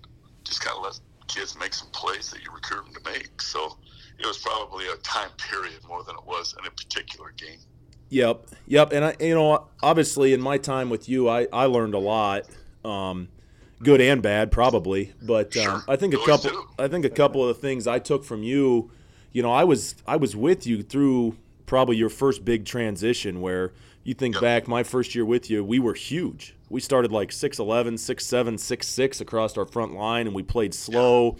just 0.44 0.60
kind 0.60 0.76
of 0.76 0.84
let 0.84 1.00
kids 1.26 1.58
make 1.58 1.74
some 1.74 1.88
plays 1.90 2.30
that 2.30 2.40
you 2.40 2.52
recruit 2.52 2.84
them 2.84 3.02
to 3.02 3.10
make. 3.10 3.42
So 3.42 3.78
it 4.20 4.26
was 4.26 4.38
probably 4.38 4.86
a 4.86 4.96
time 4.98 5.30
period 5.50 5.80
more 5.88 6.04
than 6.04 6.14
it 6.14 6.24
was 6.24 6.54
in 6.60 6.66
a 6.66 6.70
particular 6.70 7.32
game. 7.36 7.58
Yep, 8.10 8.46
yep. 8.68 8.92
And 8.92 9.06
I, 9.06 9.16
you 9.18 9.34
know, 9.34 9.66
obviously 9.82 10.34
in 10.34 10.40
my 10.40 10.58
time 10.58 10.88
with 10.88 11.08
you, 11.08 11.28
I, 11.28 11.48
I 11.52 11.64
learned 11.64 11.94
a 11.94 11.98
lot, 11.98 12.44
um, 12.84 13.28
good 13.82 14.00
and 14.00 14.22
bad, 14.22 14.50
probably. 14.50 15.12
But 15.22 15.56
um, 15.56 15.62
sure. 15.62 15.84
I 15.88 15.96
think 15.96 16.14
a 16.14 16.24
couple, 16.24 16.50
I 16.78 16.88
think 16.88 17.04
a 17.04 17.10
couple 17.10 17.46
of 17.46 17.54
the 17.56 17.60
things 17.60 17.86
I 17.86 17.98
took 17.98 18.24
from 18.24 18.42
you, 18.42 18.90
you 19.32 19.42
know, 19.42 19.52
I 19.52 19.64
was 19.64 19.94
I 20.06 20.16
was 20.16 20.36
with 20.36 20.66
you 20.66 20.82
through 20.82 21.36
probably 21.66 21.96
your 21.96 22.10
first 22.10 22.44
big 22.44 22.64
transition 22.64 23.40
where 23.40 23.72
you 24.04 24.14
think 24.14 24.34
yep. 24.34 24.42
back 24.42 24.68
my 24.68 24.82
first 24.82 25.14
year 25.14 25.24
with 25.24 25.48
you, 25.48 25.64
we 25.64 25.78
were 25.78 25.94
huge 25.94 26.54
we 26.74 26.80
started 26.80 27.12
like 27.12 27.30
6'11, 27.30 27.94
6'7, 27.94 28.54
6'6 28.54 29.20
across 29.20 29.56
our 29.56 29.64
front 29.64 29.94
line, 29.94 30.26
and 30.26 30.34
we 30.34 30.42
played 30.42 30.74
slow, 30.74 31.36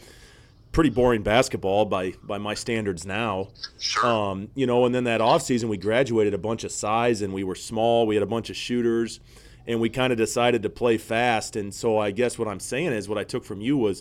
pretty 0.70 0.90
boring 0.90 1.22
basketball 1.22 1.86
by 1.86 2.12
by 2.22 2.38
my 2.38 2.54
standards 2.54 3.04
now. 3.04 3.48
Sure. 3.80 4.06
Um, 4.06 4.48
you 4.54 4.64
know, 4.64 4.86
and 4.86 4.94
then 4.94 5.04
that 5.04 5.20
offseason 5.20 5.64
we 5.64 5.76
graduated 5.76 6.34
a 6.34 6.38
bunch 6.38 6.62
of 6.62 6.70
size 6.70 7.20
and 7.20 7.32
we 7.32 7.42
were 7.42 7.56
small. 7.56 8.06
We 8.06 8.14
had 8.14 8.22
a 8.22 8.26
bunch 8.26 8.48
of 8.48 8.56
shooters 8.56 9.18
and 9.66 9.80
we 9.80 9.88
kind 9.88 10.12
of 10.12 10.18
decided 10.18 10.62
to 10.62 10.70
play 10.70 10.98
fast. 10.98 11.56
And 11.56 11.72
so 11.74 11.98
I 11.98 12.10
guess 12.10 12.38
what 12.38 12.48
I'm 12.48 12.60
saying 12.60 12.92
is 12.92 13.08
what 13.08 13.18
I 13.18 13.24
took 13.24 13.44
from 13.44 13.60
you 13.60 13.76
was 13.76 14.00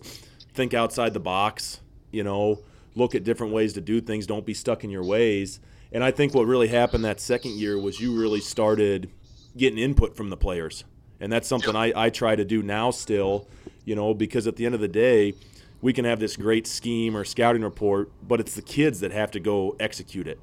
think 0.53 0.73
outside 0.73 1.13
the 1.13 1.19
box, 1.19 1.79
you 2.11 2.23
know, 2.23 2.59
look 2.95 3.15
at 3.15 3.23
different 3.23 3.53
ways 3.53 3.73
to 3.73 3.81
do 3.81 4.01
things, 4.01 4.27
don't 4.27 4.45
be 4.45 4.53
stuck 4.53 4.83
in 4.83 4.89
your 4.89 5.03
ways. 5.03 5.59
And 5.91 6.03
I 6.03 6.11
think 6.11 6.33
what 6.33 6.45
really 6.45 6.67
happened 6.67 7.05
that 7.05 7.19
second 7.19 7.57
year 7.57 7.79
was 7.79 7.99
you 7.99 8.19
really 8.19 8.41
started 8.41 9.09
getting 9.55 9.77
input 9.77 10.15
from 10.15 10.29
the 10.29 10.37
players 10.37 10.83
and 11.23 11.31
that's 11.31 11.47
something 11.47 11.73
I, 11.73 11.93
I 11.95 12.09
try 12.09 12.35
to 12.35 12.43
do 12.43 12.61
now 12.61 12.91
still 12.91 13.47
you 13.85 13.95
know 13.95 14.13
because 14.13 14.45
at 14.45 14.57
the 14.57 14.65
end 14.65 14.75
of 14.75 14.81
the 14.81 14.87
day 14.89 15.33
we 15.81 15.93
can 15.93 16.05
have 16.05 16.19
this 16.19 16.35
great 16.35 16.67
scheme 16.67 17.15
or 17.15 17.23
scouting 17.23 17.63
report 17.63 18.11
but 18.27 18.39
it's 18.39 18.55
the 18.55 18.61
kids 18.61 18.99
that 18.99 19.11
have 19.11 19.31
to 19.31 19.39
go 19.39 19.75
execute 19.79 20.27
it 20.27 20.39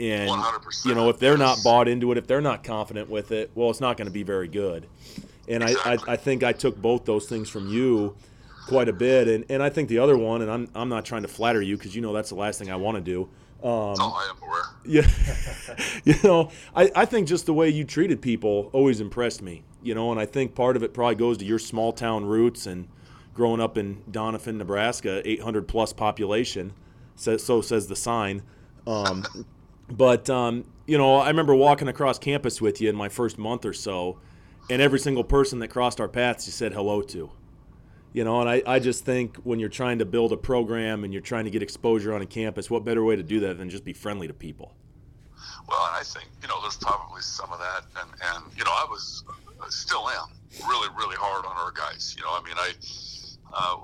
and 0.00 0.30
100%. 0.30 0.86
you 0.86 0.94
know 0.94 1.08
if 1.08 1.18
they're 1.18 1.36
not 1.36 1.62
bought 1.62 1.88
into 1.88 2.12
it 2.12 2.18
if 2.18 2.26
they're 2.26 2.40
not 2.40 2.62
confident 2.62 3.08
with 3.08 3.32
it 3.32 3.50
well 3.54 3.70
it's 3.70 3.80
not 3.80 3.96
going 3.96 4.06
to 4.06 4.12
be 4.12 4.22
very 4.22 4.48
good 4.48 4.86
and 5.48 5.62
exactly. 5.62 5.92
I, 6.08 6.10
I, 6.10 6.14
I 6.14 6.16
think 6.16 6.44
i 6.44 6.52
took 6.52 6.76
both 6.80 7.04
those 7.04 7.26
things 7.26 7.48
from 7.48 7.68
you 7.68 8.16
quite 8.66 8.88
a 8.88 8.92
bit 8.92 9.28
and, 9.28 9.44
and 9.48 9.62
i 9.62 9.68
think 9.68 9.88
the 9.88 9.98
other 9.98 10.16
one 10.16 10.42
and 10.42 10.50
i'm, 10.50 10.68
I'm 10.74 10.88
not 10.88 11.04
trying 11.04 11.22
to 11.22 11.28
flatter 11.28 11.62
you 11.62 11.76
because 11.76 11.96
you 11.96 12.02
know 12.02 12.12
that's 12.12 12.28
the 12.28 12.36
last 12.36 12.58
thing 12.58 12.70
i 12.70 12.76
want 12.76 12.96
to 12.96 13.02
do 13.02 13.28
um, 13.60 13.96
oh, 13.98 14.16
I 14.16 14.30
am 14.30 14.36
aware. 14.40 14.62
Yeah, 14.84 15.74
you 16.04 16.14
know, 16.22 16.50
I, 16.76 16.92
I 16.94 17.04
think 17.06 17.26
just 17.26 17.44
the 17.44 17.52
way 17.52 17.68
you 17.68 17.82
treated 17.82 18.22
people 18.22 18.70
always 18.72 19.00
impressed 19.00 19.42
me. 19.42 19.64
You 19.82 19.96
know, 19.96 20.12
and 20.12 20.20
I 20.20 20.26
think 20.26 20.54
part 20.54 20.76
of 20.76 20.84
it 20.84 20.94
probably 20.94 21.16
goes 21.16 21.38
to 21.38 21.44
your 21.44 21.58
small 21.58 21.92
town 21.92 22.24
roots 22.24 22.66
and 22.66 22.86
growing 23.34 23.60
up 23.60 23.76
in 23.76 24.02
Doniphan, 24.10 24.58
Nebraska, 24.58 25.28
800 25.28 25.66
plus 25.66 25.92
population. 25.92 26.72
So, 27.16 27.36
so 27.36 27.60
says 27.60 27.88
the 27.88 27.96
sign. 27.96 28.42
Um, 28.86 29.24
but 29.90 30.28
um, 30.30 30.64
you 30.86 30.98
know, 30.98 31.16
I 31.16 31.28
remember 31.28 31.54
walking 31.54 31.88
across 31.88 32.18
campus 32.18 32.60
with 32.60 32.80
you 32.80 32.88
in 32.88 32.96
my 32.96 33.08
first 33.08 33.38
month 33.38 33.64
or 33.64 33.72
so, 33.72 34.18
and 34.70 34.82
every 34.82 34.98
single 34.98 35.24
person 35.24 35.58
that 35.60 35.68
crossed 35.68 36.00
our 36.00 36.08
paths 36.08 36.46
you 36.46 36.52
said 36.52 36.72
hello 36.72 37.02
to. 37.02 37.30
You 38.12 38.24
know 38.24 38.40
and 38.40 38.48
I, 38.48 38.62
I 38.66 38.78
just 38.78 39.04
think 39.04 39.36
when 39.44 39.60
you're 39.60 39.68
trying 39.68 39.98
to 39.98 40.06
build 40.06 40.32
a 40.32 40.36
program 40.36 41.04
and 41.04 41.12
you're 41.12 41.22
trying 41.22 41.44
to 41.44 41.50
get 41.50 41.62
exposure 41.62 42.14
on 42.14 42.22
a 42.22 42.26
campus 42.26 42.70
what 42.70 42.84
better 42.84 43.04
way 43.04 43.16
to 43.16 43.22
do 43.22 43.40
that 43.40 43.58
than 43.58 43.68
just 43.68 43.84
be 43.84 43.92
friendly 43.92 44.26
to 44.26 44.34
people? 44.34 44.74
Well 45.68 45.86
and 45.86 45.94
i 45.94 46.02
think 46.02 46.26
you 46.40 46.48
know 46.48 46.60
there's 46.62 46.78
probably 46.78 47.20
some 47.20 47.52
of 47.52 47.58
that 47.58 47.82
and 48.00 48.10
and 48.34 48.56
you 48.56 48.64
know 48.64 48.70
i 48.70 48.86
was 48.88 49.24
still 49.68 50.08
am 50.08 50.28
really 50.66 50.88
really 50.96 51.16
hard 51.16 51.44
on 51.44 51.56
our 51.58 51.70
guys 51.70 52.14
you 52.16 52.24
know 52.24 52.30
i 52.30 52.42
mean 52.42 52.54
i 52.56 52.72
uh, 53.52 53.76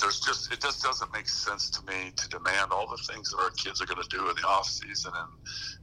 there's 0.00 0.20
just 0.20 0.52
it 0.52 0.60
just 0.60 0.82
doesn't 0.82 1.12
make 1.12 1.28
sense 1.28 1.70
to 1.70 1.80
me 1.86 2.12
to 2.16 2.28
demand 2.28 2.72
all 2.72 2.88
the 2.90 2.98
things 3.12 3.30
that 3.30 3.38
our 3.38 3.50
kids 3.50 3.80
are 3.80 3.86
going 3.86 4.02
to 4.02 4.08
do 4.10 4.28
in 4.28 4.34
the 4.34 4.46
off 4.46 4.66
season 4.66 5.12
and 5.14 5.30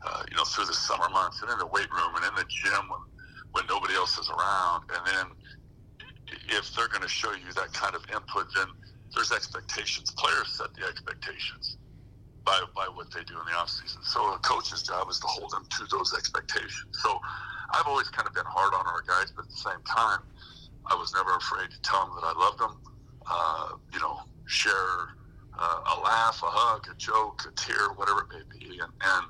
uh, 0.08 0.24
you 0.30 0.36
know 0.36 0.44
through 0.44 0.66
the 0.66 0.74
summer 0.74 1.08
months 1.10 1.42
and 1.42 1.52
in 1.52 1.58
the 1.58 1.68
weight 1.68 1.90
room 1.92 2.12
and 2.16 2.26
in 2.26 2.36
the 2.36 2.46
gym 2.50 2.84
when 2.90 3.00
when 3.54 3.66
nobody 3.70 3.94
else 3.94 4.18
is 4.18 4.30
around 4.30 4.84
and 4.92 5.06
then 5.08 5.26
if 6.50 6.74
they're 6.76 6.88
going 6.88 7.04
to 7.04 7.12
show 7.12 7.32
you 7.34 7.52
that 7.56 7.74
kind 7.74 7.96
of 7.96 8.04
input, 8.12 8.48
then 8.56 8.68
there's 9.16 9.32
expectations. 9.32 10.12
Players 10.18 10.50
set 10.58 10.74
the 10.74 10.88
expectations 10.88 11.78
by, 12.46 12.60
by 12.76 12.88
what 12.94 13.12
they 13.14 13.24
do 13.24 13.36
in 13.40 13.46
the 13.46 13.56
offseason. 13.58 14.04
So 14.04 14.34
a 14.34 14.40
coach's 14.40 14.84
job 14.84 15.10
is 15.10 15.20
to 15.20 15.28
hold 15.28 15.52
them 15.52 15.66
to 15.80 15.86
those 15.92 16.14
expectations. 16.18 16.92
So 17.04 17.20
I've 17.74 17.88
always 17.88 18.10
kind 18.10 18.28
of 18.28 18.34
been 18.34 18.48
hard 18.48 18.74
on 18.74 18.86
our 18.86 19.04
guys, 19.08 19.32
but 19.36 19.46
at 19.46 19.52
the 19.52 19.64
same 19.70 19.82
time, 19.88 20.20
I 20.92 20.96
was 20.96 21.14
never 21.14 21.36
afraid 21.36 21.70
to 21.72 21.80
tell 21.84 22.06
them 22.06 22.16
that 22.20 22.28
I 22.28 22.34
loved 22.40 22.60
them. 22.60 22.76
Uh, 23.30 23.70
you 23.94 24.00
know, 24.00 24.20
share 24.46 25.16
uh, 25.58 25.96
a 25.96 26.00
laugh, 26.02 26.42
a 26.44 26.50
hug, 26.50 26.88
a 26.92 26.96
joke, 26.98 27.44
a 27.48 27.52
tear, 27.56 27.90
whatever 27.96 28.22
it 28.22 28.28
may 28.30 28.58
be. 28.60 28.80
And, 28.80 28.92
and 29.02 29.26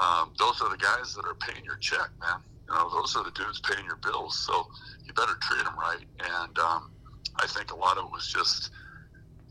um, 0.00 0.32
those 0.38 0.60
are 0.62 0.70
the 0.70 0.76
guys 0.76 1.14
that 1.14 1.24
are 1.26 1.34
paying 1.34 1.64
your 1.64 1.76
check, 1.76 2.08
man. 2.20 2.40
You 2.68 2.74
know, 2.74 2.90
those 2.90 3.16
are 3.16 3.24
the 3.24 3.30
dudes 3.30 3.60
paying 3.60 3.84
your 3.84 3.96
bills. 3.96 4.38
So 4.38 4.66
you 5.04 5.12
better 5.12 5.34
treat 5.42 5.64
them 5.64 5.78
right. 5.78 6.04
And 6.20 6.58
um, 6.58 6.90
I 7.36 7.46
think 7.46 7.72
a 7.72 7.76
lot 7.76 7.98
of 7.98 8.06
it 8.06 8.12
was 8.12 8.26
just 8.26 8.70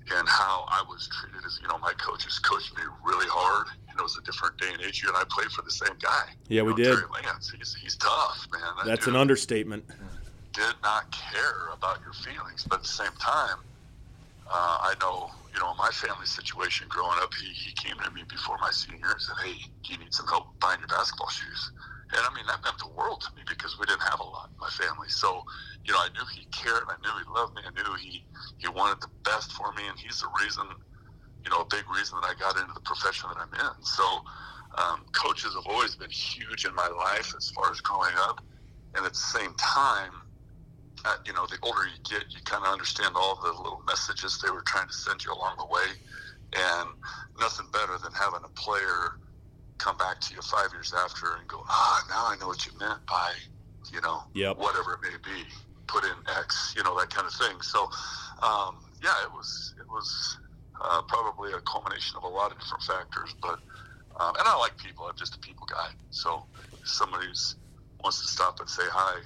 in 0.08 0.26
how 0.26 0.66
I 0.68 0.84
was 0.88 1.10
treated. 1.20 1.46
As 1.46 1.60
you 1.62 1.68
know, 1.68 1.78
my 1.80 1.94
coaches 1.94 2.40
coached 2.40 2.76
me 2.76 2.84
really 3.04 3.28
hard. 3.28 3.68
You 3.90 3.96
know, 3.96 4.02
it 4.02 4.04
was 4.04 4.18
a 4.18 4.24
different 4.24 4.58
day 4.58 4.68
and 4.72 4.82
age. 4.82 5.02
You 5.02 5.10
and 5.10 5.18
I 5.18 5.24
played 5.30 5.50
for 5.52 5.62
the 5.62 5.72
same 5.72 5.96
guy. 6.02 6.26
Yeah, 6.48 6.62
we 6.62 6.72
know, 6.72 6.78
did. 6.78 6.86
Terry 6.86 7.08
Lance. 7.24 7.54
He's, 7.58 7.76
he's 7.76 7.96
tough, 7.96 8.48
man. 8.52 8.62
That 8.78 8.86
That's 8.86 9.08
an 9.08 9.16
understatement. 9.16 9.86
Did 10.54 10.76
not 10.84 11.12
care 11.12 11.70
about 11.74 12.00
your 12.02 12.14
feelings, 12.14 12.66
but 12.68 12.76
at 12.76 12.82
the 12.84 12.88
same 12.88 13.12
time, 13.20 13.58
uh, 14.46 14.78
I 14.86 14.94
know, 15.02 15.30
you 15.54 15.60
know, 15.60 15.74
my 15.76 15.90
family 15.90 16.26
situation 16.26 16.88
growing 16.90 17.18
up, 17.22 17.34
he, 17.42 17.50
he 17.50 17.74
came 17.74 17.98
to 18.04 18.12
me 18.12 18.24
before 18.30 18.58
my 18.62 18.70
senior 18.72 19.10
and 19.10 19.22
said, 19.22 19.38
Hey, 19.42 19.58
do 19.86 19.94
you 19.94 20.00
need 20.00 20.14
some 20.14 20.28
help 20.28 20.54
buying 20.62 20.80
your 20.80 20.92
basketball 20.92 21.30
shoes? 21.34 21.62
And 22.14 22.22
I 22.22 22.30
mean, 22.38 22.46
that 22.46 22.62
meant 22.62 22.78
the 22.78 22.94
world 22.94 23.22
to 23.26 23.34
me 23.34 23.42
because 23.50 23.76
we 23.82 23.90
didn't 23.90 24.06
have 24.06 24.22
a 24.22 24.30
lot 24.30 24.54
in 24.54 24.62
my 24.62 24.70
family. 24.70 25.10
So, 25.10 25.42
you 25.90 25.94
know, 25.98 26.00
I 26.00 26.14
knew 26.14 26.26
he 26.38 26.46
cared. 26.54 26.86
I 26.86 26.98
knew 27.02 27.10
he 27.18 27.26
loved 27.34 27.58
me. 27.58 27.66
I 27.66 27.74
knew 27.74 27.90
he, 27.98 28.22
he 28.62 28.70
wanted 28.70 29.02
the 29.02 29.10
best 29.26 29.52
for 29.58 29.74
me. 29.74 29.90
And 29.90 29.98
he's 29.98 30.22
the 30.22 30.30
reason, 30.38 30.70
you 31.44 31.50
know, 31.50 31.66
a 31.66 31.74
big 31.74 31.90
reason 31.90 32.22
that 32.22 32.30
I 32.30 32.38
got 32.38 32.62
into 32.62 32.74
the 32.78 32.86
profession 32.86 33.34
that 33.34 33.42
I'm 33.42 33.54
in. 33.58 33.76
So, 33.82 34.06
um, 34.78 35.06
coaches 35.18 35.58
have 35.58 35.66
always 35.66 35.96
been 35.98 36.14
huge 36.14 36.66
in 36.66 36.76
my 36.76 36.88
life 36.88 37.34
as 37.34 37.50
far 37.58 37.72
as 37.72 37.82
growing 37.82 38.14
up. 38.30 38.38
And 38.96 39.06
at 39.06 39.14
the 39.14 39.28
same 39.34 39.54
time, 39.58 40.14
uh, 41.06 41.18
you 41.26 41.34
know, 41.34 41.46
the 41.46 41.58
older 41.62 41.86
you 41.86 41.98
get, 42.04 42.26
you 42.34 42.42
kind 42.46 42.66
of 42.66 42.72
understand 42.72 43.14
all 43.16 43.40
the 43.42 43.50
little 43.50 43.82
messages 43.88 44.40
they 44.44 44.50
were 44.50 44.64
trying 44.66 44.88
to 44.88 44.94
send 44.94 45.24
you 45.24 45.32
along 45.32 45.56
the 45.58 45.66
way. 45.66 45.88
And 46.54 46.90
nothing 47.40 47.68
better 47.72 47.98
than 48.02 48.12
having 48.14 48.42
a 48.44 48.50
player 48.60 49.20
come 49.78 49.98
back 49.98 50.20
to 50.22 50.34
you 50.34 50.42
five 50.42 50.70
years 50.74 50.94
after 50.98 51.36
and 51.38 51.48
go, 51.48 51.62
ah, 51.70 52.06
now 52.10 52.26
I 52.26 52.38
know 52.40 52.48
what 52.48 52.66
you 52.66 52.72
meant 52.80 53.06
by, 53.06 53.34
you 53.94 54.02
know, 54.02 54.24
yep. 54.34 54.58
whatever 54.58 54.94
it 54.94 55.00
may 55.04 55.18
be. 55.24 55.44
Put 55.88 56.04
in 56.04 56.18
X, 56.40 56.74
you 56.76 56.84
know, 56.84 56.98
that 56.98 57.12
kind 57.12 57.28
of 57.28 57.34
thing. 57.34 57.62
So, 57.62 57.84
um, 58.42 58.78
yeah, 59.04 59.14
it 59.24 59.32
was 59.32 59.76
it 59.80 59.88
was 59.88 60.40
uh, 60.82 61.04
probably 61.08 61.54
a 61.54 61.60
culmination 61.60 62.18
of 62.18 62.24
a 62.24 62.28
lot 62.28 62.52
of 62.52 62.60
different 62.60 62.84
factors. 62.84 63.36
But 63.40 63.60
um, 64.20 64.34
and 64.40 64.48
I 64.48 64.58
like 64.58 64.78
people. 64.78 65.06
I'm 65.06 65.16
just 65.16 65.36
a 65.36 65.40
people 65.40 65.68
guy. 65.70 65.90
So 66.10 66.44
if 66.82 66.90
somebody 66.90 67.28
wants 68.04 68.22
to 68.22 68.28
stop 68.28 68.60
and 68.60 68.68
say 68.68 68.84
hi, 68.90 69.22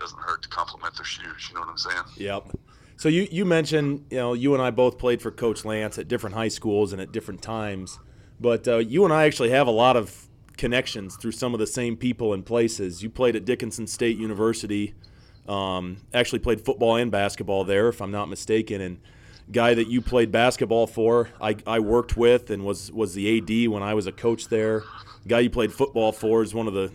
doesn't 0.00 0.18
hurt 0.18 0.42
to 0.42 0.48
compliment 0.48 0.96
their 0.96 1.04
shoes. 1.04 1.48
You 1.48 1.54
know 1.54 1.60
what 1.60 1.70
I'm 1.70 1.78
saying? 1.78 2.02
Yep. 2.16 2.48
So 2.96 3.08
you 3.08 3.28
you 3.30 3.44
mentioned 3.44 4.06
you 4.10 4.18
know 4.18 4.34
you 4.34 4.54
and 4.54 4.62
I 4.62 4.70
both 4.70 4.98
played 4.98 5.22
for 5.22 5.30
Coach 5.30 5.64
Lance 5.64 5.98
at 5.98 6.08
different 6.08 6.34
high 6.34 6.48
schools 6.48 6.92
and 6.92 7.00
at 7.00 7.12
different 7.12 7.42
times, 7.42 7.98
but 8.38 8.66
uh, 8.66 8.78
you 8.78 9.04
and 9.04 9.12
I 9.12 9.24
actually 9.24 9.50
have 9.50 9.66
a 9.66 9.72
lot 9.72 9.96
of 9.96 10.28
connections 10.56 11.16
through 11.16 11.32
some 11.32 11.54
of 11.54 11.60
the 11.60 11.66
same 11.66 11.96
people 11.96 12.34
and 12.34 12.44
places. 12.44 13.02
You 13.02 13.08
played 13.08 13.36
at 13.36 13.46
Dickinson 13.46 13.86
State 13.86 14.18
University, 14.18 14.92
um, 15.48 15.98
actually 16.12 16.40
played 16.40 16.60
football 16.60 16.96
and 16.96 17.10
basketball 17.10 17.64
there, 17.64 17.88
if 17.88 18.02
I'm 18.02 18.10
not 18.10 18.28
mistaken, 18.28 18.82
and 18.82 19.00
guy 19.50 19.74
that 19.74 19.88
you 19.88 20.00
played 20.00 20.30
basketball 20.30 20.86
for, 20.86 21.30
I, 21.40 21.56
I 21.66 21.80
worked 21.80 22.16
with 22.16 22.50
and 22.50 22.64
was 22.64 22.92
was 22.92 23.14
the 23.14 23.38
AD 23.38 23.70
when 23.70 23.82
I 23.82 23.94
was 23.94 24.06
a 24.06 24.12
coach 24.12 24.48
there. 24.48 24.84
Guy 25.26 25.40
you 25.40 25.50
played 25.50 25.72
football 25.72 26.12
for 26.12 26.42
is 26.42 26.54
one 26.54 26.66
of 26.66 26.74
the 26.74 26.92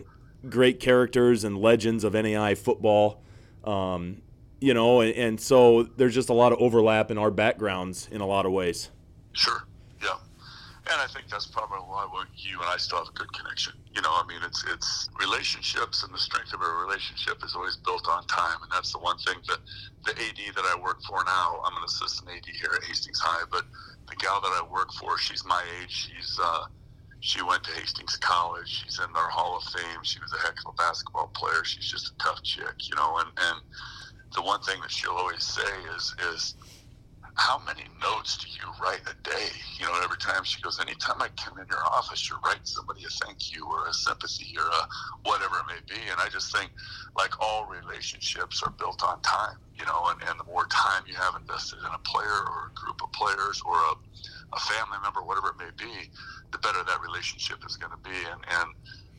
great 0.50 0.80
characters 0.80 1.44
and 1.44 1.58
legends 1.58 2.04
of 2.04 2.12
NAIA 2.12 2.56
football. 2.56 3.22
Um, 3.64 4.22
you 4.60 4.72
know, 4.74 5.00
and, 5.00 5.14
and, 5.14 5.40
so 5.40 5.82
there's 5.82 6.14
just 6.14 6.28
a 6.28 6.32
lot 6.32 6.52
of 6.52 6.60
overlap 6.60 7.10
in 7.10 7.18
our 7.18 7.30
backgrounds 7.30 8.08
in 8.10 8.20
a 8.20 8.26
lot 8.26 8.46
of 8.46 8.52
ways. 8.52 8.90
Sure, 9.32 9.66
yeah, 10.02 10.16
and 10.90 11.00
I 11.00 11.06
think 11.08 11.28
that's 11.28 11.46
probably 11.46 11.78
why 11.78 12.06
you 12.36 12.60
and 12.60 12.68
I 12.68 12.76
still 12.76 12.98
have 12.98 13.08
a 13.08 13.12
good 13.12 13.32
connection. 13.32 13.74
You 13.94 14.02
know, 14.02 14.10
I 14.10 14.24
mean, 14.26 14.40
it's 14.44 14.64
it's 14.72 15.08
relationships, 15.20 16.04
and 16.04 16.14
the 16.14 16.18
strength 16.18 16.54
of 16.54 16.60
a 16.60 16.68
relationship 16.86 17.44
is 17.44 17.54
always 17.54 17.76
built 17.76 18.08
on 18.08 18.26
time, 18.26 18.56
and 18.62 18.70
that's 18.72 18.92
the 18.92 18.98
one 18.98 19.18
thing 19.18 19.36
that 19.48 19.58
the 20.04 20.12
AD 20.12 20.54
that 20.54 20.64
I 20.64 20.78
work 20.80 21.02
for 21.02 21.22
now. 21.24 21.60
I'm 21.64 21.76
an 21.76 21.84
assistant 21.84 22.30
AD 22.30 22.46
here 22.46 22.70
at 22.74 22.84
Hastings 22.84 23.20
High, 23.20 23.44
but 23.50 23.64
the 24.08 24.16
gal 24.16 24.40
that 24.40 24.52
I 24.52 24.66
work 24.72 24.92
for, 24.92 25.18
she's 25.18 25.44
my 25.44 25.62
age. 25.82 26.08
She's 26.08 26.38
uh, 26.42 26.64
she 27.20 27.42
went 27.42 27.64
to 27.64 27.72
Hastings 27.72 28.16
College. 28.16 28.68
She's 28.68 28.98
in 28.98 29.12
their 29.12 29.28
Hall 29.28 29.56
of 29.56 29.64
Fame. 29.64 30.00
She 30.02 30.20
was 30.20 30.32
a 30.32 30.38
heck 30.38 30.56
of 30.64 30.72
a 30.72 30.82
basketball 30.82 31.30
player. 31.34 31.64
She's 31.64 31.88
just 31.90 32.12
a 32.12 32.22
tough 32.22 32.42
chick, 32.42 32.74
you 32.88 32.96
know, 32.96 33.18
and 33.18 33.28
and 33.36 33.58
the 34.34 34.42
one 34.42 34.60
thing 34.62 34.80
that 34.82 34.90
she'll 34.90 35.12
always 35.12 35.44
say 35.44 35.72
is 35.96 36.14
is 36.32 36.54
how 37.36 37.60
many 37.66 37.84
notes 38.00 38.38
do 38.40 38.48
you 38.48 38.72
write 38.82 39.04
a 39.04 39.14
day? 39.28 39.48
You 39.78 39.86
know, 39.86 40.00
every 40.02 40.16
time 40.16 40.42
she 40.44 40.60
goes, 40.62 40.80
anytime 40.80 41.20
I 41.20 41.28
come 41.36 41.58
in 41.58 41.66
your 41.68 41.84
office, 41.92 42.28
you're 42.28 42.40
writing 42.44 42.64
somebody 42.64 43.04
a 43.04 43.12
thank 43.24 43.52
you 43.52 43.66
or 43.68 43.88
a 43.88 43.92
sympathy 43.92 44.56
or 44.56 44.64
a 44.64 44.82
whatever 45.28 45.56
it 45.60 45.68
may 45.68 45.82
be. 45.84 46.00
And 46.10 46.16
I 46.18 46.28
just 46.32 46.50
think, 46.50 46.70
like 47.16 47.32
all 47.40 47.68
relationships 47.68 48.62
are 48.64 48.72
built 48.78 49.04
on 49.04 49.20
time, 49.20 49.60
you 49.78 49.84
know, 49.84 50.08
and, 50.08 50.20
and 50.28 50.40
the 50.40 50.48
more 50.48 50.66
time 50.72 51.04
you 51.06 51.14
have 51.14 51.36
invested 51.38 51.80
in 51.80 51.92
a 51.92 52.06
player 52.08 52.40
or 52.48 52.72
a 52.72 52.76
group 52.80 53.00
of 53.04 53.12
players 53.12 53.60
or 53.66 53.76
a, 53.76 53.92
a 54.54 54.60
family 54.60 54.98
member, 55.02 55.24
whatever 55.24 55.50
it 55.50 55.58
may 55.58 55.72
be, 55.74 56.06
the 56.52 56.62
better 56.62 56.82
that 56.86 57.02
relationship 57.02 57.58
is 57.66 57.76
going 57.76 57.92
to 57.92 58.02
be. 58.06 58.14
And, 58.14 58.40
and 58.60 58.68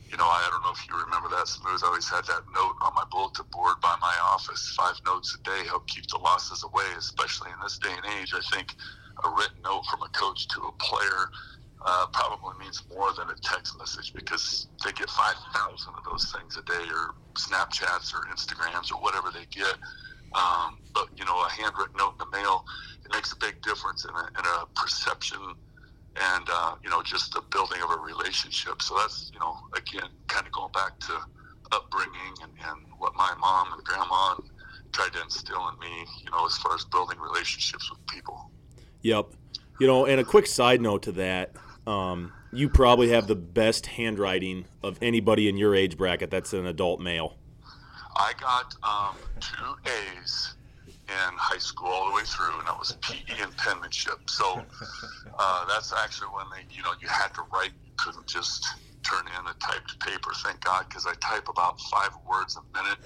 you 0.08 0.16
know, 0.16 0.24
I 0.24 0.40
don't 0.48 0.64
know 0.64 0.72
if 0.72 0.80
you 0.88 0.96
remember 0.96 1.28
that 1.36 1.48
smooth. 1.48 1.84
I 1.84 1.92
always 1.92 2.08
had 2.08 2.24
that 2.32 2.48
note 2.56 2.76
on 2.80 2.96
my 2.96 3.04
bulletin 3.12 3.44
board 3.52 3.76
by 3.84 3.92
my 4.00 4.16
office, 4.32 4.72
five 4.72 4.96
notes 5.04 5.36
a 5.36 5.40
day, 5.44 5.68
help 5.68 5.86
keep 5.86 6.08
the 6.08 6.18
losses 6.24 6.64
away, 6.64 6.88
especially 6.96 7.52
in 7.52 7.60
this 7.60 7.76
day 7.78 7.92
and 7.92 8.08
age. 8.16 8.32
I 8.32 8.40
think 8.56 8.72
a 9.24 9.28
written 9.28 9.60
note 9.64 9.84
from 9.90 10.00
a 10.00 10.10
coach 10.16 10.48
to 10.56 10.64
a 10.64 10.72
player 10.80 11.28
uh, 11.84 12.06
probably 12.12 12.56
means 12.58 12.82
more 12.88 13.12
than 13.12 13.28
a 13.28 13.38
text 13.44 13.76
message 13.78 14.12
because 14.14 14.68
they 14.84 14.92
get 14.92 15.10
5,000 15.10 15.28
of 15.92 16.04
those 16.08 16.24
things 16.32 16.56
a 16.56 16.64
day 16.64 16.88
or 16.88 17.14
Snapchats 17.36 18.16
or 18.16 18.24
Instagrams 18.32 18.90
or 18.90 18.98
whatever 19.04 19.28
they 19.30 19.46
get. 19.52 19.76
Um, 20.34 20.80
but, 20.94 21.06
you 21.16 21.24
know, 21.24 21.36
a 21.36 21.50
handwritten 21.50 21.96
note 21.98 22.16
in 22.18 22.26
the 22.26 22.36
mail, 22.36 22.64
it 23.08 23.14
makes 23.14 23.32
a 23.32 23.36
big 23.36 23.60
difference 23.62 24.04
in 24.04 24.10
a, 24.10 24.26
in 24.38 24.44
a 24.44 24.66
perception– 24.74 25.38
and 26.20 26.48
uh, 26.50 26.74
you 26.82 26.90
know 26.90 27.02
just 27.02 27.32
the 27.32 27.40
building 27.50 27.80
of 27.82 27.90
a 27.90 27.96
relationship. 27.96 28.82
So 28.82 28.96
that's 28.96 29.30
you 29.32 29.40
know 29.40 29.56
again 29.76 30.08
kind 30.26 30.46
of 30.46 30.52
going 30.52 30.72
back 30.72 30.98
to 31.00 31.12
upbringing 31.72 32.34
and, 32.42 32.52
and 32.68 32.80
what 32.98 33.14
my 33.14 33.32
mom 33.38 33.72
and 33.72 33.84
grandma 33.84 34.36
tried 34.92 35.12
to 35.12 35.22
instill 35.22 35.68
in 35.68 35.78
me. 35.78 36.06
You 36.22 36.30
know 36.30 36.46
as 36.46 36.56
far 36.58 36.74
as 36.74 36.84
building 36.84 37.18
relationships 37.18 37.90
with 37.90 38.04
people. 38.06 38.50
Yep. 39.02 39.26
You 39.80 39.86
know, 39.86 40.06
and 40.06 40.20
a 40.20 40.24
quick 40.24 40.46
side 40.46 40.80
note 40.80 41.02
to 41.04 41.12
that. 41.12 41.52
Um, 41.86 42.32
you 42.52 42.68
probably 42.68 43.10
have 43.10 43.26
the 43.26 43.36
best 43.36 43.86
handwriting 43.86 44.64
of 44.82 44.98
anybody 45.00 45.48
in 45.48 45.56
your 45.56 45.74
age 45.74 45.96
bracket 45.96 46.30
that's 46.30 46.52
an 46.52 46.66
adult 46.66 47.00
male. 47.00 47.36
I 48.16 48.32
got 48.40 48.74
um, 48.82 49.16
two 49.38 49.90
A's 50.18 50.54
in 51.08 51.34
high 51.36 51.58
school 51.58 51.88
all 51.88 52.08
the 52.10 52.14
way 52.14 52.22
through, 52.24 52.58
and 52.58 52.68
that 52.68 52.78
was 52.78 52.92
PE 53.00 53.42
and 53.42 53.56
penmanship. 53.56 54.28
So 54.28 54.60
uh, 55.38 55.66
that's 55.66 55.92
actually 55.92 56.28
when 56.28 56.46
they, 56.52 56.64
you 56.74 56.82
know, 56.82 56.92
you 57.00 57.08
had 57.08 57.28
to 57.34 57.42
write. 57.52 57.72
You 57.84 57.92
couldn't 57.96 58.26
just 58.26 58.66
turn 59.02 59.24
in 59.26 59.46
a 59.46 59.54
typed 59.54 59.98
paper. 60.00 60.30
Thank 60.44 60.60
God, 60.60 60.86
because 60.88 61.06
I 61.06 61.14
type 61.14 61.48
about 61.48 61.80
five 61.82 62.10
words 62.28 62.56
a 62.56 62.76
minute, 62.76 62.98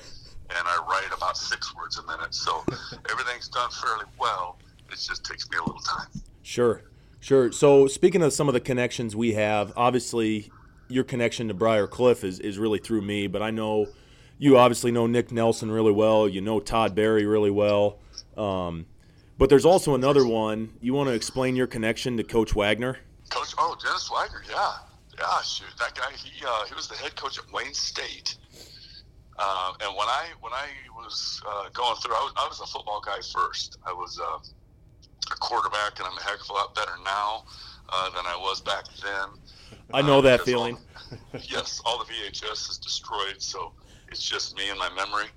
and 0.50 0.66
I 0.66 0.84
write 0.88 1.16
about 1.16 1.36
six 1.36 1.74
words 1.76 1.98
a 1.98 2.06
minute. 2.06 2.34
So 2.34 2.64
everything's 3.10 3.48
done 3.48 3.70
fairly 3.70 4.06
well. 4.18 4.58
It 4.90 4.96
just 4.96 5.24
takes 5.24 5.48
me 5.50 5.58
a 5.58 5.62
little 5.62 5.80
time. 5.80 6.08
Sure, 6.42 6.82
sure. 7.20 7.52
So 7.52 7.86
speaking 7.86 8.22
of 8.22 8.32
some 8.32 8.48
of 8.48 8.54
the 8.54 8.60
connections 8.60 9.14
we 9.14 9.34
have, 9.34 9.72
obviously 9.76 10.50
your 10.88 11.04
connection 11.04 11.48
to 11.48 11.54
Briar 11.54 11.86
Cliff 11.86 12.24
is, 12.24 12.38
is 12.40 12.58
really 12.58 12.78
through 12.78 13.02
me, 13.02 13.26
but 13.26 13.42
I 13.42 13.50
know 13.50 13.86
you 14.38 14.58
obviously 14.58 14.90
know 14.90 15.06
Nick 15.06 15.32
Nelson 15.32 15.70
really 15.70 15.92
well. 15.92 16.28
You 16.28 16.40
know 16.40 16.60
Todd 16.60 16.94
Berry 16.94 17.26
really 17.26 17.50
well. 17.50 17.98
Um, 18.36 18.86
but 19.38 19.48
there's 19.48 19.64
also 19.64 19.94
another 19.94 20.26
one. 20.26 20.74
You 20.80 20.94
want 20.94 21.08
to 21.08 21.14
explain 21.14 21.56
your 21.56 21.66
connection 21.66 22.16
to 22.16 22.24
Coach 22.24 22.54
Wagner? 22.54 22.98
Coach, 23.30 23.54
oh 23.58 23.76
Dennis 23.82 24.10
Wagner, 24.12 24.42
yeah, 24.48 24.72
yeah. 25.18 25.42
Shoot, 25.42 25.66
that 25.78 25.94
guy. 25.94 26.12
He 26.12 26.44
uh, 26.46 26.64
he 26.66 26.74
was 26.74 26.88
the 26.88 26.96
head 26.96 27.16
coach 27.16 27.38
at 27.38 27.52
Wayne 27.52 27.74
State. 27.74 28.36
Uh, 29.38 29.72
and 29.80 29.96
when 29.96 30.06
I 30.08 30.26
when 30.40 30.52
I 30.52 30.66
was 30.94 31.42
uh, 31.48 31.68
going 31.72 31.96
through, 31.96 32.14
I 32.14 32.20
was, 32.20 32.32
I 32.36 32.46
was 32.48 32.60
a 32.60 32.66
football 32.66 33.00
guy 33.00 33.18
first. 33.32 33.78
I 33.86 33.92
was 33.92 34.20
uh, 34.20 34.38
a 35.32 35.36
quarterback, 35.36 35.98
and 35.98 36.06
I'm 36.06 36.16
a 36.16 36.22
heck 36.22 36.40
of 36.40 36.50
a 36.50 36.52
lot 36.52 36.74
better 36.74 36.92
now 37.04 37.44
uh, 37.88 38.10
than 38.10 38.26
I 38.26 38.36
was 38.36 38.60
back 38.60 38.84
then. 39.02 39.28
I 39.94 40.02
know 40.02 40.20
that 40.20 40.42
feeling. 40.42 40.76
All, 41.10 41.18
yes, 41.42 41.80
all 41.84 41.98
the 41.98 42.04
VHS 42.04 42.70
is 42.70 42.78
destroyed, 42.78 43.36
so 43.38 43.72
it's 44.12 44.28
just 44.28 44.56
me 44.56 44.68
and 44.68 44.78
my 44.78 44.92
memory. 44.92 45.32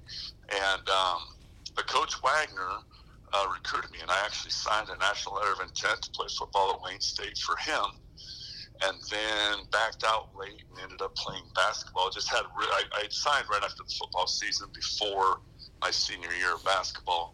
And 0.52 0.86
um, 0.92 1.24
but 1.76 1.88
Coach 1.88 2.14
Wagner 2.22 2.76
uh, 3.34 3.48
recruited 3.48 3.90
me, 3.92 4.00
and 4.02 4.12
I 4.12 4.20
actually 4.24 4.52
signed 4.52 4.92
a 4.92 5.00
national 5.00 5.36
letter 5.36 5.54
of 5.54 5.64
intent 5.64 6.04
to 6.04 6.12
play 6.12 6.28
football 6.38 6.76
at 6.76 6.84
Wayne 6.84 7.00
State 7.00 7.40
for 7.40 7.56
him. 7.64 7.88
And 8.84 9.00
then 9.10 9.64
backed 9.72 10.04
out 10.04 10.36
late 10.36 10.60
and 10.68 10.84
ended 10.84 11.02
up 11.02 11.16
playing 11.16 11.48
basketball. 11.56 12.12
Just 12.12 12.28
had 12.28 12.44
I, 12.44 12.84
I 13.00 13.08
signed 13.10 13.48
right 13.50 13.64
after 13.64 13.88
the 13.88 13.96
football 13.96 14.28
season 14.28 14.68
before 14.76 15.40
my 15.82 15.92
senior 15.92 16.32
year 16.36 16.54
of 16.54 16.64
basketball, 16.66 17.32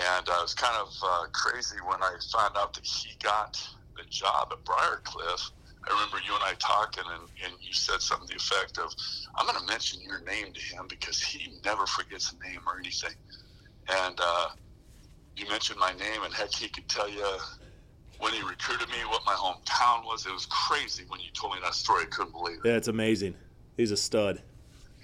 and 0.00 0.24
uh, 0.24 0.40
it 0.40 0.48
was 0.48 0.56
kind 0.56 0.80
of 0.80 0.88
uh, 1.04 1.28
crazy 1.36 1.76
when 1.84 2.00
I 2.00 2.16
found 2.32 2.56
out 2.56 2.72
that 2.72 2.88
he 2.88 3.12
got 3.22 3.52
the 4.00 4.04
job 4.08 4.48
at 4.50 4.64
Briar 4.64 5.04
Cliff 5.04 5.40
I 5.88 5.94
remember 5.94 6.18
you 6.26 6.34
and 6.34 6.44
I 6.44 6.54
talking, 6.58 7.04
and, 7.12 7.22
and 7.44 7.54
you 7.60 7.72
said 7.72 8.02
something 8.02 8.28
to 8.28 8.34
the 8.34 8.38
effect 8.38 8.78
of, 8.78 8.92
I'm 9.36 9.46
going 9.46 9.58
to 9.58 9.66
mention 9.66 10.00
your 10.02 10.20
name 10.20 10.52
to 10.52 10.60
him 10.60 10.86
because 10.88 11.20
he 11.22 11.52
never 11.64 11.86
forgets 11.86 12.32
a 12.32 12.48
name 12.48 12.60
or 12.66 12.78
anything. 12.78 13.14
And 13.88 14.18
uh, 14.20 14.48
you 15.36 15.48
mentioned 15.48 15.78
my 15.78 15.92
name, 15.92 16.22
and 16.24 16.34
heck, 16.34 16.52
he 16.52 16.68
could 16.68 16.88
tell 16.88 17.08
you 17.08 17.24
when 18.18 18.32
he 18.34 18.42
recruited 18.42 18.88
me 18.88 18.96
what 19.08 19.22
my 19.24 19.34
hometown 19.34 20.04
was. 20.04 20.26
It 20.26 20.32
was 20.32 20.46
crazy 20.46 21.04
when 21.08 21.20
you 21.20 21.30
told 21.32 21.54
me 21.54 21.60
that 21.62 21.74
story. 21.74 22.02
I 22.02 22.06
couldn't 22.06 22.32
believe 22.32 22.58
it. 22.64 22.68
Yeah, 22.68 22.76
it's 22.76 22.88
amazing. 22.88 23.34
He's 23.76 23.90
a 23.90 23.96
stud. 23.96 24.42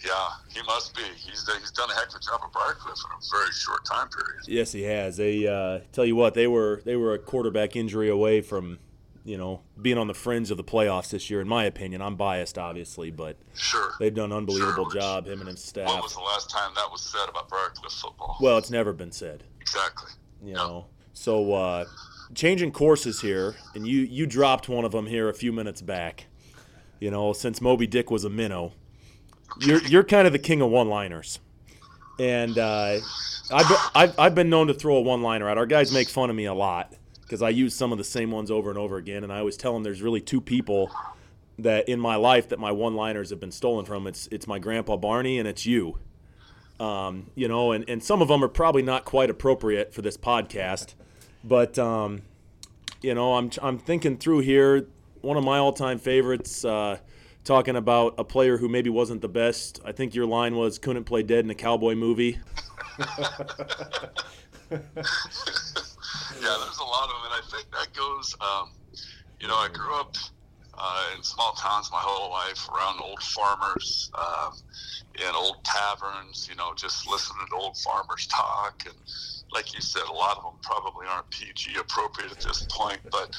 Yeah, 0.05 0.29
he 0.53 0.61
must 0.63 0.95
be. 0.95 1.03
He's 1.17 1.49
he's 1.61 1.71
done 1.71 1.89
a 1.91 1.95
heck 1.95 2.09
of 2.09 2.17
a 2.17 2.19
job 2.19 2.41
at 2.45 2.53
Briar 2.53 2.75
Cliff 2.75 2.99
in 2.99 3.17
a 3.17 3.39
very 3.39 3.53
short 3.53 3.85
time 3.87 4.09
period. 4.09 4.43
Yes, 4.47 4.73
he 4.73 4.83
has. 4.83 5.17
They 5.17 5.47
uh, 5.47 5.81
tell 5.93 6.05
you 6.05 6.17
what, 6.17 6.35
they 6.35 6.49
were 6.49 6.83
they 6.85 6.97
were 6.97 7.15
a 7.15 7.19
quarterback 7.19 7.77
injury 7.77 8.11
away 8.11 8.41
from 8.43 8.81
you 9.25 9.39
know, 9.39 9.63
being 9.81 9.97
on 9.97 10.07
the 10.07 10.15
fringe 10.15 10.51
of 10.51 10.59
the 10.59 10.65
playoffs 10.65 11.11
this 11.11 11.31
year, 11.31 11.41
in 11.41 11.49
my 11.49 11.65
opinion. 11.65 12.03
I'm 12.03 12.15
biased, 12.15 12.59
obviously, 12.59 13.11
but 13.11 13.39
sure, 13.55 13.93
they've 13.99 14.15
done 14.15 14.33
an 14.33 14.37
unbelievable 14.37 14.91
sure. 14.91 15.01
job, 15.01 15.27
him 15.27 15.41
and 15.41 15.49
his 15.49 15.65
staff. 15.65 15.89
When 15.89 16.03
was 16.03 16.15
the 16.15 16.21
last 16.21 16.51
time 16.51 16.73
that 16.77 16.91
was 16.93 17.01
said 17.01 17.29
about 17.29 17.49
Briar 17.49 17.71
Cliff 17.71 17.93
football? 17.93 18.37
Well, 18.41 18.59
it's 18.59 18.71
never 18.71 18.93
been 18.93 19.13
said. 19.13 19.45
Exactly. 19.61 20.11
You 20.43 20.53
know, 20.53 20.87
so 21.15 21.55
uh, 21.55 21.87
changing 22.35 22.73
courses 22.73 23.23
here, 23.23 23.57
and 23.75 23.87
you 23.87 24.01
you 24.01 24.27
dropped 24.27 24.69
one 24.69 24.85
of 24.85 24.93
them 24.93 25.07
here 25.07 25.31
a 25.31 25.35
few 25.35 25.53
minutes 25.53 25.81
back. 25.81 26.27
You 27.01 27.11
know, 27.11 27.33
since 27.33 27.63
Moby 27.63 27.87
Dick 27.87 28.11
was 28.11 28.25
a 28.25 28.31
minnow, 28.31 28.73
you're 29.61 29.83
you're 29.85 30.05
kind 30.05 30.27
of 30.27 30.35
the 30.35 30.39
king 30.39 30.61
of 30.61 30.69
one-liners, 30.69 31.41
and 32.19 32.59
uh, 32.59 32.99
I've, 33.51 33.91
I've 33.95 34.19
I've 34.19 34.35
been 34.35 34.51
known 34.51 34.67
to 34.67 34.75
throw 34.75 34.97
a 34.97 35.01
one-liner 35.01 35.49
out. 35.49 35.57
Our 35.57 35.67
guys 35.67 35.95
make 35.95 36.11
fun 36.11 36.29
of 36.29 36.37
me 36.37 36.45
a 36.45 36.55
lot 36.55 36.93
because 37.25 37.43
I 37.43 37.49
use 37.49 37.75
some 37.75 37.93
of 37.93 37.99
the 37.99 38.05
same 38.05 38.31
ones 38.31 38.51
over 38.51 38.71
and 38.71 38.79
over 38.79 38.97
again. 38.97 39.25
And 39.25 39.33
I 39.33 39.39
always 39.39 39.57
tell 39.57 39.75
them 39.75 39.83
there's 39.83 40.03
really 40.03 40.21
two 40.21 40.41
people 40.41 40.91
that 41.59 41.89
in 41.89 42.01
my 42.01 42.17
life 42.17 42.49
that 42.49 42.59
my 42.59 42.73
one-liners 42.73 43.31
have 43.31 43.41
been 43.41 43.53
stolen 43.53 43.85
from. 43.85 44.07
It's 44.07 44.29
it's 44.31 44.47
my 44.47 44.59
grandpa 44.59 44.97
Barney 44.97 45.39
and 45.39 45.49
it's 45.49 45.67
you. 45.67 45.99
Um, 46.81 47.31
you 47.35 47.47
know, 47.47 47.73
and, 47.73 47.89
and 47.89 48.03
some 48.03 48.21
of 48.21 48.29
them 48.29 48.43
are 48.43 48.49
probably 48.49 48.83
not 48.83 49.05
quite 49.05 49.31
appropriate 49.31 49.95
for 49.95 50.03
this 50.03 50.17
podcast, 50.17 50.95
but 51.45 51.79
um, 51.79 52.23
you 53.01 53.15
know, 53.15 53.35
I'm 53.35 53.51
I'm 53.63 53.79
thinking 53.79 54.17
through 54.17 54.41
here. 54.41 54.87
One 55.21 55.39
of 55.39 55.45
my 55.45 55.57
all-time 55.57 55.99
favorites, 55.99 56.67
uh, 56.67 56.99
talking 57.45 57.77
about 57.77 58.15
a 58.19 58.25
player 58.25 58.59
who 58.59 58.69
maybe 58.69 58.91
wasn't 58.91 59.23
the 59.23 59.29
best. 59.29 59.81
I 59.85 59.93
think 59.93 60.15
your 60.15 60.27
line 60.27 60.57
was 60.57 60.79
couldn't 60.79 61.05
play 61.05 61.23
dead 61.23 61.45
in 61.45 61.51
a 61.51 61.55
cowboy 61.55 61.95
movie. 61.95 62.41
yeah, 66.45 66.57
there's 66.61 66.79
a 66.79 66.85
lot 66.85 67.09
of 67.09 67.17
them, 67.17 67.33
and 67.33 67.35
I 67.35 67.43
think 67.51 67.67
that 67.73 67.89
goes. 67.97 68.37
Um, 68.41 68.69
you 69.41 69.49
know, 69.49 69.57
I 69.57 69.69
grew 69.73 69.95
up 69.97 70.15
uh, 70.77 71.17
in 71.17 71.23
small 71.23 71.53
towns 71.53 71.89
my 71.91 72.01
whole 72.01 72.31
life, 72.31 72.69
around 72.69 73.01
old 73.01 73.23
farmers, 73.23 74.11
um, 74.19 74.53
in 75.19 75.35
old 75.35 75.65
taverns. 75.65 76.47
You 76.49 76.57
know, 76.57 76.73
just 76.77 77.09
listening 77.09 77.47
to 77.49 77.57
old 77.57 77.77
farmers 77.79 78.27
talk, 78.29 78.83
and 78.85 78.95
like 79.53 79.75
you 79.75 79.81
said, 79.81 80.05
a 80.09 80.13
lot 80.13 80.37
of 80.37 80.45
them 80.45 80.61
probably 80.63 81.07
aren't 81.09 81.31
PG 81.31 81.77
appropriate 81.81 82.33
at 82.33 82.41
this 82.41 82.67
point, 82.71 83.01
but 83.11 83.33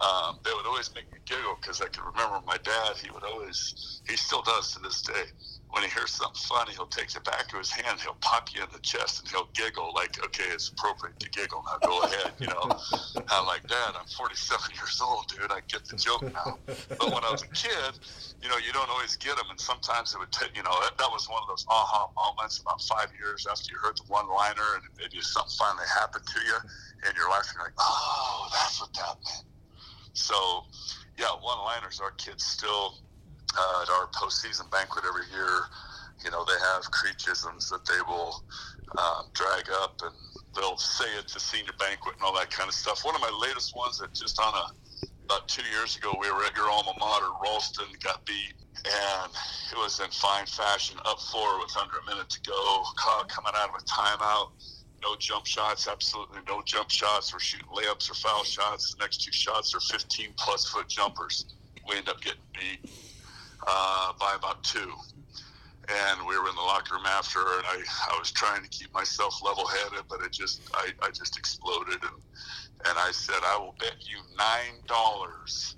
um, 0.00 0.40
they 0.44 0.50
would 0.56 0.66
always 0.66 0.90
make 0.94 1.12
me 1.12 1.18
giggle 1.26 1.58
because 1.60 1.82
I 1.82 1.88
can 1.88 2.04
remember 2.04 2.40
my 2.46 2.56
dad. 2.64 2.96
He 3.02 3.10
would 3.10 3.24
always, 3.24 4.00
he 4.08 4.16
still 4.16 4.42
does 4.42 4.72
to 4.72 4.80
this 4.80 5.02
day 5.02 5.24
when 5.70 5.82
he 5.82 5.90
hears 5.90 6.12
something 6.14 6.38
funny, 6.46 6.72
he'll 6.72 6.86
take 6.86 7.10
the 7.10 7.20
back 7.20 7.50
of 7.52 7.58
his 7.58 7.70
hand, 7.70 7.98
he'll 8.00 8.18
pop 8.22 8.48
you 8.54 8.62
in 8.62 8.70
the 8.72 8.78
chest, 8.80 9.20
and 9.20 9.28
he'll 9.28 9.50
giggle 9.54 9.92
like, 9.94 10.14
"Okay, 10.24 10.46
it's 10.54 10.70
appropriate 10.70 11.18
to 11.18 11.28
giggle 11.30 11.62
now. 11.66 11.78
Go 11.82 12.02
ahead." 12.06 12.32
You 12.38 12.46
know, 12.46 12.70
I'm 13.28 13.46
like, 13.46 13.66
"Dad, 13.66 13.98
I'm 13.98 14.06
47 14.06 14.74
years 14.74 15.00
old, 15.02 15.26
dude. 15.28 15.50
I 15.50 15.60
get 15.66 15.84
the 15.88 15.96
joke 15.96 16.22
now." 16.22 16.58
But 16.66 17.10
when 17.12 17.24
I 17.24 17.30
was 17.30 17.42
a 17.42 17.50
kid, 17.50 17.98
you 18.40 18.48
know, 18.48 18.58
you 18.58 18.72
don't 18.72 18.90
always 18.90 19.16
get 19.16 19.36
them, 19.36 19.50
and 19.50 19.60
sometimes 19.60 20.14
it 20.14 20.18
would 20.18 20.32
take, 20.32 20.56
you 20.56 20.62
know, 20.62 20.76
that, 20.86 20.96
that 20.98 21.10
was 21.10 21.26
one 21.28 21.42
of 21.42 21.48
those 21.50 21.66
aha 21.68 22.08
moments. 22.14 22.62
About 22.62 22.80
five 22.82 23.10
years 23.18 23.46
after 23.50 23.74
you 23.74 23.78
heard 23.82 23.98
the 23.98 24.06
one-liner, 24.06 24.78
and 24.78 24.84
maybe 24.96 25.20
something 25.20 25.52
finally 25.58 25.86
happened 25.92 26.24
to 26.24 26.40
you, 26.46 26.56
and 27.04 27.10
you're 27.18 27.30
laughing 27.30 27.58
like, 27.58 27.74
"Oh, 27.78 28.48
that's 28.54 28.80
what 28.80 28.94
that 28.94 29.18
meant." 29.18 29.44
So, 30.14 30.62
yeah, 31.18 31.34
one-liners. 31.42 32.00
Our 32.00 32.12
kids 32.12 32.44
still 32.44 32.94
uh, 33.54 33.82
at 33.82 33.88
our 33.90 34.06
postseason 34.14 34.70
banquet 34.70 35.04
every 35.06 35.26
year, 35.32 35.60
you 36.24 36.30
know, 36.30 36.44
they 36.44 36.58
have 36.74 36.84
Creechisms 36.90 37.68
that 37.70 37.84
they 37.84 38.00
will 38.08 38.42
um, 38.98 39.26
drag 39.34 39.68
up 39.82 40.00
and 40.02 40.12
they'll 40.54 40.78
say 40.78 41.06
it 41.18 41.28
the 41.28 41.40
senior 41.40 41.72
banquet 41.78 42.14
and 42.14 42.24
all 42.24 42.34
that 42.34 42.50
kind 42.50 42.68
of 42.68 42.74
stuff. 42.74 43.04
One 43.04 43.14
of 43.14 43.20
my 43.20 43.32
latest 43.40 43.76
ones 43.76 43.98
that 43.98 44.14
just 44.14 44.40
on 44.40 44.54
a 44.54 45.06
about 45.26 45.48
two 45.48 45.66
years 45.74 45.96
ago, 45.96 46.14
we 46.20 46.30
were 46.30 46.44
at 46.44 46.54
your 46.54 46.70
alma 46.70 46.92
mater, 47.00 47.26
Ralston, 47.42 47.86
got 48.00 48.24
beat, 48.26 48.54
and 48.84 49.32
it 49.72 49.76
was 49.76 49.98
in 49.98 50.08
fine 50.10 50.46
fashion, 50.46 50.96
up 51.04 51.18
four 51.18 51.58
with 51.58 51.76
under 51.76 51.98
a 51.98 52.14
minute 52.14 52.30
to 52.30 52.40
go, 52.48 52.84
coming 53.26 53.52
out 53.56 53.70
of 53.70 53.74
a 53.74 53.84
timeout. 53.84 54.50
No 55.02 55.16
jump 55.18 55.44
shots, 55.44 55.88
absolutely 55.88 56.38
no 56.48 56.62
jump 56.64 56.90
shots. 56.90 57.32
We're 57.32 57.40
shooting 57.40 57.66
layups 57.66 58.08
or 58.08 58.14
foul 58.14 58.44
shots. 58.44 58.94
The 58.94 59.02
next 59.02 59.18
two 59.24 59.32
shots 59.32 59.74
are 59.74 59.80
15 59.80 60.30
plus 60.38 60.66
foot 60.66 60.88
jumpers. 60.88 61.46
We 61.88 61.96
end 61.96 62.08
up 62.08 62.20
getting 62.20 62.40
beat 62.54 62.90
uh, 63.66 64.12
by 64.18 64.34
about 64.38 64.62
two. 64.62 64.92
And 65.88 66.26
we 66.26 66.36
were 66.36 66.48
in 66.48 66.56
the 66.56 66.62
locker 66.62 66.96
room 66.96 67.06
after, 67.06 67.38
and 67.38 67.64
I, 67.64 67.80
I 68.10 68.18
was 68.18 68.32
trying 68.32 68.62
to 68.62 68.68
keep 68.68 68.92
myself 68.92 69.40
level 69.44 69.66
headed, 69.68 70.04
but 70.08 70.20
it 70.22 70.32
just 70.32 70.68
I, 70.74 70.90
I 71.02 71.10
just 71.10 71.38
exploded, 71.38 72.02
and 72.02 72.20
and 72.88 72.98
I 72.98 73.12
said 73.12 73.36
I 73.44 73.56
will 73.58 73.74
bet 73.78 73.94
you 74.00 74.16
nine 74.36 74.82
dollars 74.88 75.76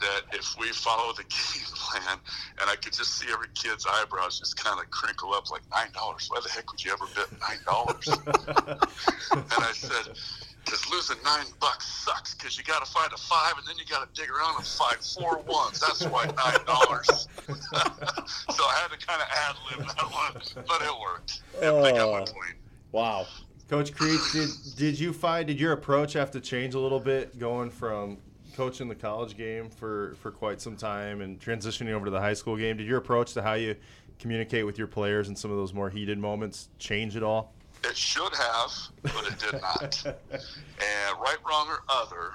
that 0.00 0.22
if 0.32 0.54
we 0.58 0.68
follow 0.72 1.12
the 1.12 1.22
game 1.28 1.66
plan, 1.74 2.18
and 2.60 2.70
I 2.70 2.76
could 2.76 2.92
just 2.92 3.18
see 3.18 3.26
every 3.32 3.48
kid's 3.54 3.86
eyebrows 3.90 4.38
just 4.38 4.56
kind 4.62 4.78
of 4.78 4.90
crinkle 4.90 5.32
up 5.34 5.50
like 5.50 5.62
nine 5.70 5.90
dollars. 5.92 6.26
Why 6.28 6.40
the 6.42 6.50
heck 6.50 6.70
would 6.70 6.84
you 6.84 6.92
ever 6.92 7.06
bet 7.14 7.26
nine 7.40 7.58
dollars? 7.66 8.08
and 9.32 9.64
I 9.64 9.72
said, 9.72 10.16
because 10.64 10.88
losing 10.90 11.16
nine 11.24 11.46
bucks 11.60 11.86
sucks 11.86 12.34
because 12.34 12.56
you 12.58 12.64
got 12.64 12.84
to 12.84 12.90
find 12.90 13.12
a 13.12 13.16
five 13.16 13.54
and 13.58 13.66
then 13.66 13.76
you 13.78 13.84
got 13.84 14.12
to 14.14 14.20
dig 14.20 14.30
around 14.30 14.56
and 14.56 14.64
find 14.66 14.96
four 14.98 15.38
ones. 15.46 15.80
That's 15.80 16.04
why 16.06 16.24
nine 16.26 16.64
dollars. 16.66 17.06
so 17.48 18.64
I 18.64 18.74
had 18.80 18.98
to 18.98 19.06
kind 19.06 19.20
of 19.20 19.28
ad 19.30 19.56
lib 19.78 19.86
that 19.88 20.10
one, 20.10 20.64
but 20.66 20.82
it 20.82 21.00
worked. 21.00 21.42
they 21.60 21.92
got 21.92 22.10
my 22.10 22.20
Oh. 22.20 22.24
point. 22.24 22.54
Wow. 22.92 23.26
Coach 23.68 23.94
Creech, 23.94 24.20
did 24.32 24.48
did 24.76 25.00
you 25.00 25.12
find 25.12 25.46
did 25.46 25.58
your 25.58 25.72
approach 25.72 26.12
have 26.12 26.30
to 26.32 26.40
change 26.40 26.74
a 26.74 26.78
little 26.78 27.00
bit 27.00 27.38
going 27.38 27.70
from 27.70 28.18
coaching 28.54 28.88
the 28.88 28.94
college 28.94 29.36
game 29.36 29.68
for 29.70 30.14
for 30.20 30.30
quite 30.30 30.60
some 30.60 30.76
time 30.76 31.20
and 31.22 31.40
transitioning 31.40 31.90
over 31.92 32.04
to 32.04 32.10
the 32.10 32.20
high 32.20 32.34
school 32.34 32.56
game? 32.56 32.76
Did 32.76 32.86
your 32.86 32.98
approach 32.98 33.32
to 33.34 33.42
how 33.42 33.54
you 33.54 33.74
communicate 34.18 34.64
with 34.66 34.78
your 34.78 34.86
players 34.86 35.28
in 35.28 35.34
some 35.34 35.50
of 35.50 35.56
those 35.56 35.72
more 35.72 35.90
heated 35.90 36.18
moments 36.18 36.68
change 36.78 37.16
at 37.16 37.22
all? 37.22 37.52
It 37.84 37.96
should 37.96 38.34
have, 38.34 38.72
but 39.02 39.26
it 39.26 39.38
did 39.38 39.60
not. 39.60 40.02
and 40.06 41.20
right, 41.20 41.36
wrong, 41.48 41.68
or 41.68 41.80
other, 41.88 42.32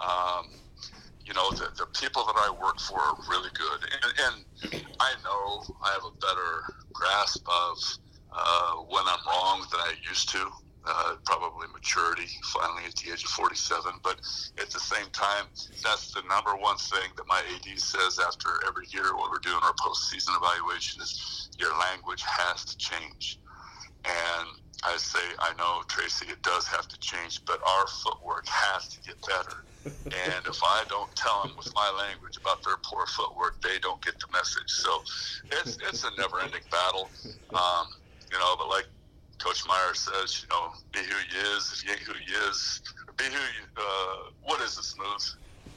um, 0.00 0.46
you 1.24 1.32
know, 1.34 1.50
the, 1.52 1.68
the 1.78 1.86
people 1.98 2.24
that 2.26 2.36
I 2.36 2.50
work 2.50 2.78
for 2.80 2.98
are 2.98 3.16
really 3.30 3.50
good. 3.54 3.80
And, 4.04 4.12
and 4.26 4.84
I 5.00 5.14
know 5.24 5.62
I 5.82 5.92
have 5.92 6.04
a 6.04 6.14
better 6.20 6.50
grasp 6.92 7.46
of 7.48 7.78
uh, 8.32 8.72
when 8.88 9.04
I'm 9.06 9.24
wrong 9.26 9.64
than 9.70 9.80
I 9.80 9.94
used 10.08 10.28
to. 10.30 10.48
Uh, 10.84 11.14
probably 11.24 11.68
maturity, 11.72 12.26
finally 12.52 12.82
at 12.84 12.94
the 12.96 13.12
age 13.12 13.22
of 13.22 13.30
47. 13.30 13.92
But 14.02 14.18
at 14.58 14.68
the 14.70 14.80
same 14.80 15.06
time, 15.12 15.46
that's 15.80 16.10
the 16.10 16.22
number 16.28 16.56
one 16.56 16.76
thing 16.76 17.06
that 17.16 17.22
my 17.28 17.40
AD 17.54 17.78
says 17.78 18.18
after 18.18 18.48
every 18.66 18.86
year 18.92 19.14
when 19.14 19.30
we're 19.30 19.38
doing 19.38 19.62
our 19.62 19.74
postseason 19.74 20.34
evaluation 20.36 21.00
is 21.00 21.48
your 21.56 21.70
language 21.78 22.24
has 22.26 22.64
to 22.64 22.76
change. 22.78 23.38
And 24.04 24.48
I 24.84 24.96
say, 24.96 25.20
I 25.38 25.54
know, 25.58 25.82
Tracy, 25.88 26.26
it 26.28 26.42
does 26.42 26.66
have 26.66 26.88
to 26.88 26.98
change, 26.98 27.44
but 27.46 27.60
our 27.66 27.86
footwork 28.02 28.46
has 28.48 28.88
to 28.88 29.00
get 29.00 29.16
better. 29.26 29.64
and 30.06 30.46
if 30.46 30.58
I 30.62 30.84
don't 30.88 31.14
tell 31.16 31.42
them 31.42 31.56
with 31.56 31.70
my 31.74 31.90
language 31.98 32.36
about 32.36 32.62
their 32.64 32.76
poor 32.84 33.06
footwork, 33.06 33.60
they 33.62 33.78
don't 33.80 34.02
get 34.02 34.18
the 34.18 34.26
message. 34.32 34.68
So 34.68 34.90
it's, 35.52 35.78
it's 35.88 36.04
a 36.04 36.10
never 36.18 36.40
ending 36.40 36.62
battle. 36.70 37.10
Um, 37.54 37.86
you 38.32 38.38
know, 38.38 38.54
but 38.58 38.68
like 38.68 38.86
Coach 39.38 39.62
Meyer 39.68 39.94
says, 39.94 40.42
you 40.42 40.48
know, 40.48 40.70
be 40.92 41.00
who 41.00 41.16
you 41.16 41.56
is. 41.56 41.72
If 41.72 41.84
you 41.84 41.90
ain't 41.92 42.00
who 42.02 42.14
you 42.14 42.48
is, 42.48 42.80
be 43.16 43.24
who 43.24 43.30
you, 43.30 43.64
uh, 43.76 44.30
what 44.44 44.60
is 44.60 44.76
it, 44.78 44.84
Smooth? 44.84 45.22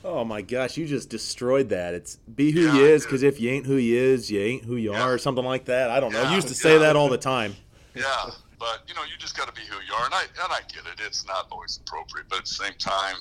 Oh 0.03 0.23
my 0.23 0.43
gosh, 0.43 0.77
you 0.77 0.85
just 0.85 1.09
destroyed 1.09 1.69
that. 1.69 1.95
It's 1.95 2.17
be 2.17 2.51
who 2.51 2.61
Yeah, 2.61 2.75
you 2.75 2.81
is, 2.85 3.05
because 3.05 3.23
if 3.23 3.41
you 3.41 3.49
ain't 3.49 3.65
who 3.65 3.77
you 3.77 3.97
is, 3.97 4.29
you 4.29 4.39
ain't 4.39 4.65
who 4.65 4.75
you 4.75 4.93
Yeah. 4.93 5.01
are, 5.01 5.13
or 5.13 5.17
something 5.17 5.43
like 5.43 5.65
that. 5.65 5.89
I 5.89 5.99
don't 5.99 6.13
know. 6.13 6.21
Yeah, 6.21 6.29
You 6.29 6.35
used 6.35 6.47
to 6.49 6.53
say 6.53 6.77
that 6.77 6.95
all 6.95 7.09
the 7.09 7.17
time. 7.17 7.55
Yeah, 7.95 8.29
but 8.59 8.83
you 8.87 8.93
know, 8.93 9.03
you 9.03 9.17
just 9.17 9.37
got 9.37 9.47
to 9.47 9.53
be 9.53 9.65
who 9.67 9.77
you 9.87 9.93
are, 9.93 10.05
and 10.05 10.13
I 10.13 10.23
and 10.23 10.51
I 10.51 10.59
get 10.67 10.85
it. 10.85 10.99
It's 10.99 11.25
not 11.25 11.47
always 11.51 11.79
appropriate, 11.81 12.27
but 12.29 12.39
at 12.39 12.45
the 12.45 12.51
same 12.51 12.73
time, 12.77 13.15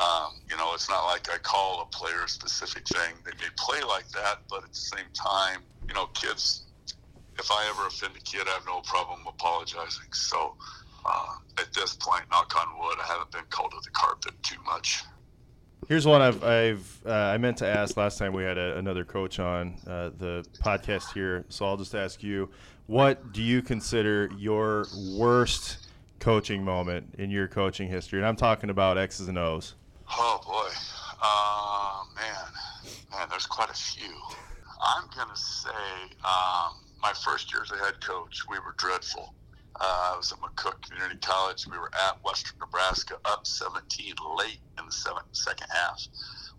um, 0.00 0.32
you 0.50 0.56
know, 0.56 0.74
it's 0.74 0.88
not 0.88 1.06
like 1.06 1.30
I 1.32 1.38
call 1.38 1.82
a 1.82 1.86
player 1.86 2.24
a 2.24 2.28
specific 2.28 2.86
thing. 2.88 3.14
They 3.24 3.32
may 3.32 3.50
play 3.56 3.82
like 3.82 4.08
that, 4.10 4.40
but 4.48 4.64
at 4.64 4.70
the 4.70 4.74
same 4.74 5.06
time, 5.14 5.62
you 5.88 5.94
know, 5.94 6.06
kids. 6.08 6.66
If 7.38 7.50
I 7.50 7.70
ever 7.70 7.86
offend 7.86 8.14
a 8.16 8.20
kid, 8.20 8.42
I 8.48 8.50
have 8.50 8.66
no 8.66 8.80
problem 8.80 9.20
apologizing. 9.26 10.12
So, 10.12 10.56
uh, 11.06 11.36
at 11.58 11.72
this 11.72 11.96
point, 11.96 12.24
knock 12.30 12.52
on 12.60 12.78
wood, 12.78 12.98
I 13.02 13.06
haven't 13.06 13.30
been 13.30 13.44
called 13.48 13.70
to 13.70 13.78
the 13.82 13.90
carpet 13.90 14.34
too 14.42 14.58
much. 14.66 15.04
Here's 15.88 16.06
one 16.06 16.20
I've, 16.20 16.44
I've 16.44 17.02
uh, 17.06 17.12
I 17.12 17.38
meant 17.38 17.56
to 17.58 17.66
ask 17.66 17.96
last 17.96 18.18
time 18.18 18.32
we 18.32 18.44
had 18.44 18.58
a, 18.58 18.76
another 18.76 19.04
coach 19.04 19.40
on 19.40 19.74
uh, 19.86 20.10
the 20.16 20.44
podcast 20.62 21.12
here, 21.14 21.44
so 21.48 21.64
I'll 21.64 21.76
just 21.76 21.94
ask 21.94 22.22
you: 22.22 22.50
What 22.90 23.32
do 23.32 23.40
you 23.40 23.62
consider 23.62 24.28
your 24.36 24.84
worst 25.16 25.78
coaching 26.18 26.64
moment 26.64 27.14
in 27.18 27.30
your 27.30 27.46
coaching 27.46 27.88
history? 27.88 28.18
And 28.18 28.26
I'm 28.26 28.34
talking 28.34 28.68
about 28.68 28.98
X's 28.98 29.28
and 29.28 29.38
O's. 29.38 29.76
Oh 30.10 30.40
boy, 30.44 30.68
uh, 31.22 32.02
man, 32.16 32.50
man, 33.12 33.28
there's 33.30 33.46
quite 33.46 33.70
a 33.70 33.74
few. 33.74 34.12
I'm 34.84 35.04
gonna 35.16 35.36
say 35.36 35.70
um, 36.24 36.80
my 37.00 37.12
first 37.24 37.52
year 37.52 37.62
as 37.62 37.70
a 37.70 37.76
head 37.76 38.04
coach, 38.04 38.42
we 38.50 38.58
were 38.58 38.74
dreadful. 38.76 39.34
Uh, 39.80 40.10
I 40.12 40.16
was 40.16 40.32
at 40.32 40.40
McCook 40.40 40.82
Community 40.82 41.20
College. 41.20 41.68
We 41.68 41.78
were 41.78 41.92
at 42.08 42.18
Western 42.24 42.58
Nebraska, 42.58 43.18
up 43.24 43.46
17 43.46 44.14
late 44.36 44.58
in 44.80 44.86
the 44.86 44.92
seven, 44.92 45.22
second 45.30 45.68
half. 45.72 46.08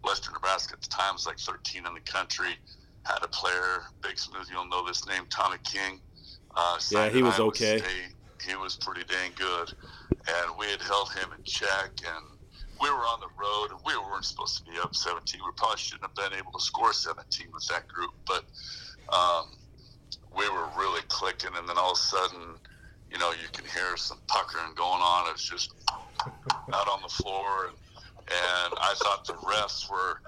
Western 0.05 0.33
Nebraska 0.35 0.75
at 0.75 0.81
the 0.81 0.87
time 0.87 1.15
was 1.15 1.25
like 1.27 1.39
13 1.39 1.85
in 1.85 1.93
the 1.93 1.99
country. 1.99 2.55
Had 3.03 3.21
a 3.21 3.27
player, 3.27 3.83
Big 4.01 4.17
Smooth, 4.17 4.47
you'll 4.49 4.69
know 4.69 4.87
this 4.87 5.05
name, 5.05 5.23
Tommy 5.29 5.57
King. 5.65 5.99
Uh, 6.55 6.79
Yeah, 6.91 7.09
he 7.09 7.21
was 7.23 7.35
Iowa 7.35 7.47
okay. 7.49 7.77
State. 7.79 8.15
He 8.47 8.55
was 8.55 8.75
pretty 8.75 9.03
dang 9.03 9.31
good, 9.35 9.73
and 10.11 10.57
we 10.57 10.65
had 10.67 10.81
held 10.81 11.11
him 11.13 11.29
in 11.37 11.43
check. 11.43 11.91
And 12.05 12.25
we 12.81 12.89
were 12.89 13.05
on 13.05 13.19
the 13.19 13.29
road, 13.39 13.69
and 13.71 13.79
we 13.85 13.95
weren't 14.09 14.25
supposed 14.25 14.57
to 14.57 14.71
be 14.71 14.77
up 14.79 14.95
17. 14.95 15.39
We 15.45 15.51
probably 15.55 15.77
shouldn't 15.77 16.03
have 16.03 16.15
been 16.15 16.37
able 16.37 16.51
to 16.53 16.59
score 16.59 16.93
17 16.93 17.47
with 17.53 17.65
that 17.67 17.87
group, 17.87 18.11
but 18.25 18.43
um, 19.13 19.45
we 20.35 20.49
were 20.49 20.67
really 20.77 21.01
clicking. 21.07 21.51
And 21.55 21.69
then 21.69 21.77
all 21.77 21.91
of 21.91 21.97
a 21.97 22.01
sudden, 22.01 22.55
you 23.11 23.19
know, 23.19 23.31
you 23.31 23.47
can 23.53 23.65
hear 23.65 23.95
some 23.97 24.17
puckering 24.27 24.73
going 24.75 25.01
on. 25.01 25.29
It's 25.31 25.47
just 25.47 25.73
out 26.73 26.87
on 26.87 27.01
the 27.03 27.09
floor, 27.09 27.67
and, 27.67 27.77
and 28.17 28.73
I 28.79 28.93
thought 28.97 29.25
the 29.25 29.33
refs 29.33 29.89
were, 29.89 30.21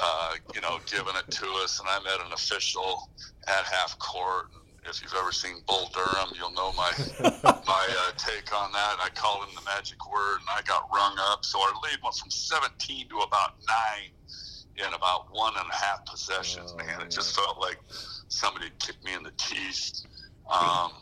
uh, 0.00 0.34
you 0.54 0.60
know, 0.62 0.78
giving 0.86 1.14
it 1.16 1.30
to 1.30 1.46
us. 1.62 1.78
And 1.80 1.88
I 1.88 1.98
met 2.02 2.24
an 2.24 2.32
official 2.32 3.10
at 3.48 3.64
half 3.64 3.98
court, 3.98 4.46
and, 4.54 4.61
if 4.84 5.02
you've 5.02 5.14
ever 5.14 5.32
seen 5.32 5.62
Bull 5.66 5.90
Durham, 5.94 6.30
you'll 6.36 6.52
know 6.52 6.72
my 6.72 6.92
my 7.66 7.86
uh, 7.88 8.12
take 8.16 8.52
on 8.54 8.72
that. 8.72 8.96
I 9.00 9.08
called 9.14 9.48
him 9.48 9.54
the 9.54 9.62
magic 9.64 9.98
word, 10.10 10.38
and 10.40 10.48
I 10.50 10.62
got 10.66 10.88
rung 10.94 11.16
up. 11.30 11.44
So 11.44 11.60
our 11.60 11.72
lead 11.82 11.98
went 12.02 12.16
from 12.16 12.30
17 12.30 13.08
to 13.08 13.18
about 13.18 13.54
nine 13.68 14.10
in 14.76 14.94
about 14.94 15.26
one 15.30 15.52
and 15.56 15.68
a 15.70 15.74
half 15.74 16.04
possessions. 16.06 16.72
Oh, 16.74 16.76
man, 16.78 16.86
man. 16.86 17.00
it 17.02 17.10
just 17.10 17.34
felt 17.34 17.60
like 17.60 17.78
somebody 18.28 18.66
kicked 18.78 19.04
me 19.04 19.14
in 19.14 19.22
the 19.22 19.32
teeth. 19.36 20.02
Um, 20.50 20.92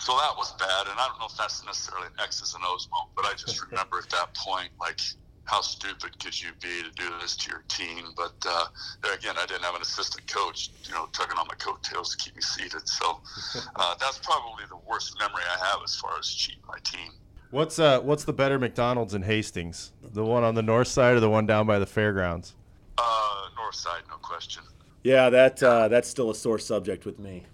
so 0.00 0.12
that 0.16 0.36
was 0.36 0.54
bad, 0.58 0.86
and 0.88 0.98
I 0.98 1.06
don't 1.08 1.18
know 1.20 1.26
if 1.26 1.36
that's 1.36 1.64
necessarily 1.64 2.06
an 2.06 2.12
X's 2.22 2.54
and 2.54 2.64
O's 2.66 2.88
moment, 2.90 3.12
but 3.16 3.26
I 3.26 3.32
just 3.34 3.62
remember 3.70 3.98
at 3.98 4.10
that 4.10 4.34
point, 4.34 4.70
like, 4.80 5.00
how 5.48 5.62
stupid 5.62 6.18
could 6.22 6.40
you 6.40 6.50
be 6.60 6.82
to 6.82 6.90
do 6.94 7.10
this 7.20 7.34
to 7.36 7.50
your 7.50 7.64
team? 7.68 8.12
But 8.16 8.34
uh, 8.46 8.66
there 9.02 9.14
again, 9.14 9.34
I 9.38 9.46
didn't 9.46 9.62
have 9.64 9.74
an 9.74 9.80
assistant 9.82 10.26
coach, 10.26 10.70
you 10.84 10.92
know, 10.92 11.06
tugging 11.12 11.38
on 11.38 11.46
my 11.48 11.54
coattails 11.54 12.14
to 12.14 12.22
keep 12.22 12.36
me 12.36 12.42
seated. 12.42 12.86
So 12.86 13.20
uh, 13.76 13.94
that's 13.98 14.18
probably 14.18 14.64
the 14.68 14.76
worst 14.88 15.16
memory 15.18 15.42
I 15.50 15.66
have 15.66 15.80
as 15.82 15.96
far 15.96 16.18
as 16.18 16.26
cheating 16.28 16.62
my 16.68 16.78
team. 16.84 17.12
What's 17.50 17.78
uh 17.78 18.00
what's 18.00 18.24
the 18.24 18.32
better 18.34 18.58
McDonald's 18.58 19.14
in 19.14 19.22
Hastings? 19.22 19.92
The 20.02 20.22
one 20.22 20.44
on 20.44 20.54
the 20.54 20.62
north 20.62 20.88
side 20.88 21.14
or 21.16 21.20
the 21.20 21.30
one 21.30 21.46
down 21.46 21.66
by 21.66 21.78
the 21.78 21.86
fairgrounds? 21.86 22.54
Uh, 22.98 23.48
north 23.56 23.74
side, 23.74 24.02
no 24.10 24.16
question. 24.16 24.62
Yeah, 25.02 25.30
that 25.30 25.62
uh, 25.62 25.88
that's 25.88 26.08
still 26.10 26.28
a 26.30 26.34
sore 26.34 26.58
subject 26.58 27.06
with 27.06 27.18
me. 27.18 27.44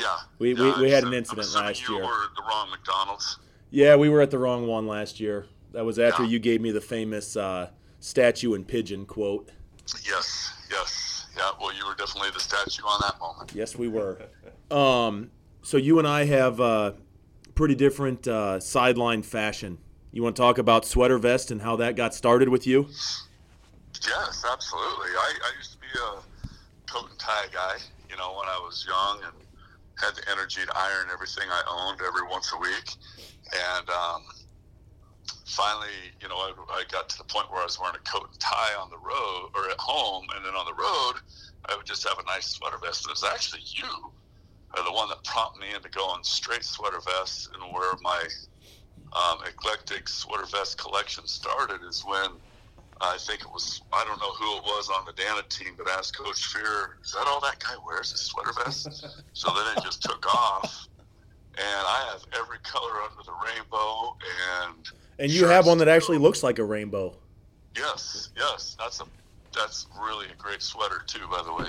Yeah. 0.00 0.16
We- 0.38 0.54
yeah, 0.54 0.76
we- 0.76 0.82
we 0.82 0.90
had 0.92 1.02
an 1.02 1.12
incident 1.14 1.48
I'm 1.56 1.64
last 1.64 1.88
you 1.88 1.96
year. 1.96 2.04
were 2.04 2.24
at 2.26 2.36
the 2.36 2.42
wrong 2.48 2.70
McDonald's. 2.70 3.38
Yeah, 3.72 3.96
we 3.96 4.08
were 4.08 4.20
at 4.20 4.30
the 4.30 4.38
wrong 4.38 4.68
one 4.68 4.86
last 4.86 5.18
year. 5.18 5.46
That 5.72 5.84
was 5.84 5.98
after 5.98 6.24
Yeah. 6.24 6.30
you 6.30 6.38
gave 6.38 6.60
me 6.60 6.70
the 6.70 6.80
famous 6.80 7.36
uh, 7.36 7.70
statue 8.00 8.54
and 8.54 8.66
pigeon 8.66 9.06
quote. 9.06 9.50
Yes, 10.04 10.52
yes. 10.70 11.26
Yeah, 11.36 11.50
well, 11.60 11.72
you 11.72 11.86
were 11.86 11.94
definitely 11.94 12.30
the 12.32 12.40
statue 12.40 12.82
on 12.84 13.00
that 13.02 13.18
moment. 13.20 13.52
Yes, 13.54 13.76
we 13.76 13.88
were. 13.88 14.18
Um, 14.70 15.30
so 15.62 15.76
you 15.76 15.98
and 15.98 16.06
I 16.08 16.24
have 16.24 16.60
uh, 16.60 16.92
pretty 17.54 17.74
different 17.74 18.26
uh, 18.26 18.58
sideline 18.60 19.22
fashion. 19.22 19.78
You 20.12 20.22
want 20.24 20.34
to 20.36 20.42
talk 20.42 20.58
about 20.58 20.84
sweater 20.84 21.18
vest 21.18 21.50
and 21.52 21.62
how 21.62 21.76
that 21.76 21.94
got 21.94 22.14
started 22.14 22.48
with 22.48 22.66
you? 22.66 22.88
Yes, 22.88 24.44
absolutely. 24.50 25.08
I, 25.16 25.34
I 25.44 25.56
used 25.56 25.72
to 25.72 25.78
be 25.78 25.86
a 25.94 26.90
coat 26.90 27.10
and 27.10 27.18
tie 27.18 27.46
guy, 27.52 27.76
you 28.08 28.16
know, 28.16 28.30
when 28.36 28.48
I 28.48 28.58
was 28.58 28.84
young 28.88 29.20
and 29.24 29.34
had 29.98 30.16
the 30.16 30.28
energy 30.32 30.62
to 30.66 30.72
iron 30.76 31.08
everything 31.12 31.44
I 31.50 31.62
owned 31.68 32.00
every 32.04 32.26
once 32.28 32.52
a 32.52 32.58
week. 32.58 32.96
And 33.78 33.88
um, 33.90 34.22
finally, 35.50 36.14
you 36.22 36.28
know, 36.28 36.36
I, 36.36 36.54
I 36.70 36.82
got 36.90 37.08
to 37.10 37.18
the 37.18 37.24
point 37.24 37.50
where 37.50 37.60
I 37.60 37.66
was 37.66 37.78
wearing 37.80 37.98
a 37.98 38.08
coat 38.08 38.30
and 38.30 38.38
tie 38.38 38.74
on 38.78 38.90
the 38.90 39.02
road 39.02 39.50
or 39.54 39.70
at 39.70 39.78
home. 39.78 40.26
And 40.36 40.44
then 40.46 40.54
on 40.54 40.64
the 40.64 40.78
road, 40.78 41.18
I 41.68 41.76
would 41.76 41.86
just 41.86 42.06
have 42.06 42.18
a 42.18 42.26
nice 42.26 42.54
sweater 42.54 42.78
vest. 42.82 43.04
And 43.04 43.10
it 43.10 43.18
was 43.18 43.26
actually 43.26 43.62
you, 43.66 44.12
uh, 44.78 44.84
the 44.84 44.92
one 44.92 45.08
that 45.08 45.22
prompted 45.24 45.60
me 45.60 45.74
into 45.74 45.90
going 45.90 46.22
straight 46.22 46.64
sweater 46.64 47.02
vest 47.02 47.50
and 47.52 47.62
where 47.74 47.94
my 48.02 48.22
um, 49.10 49.38
eclectic 49.46 50.08
sweater 50.08 50.46
vest 50.46 50.78
collection 50.78 51.26
started 51.26 51.82
is 51.82 52.02
when 52.06 52.38
I 53.00 53.16
think 53.18 53.40
it 53.40 53.50
was 53.50 53.80
I 53.92 54.04
don't 54.04 54.20
know 54.20 54.32
who 54.38 54.58
it 54.58 54.62
was 54.62 54.90
on 54.90 55.04
the 55.06 55.16
Dana 55.16 55.42
team, 55.48 55.74
but 55.76 55.88
asked 55.88 56.16
Coach 56.16 56.44
Fear, 56.52 56.98
"Is 57.02 57.12
that 57.12 57.26
all 57.26 57.40
that 57.40 57.58
guy 57.58 57.74
wears? 57.86 58.12
Is 58.12 58.20
sweater 58.20 58.52
vest?" 58.52 58.86
so 59.32 59.50
then 59.54 59.76
it 59.76 59.82
just 59.82 60.02
took 60.02 60.26
off, 60.26 60.86
and 61.56 61.64
I 61.66 62.10
have 62.12 62.22
every 62.38 62.58
color 62.62 63.00
under 63.00 63.24
the 63.24 63.32
rainbow. 63.32 64.16
And 64.62 64.86
And 65.20 65.30
you 65.30 65.46
have 65.46 65.66
one 65.66 65.78
that 65.78 65.88
actually 65.88 66.16
looks 66.16 66.42
like 66.42 66.58
a 66.58 66.64
rainbow. 66.64 67.14
yes, 67.76 68.30
yes, 68.36 68.74
that's 68.78 69.00
a 69.00 69.04
that's 69.54 69.86
really 70.00 70.26
a 70.26 70.42
great 70.42 70.62
sweater 70.62 71.02
too, 71.06 71.26
by 71.30 71.42
the 71.42 71.52
way. 71.52 71.68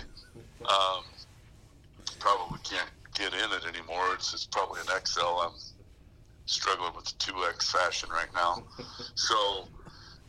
Um, 0.61 1.03
probably 2.19 2.59
can't 2.63 2.89
get 3.13 3.33
in 3.33 3.51
it 3.51 3.65
anymore. 3.67 4.13
It's, 4.13 4.33
it's 4.33 4.45
probably 4.45 4.79
an 4.81 4.87
XL. 5.05 5.19
I'm 5.21 5.51
struggling 6.45 6.93
with 6.95 7.05
the 7.05 7.13
two 7.19 7.33
X 7.49 7.71
fashion 7.71 8.09
right 8.09 8.33
now. 8.33 8.63
So. 9.15 9.67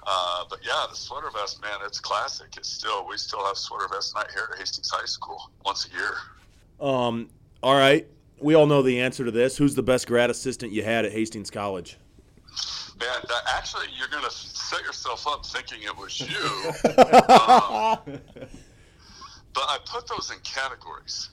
Uh, 0.04 0.42
but 0.50 0.58
yeah, 0.66 0.84
the 0.90 0.96
sweater 0.96 1.30
vest, 1.32 1.62
man, 1.62 1.78
it's 1.86 2.00
classic. 2.00 2.48
It's 2.56 2.68
still 2.68 3.06
we 3.06 3.16
still 3.16 3.46
have 3.46 3.56
sweater 3.56 3.86
vest 3.88 4.16
night 4.16 4.26
here 4.34 4.48
at 4.52 4.58
Hastings 4.58 4.90
High 4.90 5.06
School 5.06 5.52
once 5.64 5.88
a 5.88 5.96
year. 5.96 6.14
Um, 6.80 7.28
all 7.62 7.76
right. 7.76 8.08
We 8.40 8.54
all 8.54 8.66
know 8.66 8.82
the 8.82 9.00
answer 9.00 9.24
to 9.24 9.30
this. 9.30 9.56
Who's 9.56 9.76
the 9.76 9.82
best 9.84 10.08
grad 10.08 10.28
assistant 10.28 10.72
you 10.72 10.82
had 10.82 11.04
at 11.04 11.12
Hastings 11.12 11.52
College? 11.52 11.98
Man, 13.02 13.20
that, 13.26 13.42
actually, 13.56 13.86
you're 13.98 14.06
gonna 14.08 14.30
set 14.30 14.80
yourself 14.82 15.26
up 15.26 15.44
thinking 15.44 15.82
it 15.82 15.96
was 15.96 16.20
you. 16.20 16.46
um, 17.34 17.98
but 19.54 19.64
I 19.64 19.78
put 19.86 20.06
those 20.06 20.30
in 20.30 20.38
categories. 20.44 21.30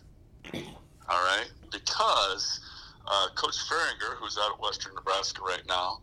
All 1.08 1.24
right, 1.26 1.48
because 1.72 2.60
uh, 3.06 3.28
Coach 3.36 3.58
Feringer, 3.70 4.16
who's 4.18 4.36
out 4.40 4.54
at 4.56 4.60
Western 4.60 4.96
Nebraska 4.96 5.42
right 5.44 5.62
now, 5.68 6.00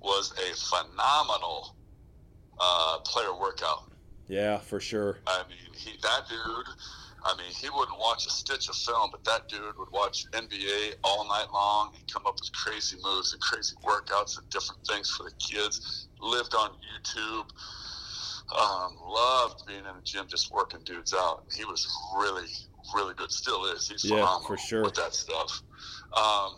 was 0.00 0.32
a 0.32 0.54
phenomenal 0.56 1.76
uh, 2.58 2.98
player 3.04 3.38
workout. 3.38 3.92
Yeah, 4.28 4.58
for 4.60 4.80
sure. 4.80 5.18
I 5.26 5.42
mean, 5.46 5.74
he 5.76 5.98
that 6.02 6.22
dude. 6.30 6.66
I 7.24 7.36
mean, 7.36 7.52
he 7.54 7.68
wouldn't 7.70 7.98
watch 7.98 8.26
a 8.26 8.30
stitch 8.30 8.68
of 8.68 8.74
film, 8.74 9.10
but 9.12 9.24
that 9.24 9.48
dude 9.48 9.78
would 9.78 9.92
watch 9.92 10.24
NBA 10.34 10.94
all 11.04 11.28
night 11.28 11.46
long 11.54 11.90
and 11.94 12.02
come 12.12 12.26
up 12.26 12.34
with 12.34 12.50
crazy 12.52 12.96
moves 13.04 13.32
and 13.32 13.40
crazy 13.40 13.76
workouts 13.86 14.38
and 14.38 14.48
different 14.50 14.80
things 14.88 15.10
for 15.10 15.22
the 15.22 15.32
kids. 15.38 16.08
Lived 16.20 16.54
on 16.54 16.70
YouTube. 16.70 17.46
Um, 18.58 18.96
loved 19.06 19.62
being 19.66 19.86
in 19.86 19.94
the 19.96 20.02
gym, 20.04 20.26
just 20.28 20.50
working 20.52 20.80
dudes 20.84 21.14
out. 21.16 21.44
He 21.56 21.64
was 21.64 21.86
really, 22.18 22.48
really 22.94 23.14
good. 23.14 23.30
Still 23.30 23.64
is. 23.66 23.88
He's 23.88 24.04
Yeah, 24.04 24.16
phenomenal 24.16 24.48
for 24.48 24.56
sure. 24.58 24.82
with 24.82 24.94
that 24.94 25.14
stuff. 25.14 25.62
Um, 26.16 26.56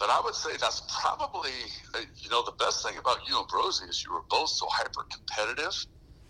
but 0.00 0.10
I 0.10 0.20
would 0.24 0.34
say 0.34 0.50
that's 0.60 0.82
probably, 1.00 1.52
uh, 1.94 2.00
you 2.22 2.30
know, 2.30 2.42
the 2.44 2.56
best 2.58 2.84
thing 2.84 2.98
about 2.98 3.18
you 3.28 3.38
and 3.38 3.46
Brosy 3.48 3.88
is 3.88 4.02
you 4.04 4.12
were 4.12 4.24
both 4.30 4.48
so 4.48 4.66
hyper 4.70 5.04
competitive 5.12 5.76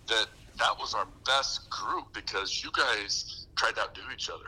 that 0.08 0.26
that 0.60 0.78
was 0.78 0.94
our 0.94 1.06
best 1.26 1.68
group 1.70 2.12
because 2.12 2.62
you 2.62 2.70
guys 2.76 3.46
tried 3.56 3.74
to 3.74 3.80
outdo 3.82 4.02
each 4.14 4.30
other 4.30 4.44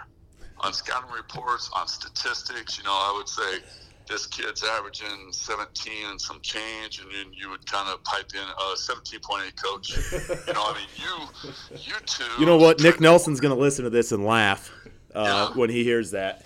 on 0.59 0.73
scouting 0.73 1.11
reports, 1.11 1.71
on 1.75 1.89
statistics. 1.89 2.79
You 2.79 2.85
know, 2.85 2.93
I 2.93 3.15
would 3.17 3.29
say 3.29 3.67
this 4.09 4.27
kid's 4.27 4.63
averaging 4.63 5.33
17 5.33 5.93
and 6.11 6.21
some 6.21 6.41
change, 6.43 7.01
and 7.01 7.09
then 7.11 7.33
you 7.33 7.49
would 7.51 7.65
kind 7.71 7.89
of 7.89 8.03
pipe 8.05 8.31
in 8.35 8.41
uh, 8.41 8.75
17.8 8.77 9.63
coach. 9.63 9.91
You 10.47 10.53
know, 10.55 10.63
I 10.63 10.75
mean, 10.75 10.89
you, 10.97 11.79
you 11.79 11.95
two. 12.07 12.25
You 12.39 12.47
know 12.47 12.57
what? 12.57 12.81
Nick 12.81 13.01
Nelson's 13.01 13.41
going 13.41 13.55
to 13.55 13.61
listen 13.61 13.85
to 13.85 13.91
this 13.91 14.13
and 14.13 14.25
laugh 14.25 14.71
uh, 15.15 15.49
Yeah. 15.53 15.59
when 15.59 15.71
he 15.71 15.83
hears 15.83 16.11
that. 16.13 16.45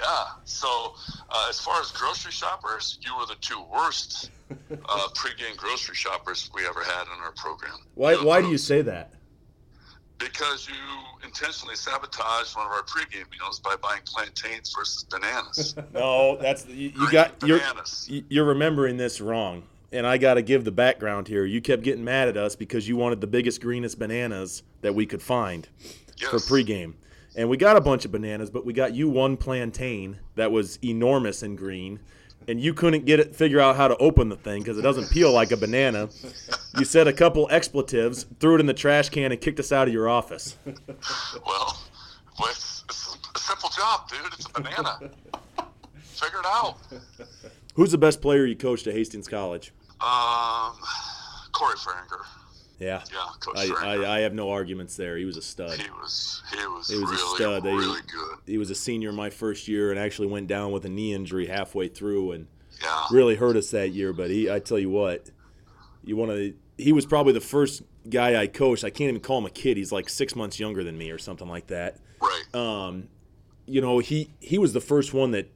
Yeah. 0.00 0.24
So, 0.44 0.94
uh, 1.30 1.46
as 1.48 1.60
far 1.60 1.80
as 1.80 1.90
grocery 1.92 2.32
shoppers, 2.32 2.98
you 3.02 3.16
were 3.16 3.26
the 3.26 3.36
two 3.40 3.62
worst 3.72 4.30
uh, 4.50 5.08
pregame 5.14 5.56
grocery 5.56 5.94
shoppers 5.94 6.50
we 6.54 6.66
ever 6.66 6.82
had 6.82 7.02
in 7.04 7.22
our 7.22 7.32
program. 7.32 7.78
Why, 7.94 8.14
why 8.14 8.40
do 8.40 8.48
you 8.48 8.58
say 8.58 8.82
that? 8.82 9.12
Because 10.18 10.68
you 10.68 10.74
intentionally 11.24 11.76
sabotaged 11.76 12.56
one 12.56 12.66
of 12.66 12.72
our 12.72 12.82
pregame 12.82 13.30
meals 13.30 13.60
by 13.60 13.76
buying 13.76 14.02
plantains 14.04 14.74
versus 14.76 15.04
bananas. 15.04 15.74
No, 15.94 16.36
that's 16.36 16.66
you, 16.66 16.90
you 16.90 17.10
got 17.10 17.34
you're 17.44 17.58
bananas. 17.58 18.06
you're 18.28 18.44
remembering 18.44 18.96
this 18.96 19.20
wrong. 19.20 19.62
And 19.92 20.06
I 20.06 20.18
got 20.18 20.34
to 20.34 20.42
give 20.42 20.64
the 20.64 20.70
background 20.70 21.26
here. 21.26 21.44
You 21.44 21.60
kept 21.60 21.82
getting 21.82 22.04
mad 22.04 22.28
at 22.28 22.36
us 22.36 22.54
because 22.54 22.86
you 22.86 22.96
wanted 22.96 23.20
the 23.20 23.26
biggest, 23.26 23.60
greenest 23.60 23.98
bananas 23.98 24.62
that 24.82 24.94
we 24.94 25.04
could 25.04 25.20
find 25.20 25.68
yes. 26.16 26.30
for 26.30 26.36
pregame. 26.36 26.94
And 27.36 27.48
we 27.48 27.56
got 27.56 27.76
a 27.76 27.80
bunch 27.80 28.04
of 28.04 28.12
bananas, 28.12 28.50
but 28.50 28.64
we 28.64 28.72
got 28.72 28.94
you 28.94 29.08
one 29.08 29.36
plantain 29.36 30.18
that 30.36 30.52
was 30.52 30.78
enormous 30.84 31.42
and 31.42 31.56
green, 31.56 32.00
and 32.48 32.60
you 32.60 32.74
couldn't 32.74 33.04
get 33.04 33.20
it 33.20 33.34
figure 33.34 33.60
out 33.60 33.76
how 33.76 33.88
to 33.88 33.96
open 33.98 34.28
the 34.28 34.36
thing 34.36 34.62
because 34.62 34.78
it 34.78 34.82
doesn't 34.82 35.10
peel 35.10 35.32
like 35.32 35.52
a 35.52 35.56
banana. 35.56 36.08
You 36.78 36.84
said 36.84 37.06
a 37.06 37.12
couple 37.12 37.48
expletives, 37.50 38.26
threw 38.40 38.54
it 38.56 38.60
in 38.60 38.66
the 38.66 38.74
trash 38.74 39.08
can, 39.08 39.32
and 39.32 39.40
kicked 39.40 39.60
us 39.60 39.72
out 39.72 39.88
of 39.88 39.94
your 39.94 40.08
office. 40.08 40.56
Well, 40.66 41.78
it's, 42.40 42.84
it's 42.88 43.16
a 43.34 43.38
simple 43.38 43.68
job, 43.70 44.08
dude. 44.08 44.18
It's 44.32 44.46
a 44.46 44.60
banana. 44.60 45.10
Figure 46.02 46.40
it 46.40 46.46
out. 46.46 46.78
Who's 47.74 47.90
the 47.90 47.98
best 47.98 48.20
player 48.20 48.44
you 48.46 48.56
coached 48.56 48.86
at 48.86 48.94
Hastings 48.94 49.28
College? 49.28 49.72
Um, 50.00 50.76
Corey 51.52 51.76
Feringer. 51.76 52.24
Yeah, 52.80 53.02
Yeah, 53.12 53.18
Coach 53.40 53.56
I. 53.58 53.94
I, 53.96 54.16
I 54.16 54.20
have 54.20 54.32
no 54.32 54.50
arguments 54.50 54.96
there. 54.96 55.16
He 55.18 55.24
was 55.26 55.36
a 55.36 55.42
stud. 55.42 55.78
he 55.78 55.90
was 55.90 56.42
he 56.50 56.66
was, 56.66 56.88
He 56.88 56.96
was 56.98 57.10
a 57.10 57.14
really 57.14 57.36
stud. 57.36 57.62
They- 57.62 57.74
really 57.74 58.00
good. 58.10 58.38
He 58.46 58.56
was 58.58 58.70
a 58.70 58.74
senior 58.74 59.12
my 59.12 59.28
first 59.30 59.68
year 59.68 59.90
and 59.90 60.00
actually 60.00 60.28
went 60.28 60.46
down 60.48 60.72
with 60.72 60.84
a 60.86 60.88
knee 60.88 61.12
injury 61.14 61.46
halfway 61.46 61.88
through 61.88 62.32
and 62.32 62.46
Yeah. 62.82 63.04
really 63.10 63.36
hurt 63.36 63.56
us 63.56 63.70
that 63.72 63.90
year. 63.90 64.12
But 64.14 64.30
he, 64.30 64.50
I 64.50 64.58
tell 64.60 64.78
you 64.78 64.88
what, 64.90 65.30
you 66.04 66.16
want 66.16 66.30
to. 66.32 66.54
He 66.78 66.92
was 66.92 67.04
probably 67.04 67.34
the 67.34 67.40
first 67.42 67.82
guy 68.08 68.40
I 68.40 68.46
coached. 68.46 68.82
I 68.84 68.88
can't 68.90 69.10
even 69.10 69.20
call 69.20 69.36
him 69.38 69.44
a 69.46 69.50
kid. 69.50 69.76
He's 69.76 69.92
like 69.92 70.08
six 70.08 70.34
months 70.34 70.58
younger 70.58 70.82
than 70.82 70.96
me 70.96 71.10
or 71.10 71.18
something 71.18 71.46
like 71.48 71.66
that. 71.66 71.98
Right. 72.22 72.54
Um, 72.54 73.08
you 73.66 73.82
know, 73.82 73.98
he 73.98 74.30
he 74.40 74.56
was 74.56 74.72
the 74.72 74.80
first 74.80 75.12
one 75.12 75.32
that, 75.32 75.52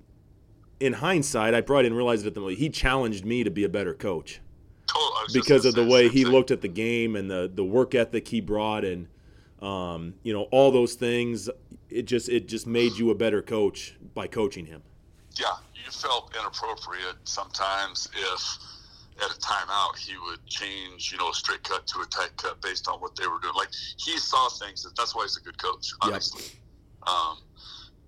in 0.78 0.92
hindsight, 0.94 1.54
I 1.54 1.62
probably 1.62 1.84
didn't 1.84 1.96
realize 1.96 2.22
it 2.22 2.26
at 2.26 2.34
the 2.34 2.40
moment. 2.40 2.58
He 2.58 2.68
challenged 2.68 3.24
me 3.24 3.42
to 3.44 3.50
be 3.50 3.64
a 3.64 3.68
better 3.70 3.94
coach 3.94 4.40
Total- 4.86 5.16
I 5.18 5.22
was 5.24 5.32
just 5.32 5.46
because 5.46 5.64
of 5.64 5.74
the 5.74 5.84
way 5.84 6.08
he 6.08 6.24
looked 6.24 6.50
at 6.50 6.60
the 6.60 6.68
game 6.68 7.16
and 7.16 7.30
the 7.30 7.50
the 7.52 7.64
work 7.64 7.94
ethic 7.94 8.28
he 8.28 8.40
brought 8.40 8.84
and 8.84 9.08
um, 9.60 10.14
you 10.22 10.32
know 10.32 10.42
all 10.50 10.70
those 10.70 10.94
things 10.94 11.48
it 11.94 12.06
just 12.06 12.28
it 12.28 12.48
just 12.48 12.66
made 12.66 12.92
you 12.92 13.10
a 13.10 13.14
better 13.14 13.40
coach 13.40 13.94
by 14.14 14.26
coaching 14.26 14.66
him. 14.66 14.82
Yeah, 15.38 15.46
you 15.74 15.90
felt 15.90 16.34
inappropriate 16.38 17.16
sometimes 17.24 18.08
if 18.14 18.58
at 19.22 19.30
a 19.30 19.38
timeout 19.38 19.96
he 19.96 20.14
would 20.18 20.44
change, 20.46 21.12
you 21.12 21.18
know, 21.18 21.30
a 21.30 21.34
straight 21.34 21.62
cut 21.62 21.86
to 21.86 22.00
a 22.00 22.06
tight 22.06 22.36
cut 22.36 22.60
based 22.60 22.88
on 22.88 23.00
what 23.00 23.14
they 23.14 23.26
were 23.28 23.38
doing. 23.40 23.54
Like 23.54 23.68
he 23.96 24.18
saw 24.18 24.48
things. 24.48 24.82
That, 24.82 24.96
that's 24.96 25.14
why 25.14 25.22
he's 25.22 25.36
a 25.36 25.40
good 25.40 25.56
coach, 25.56 25.92
honestly. 26.00 26.42
Yep. 26.42 27.08
Um, 27.14 27.38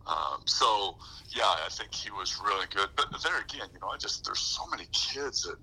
um, 0.07 0.41
so 0.47 0.99
yeah, 1.31 1.45
I 1.45 1.69
think 1.71 1.95
he 1.95 2.11
was 2.11 2.41
really 2.45 2.67
good. 2.75 2.89
But 2.97 3.07
there 3.23 3.41
again, 3.41 3.69
you 3.73 3.81
know, 3.81 3.89
I 3.89 3.99
just 3.99 4.25
there's 4.25 4.41
so 4.41 4.67
many 4.67 4.87
kids 4.93 5.43
that 5.43 5.57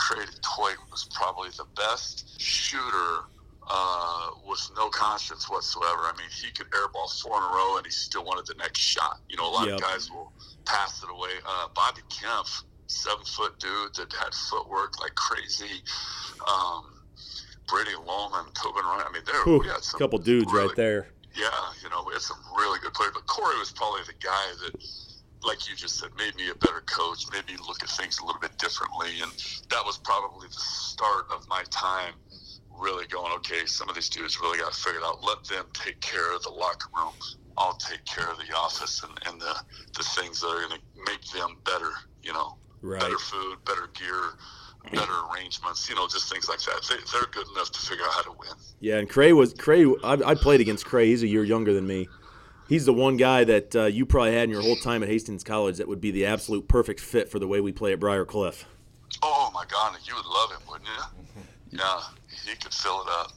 Craig 0.00 0.28
Toy 0.40 0.72
was 0.90 1.06
probably 1.12 1.50
the 1.50 1.66
best 1.76 2.40
shooter 2.40 3.24
uh, 3.70 4.30
with 4.48 4.70
no 4.76 4.88
conscience 4.88 5.48
whatsoever. 5.50 6.08
I 6.08 6.12
mean, 6.16 6.28
he 6.30 6.50
could 6.52 6.70
airball 6.70 7.06
four 7.20 7.36
in 7.36 7.42
a 7.42 7.46
row 7.46 7.76
and 7.76 7.84
he 7.84 7.92
still 7.92 8.24
wanted 8.24 8.46
the 8.46 8.54
next 8.58 8.80
shot. 8.80 9.20
You 9.28 9.36
know, 9.36 9.46
a 9.46 9.52
lot 9.52 9.66
yep. 9.66 9.76
of 9.76 9.82
guys 9.82 10.10
will 10.10 10.32
pass 10.64 11.02
it 11.02 11.10
away. 11.10 11.36
Uh, 11.46 11.68
Bobby 11.74 12.00
Kemp, 12.08 12.46
seven 12.86 13.24
foot 13.26 13.58
dude 13.60 13.94
that 13.96 14.12
had 14.14 14.32
footwork 14.32 15.00
like 15.00 15.14
crazy. 15.14 15.84
Um, 16.48 16.84
Brady 17.68 17.94
Loman, 17.94 18.50
Tobin 18.54 18.82
Ryan. 18.82 19.04
I 19.06 19.12
mean, 19.12 19.22
there 19.26 19.58
we 19.58 19.68
had 19.68 19.84
some 19.84 19.98
couple 20.00 20.18
dudes 20.18 20.50
really, 20.50 20.68
right 20.68 20.76
there. 20.76 21.08
Yeah, 21.36 21.50
you 21.84 21.90
know, 21.90 22.02
we 22.06 22.14
had 22.14 22.22
some 22.22 22.38
really 22.56 22.80
good 22.80 22.94
players. 22.94 23.12
But 23.14 23.26
Corey 23.26 23.56
was 23.58 23.70
probably 23.70 24.00
the 24.06 24.18
guy 24.18 24.46
that 24.64 24.82
like 25.42 25.68
you 25.68 25.76
just 25.76 25.98
said, 25.98 26.10
made 26.16 26.34
me 26.36 26.50
a 26.50 26.54
better 26.54 26.82
coach, 26.86 27.24
made 27.32 27.46
me 27.46 27.56
look 27.66 27.82
at 27.82 27.90
things 27.90 28.18
a 28.18 28.24
little 28.24 28.40
bit 28.40 28.56
differently. 28.58 29.08
And 29.22 29.32
that 29.70 29.84
was 29.84 29.98
probably 29.98 30.48
the 30.48 30.60
start 30.60 31.26
of 31.32 31.48
my 31.48 31.62
time 31.70 32.14
really 32.78 33.06
going, 33.06 33.32
okay, 33.34 33.66
some 33.66 33.88
of 33.88 33.94
these 33.94 34.08
dudes 34.08 34.40
really 34.40 34.58
got 34.58 34.74
figured 34.74 35.02
out. 35.04 35.22
Let 35.24 35.44
them 35.44 35.66
take 35.72 36.00
care 36.00 36.34
of 36.34 36.42
the 36.42 36.50
locker 36.50 36.88
room. 36.96 37.12
I'll 37.56 37.76
take 37.76 38.04
care 38.04 38.30
of 38.30 38.38
the 38.38 38.54
office 38.56 39.02
and, 39.02 39.12
and 39.26 39.40
the, 39.40 39.54
the 39.96 40.02
things 40.02 40.40
that 40.40 40.48
are 40.48 40.68
going 40.68 40.80
to 40.80 41.10
make 41.10 41.22
them 41.32 41.56
better, 41.64 41.90
you 42.22 42.32
know, 42.32 42.56
right. 42.80 43.00
better 43.00 43.18
food, 43.18 43.58
better 43.66 43.88
gear, 43.98 44.32
better 44.92 45.12
arrangements, 45.30 45.88
you 45.88 45.94
know, 45.94 46.06
just 46.08 46.32
things 46.32 46.48
like 46.48 46.60
that. 46.60 46.80
They, 46.88 46.96
they're 47.12 47.28
good 47.30 47.46
enough 47.54 47.70
to 47.72 47.80
figure 47.80 48.04
out 48.04 48.12
how 48.12 48.22
to 48.22 48.30
win. 48.30 48.50
Yeah, 48.80 48.96
and 48.96 49.08
Cray 49.08 49.32
was 49.32 49.52
Cray. 49.52 49.84
I, 50.02 50.12
I 50.24 50.34
played 50.34 50.60
against 50.60 50.86
Cray. 50.86 51.06
He's 51.06 51.22
a 51.22 51.28
year 51.28 51.44
younger 51.44 51.74
than 51.74 51.86
me 51.86 52.08
he's 52.70 52.86
the 52.86 52.94
one 52.94 53.18
guy 53.18 53.44
that 53.44 53.76
uh, 53.76 53.84
you 53.84 54.06
probably 54.06 54.32
had 54.32 54.44
in 54.44 54.50
your 54.50 54.62
whole 54.62 54.76
time 54.76 55.02
at 55.02 55.10
Hastings 55.10 55.44
College 55.44 55.76
that 55.76 55.88
would 55.88 56.00
be 56.00 56.10
the 56.10 56.24
absolute 56.24 56.68
perfect 56.68 57.00
fit 57.00 57.28
for 57.28 57.38
the 57.38 57.46
way 57.46 57.60
we 57.60 57.72
play 57.72 57.92
at 57.92 58.00
Briar 58.00 58.24
Cliff. 58.24 58.64
Oh 59.22 59.50
my 59.52 59.64
God, 59.68 59.98
you 60.04 60.14
would 60.14 60.24
love 60.24 60.52
him, 60.52 60.60
wouldn't 60.66 60.88
you? 60.88 61.04
Yeah, 61.72 62.00
he 62.44 62.56
could 62.56 62.74
fill 62.74 63.02
it 63.02 63.08
up. 63.08 63.30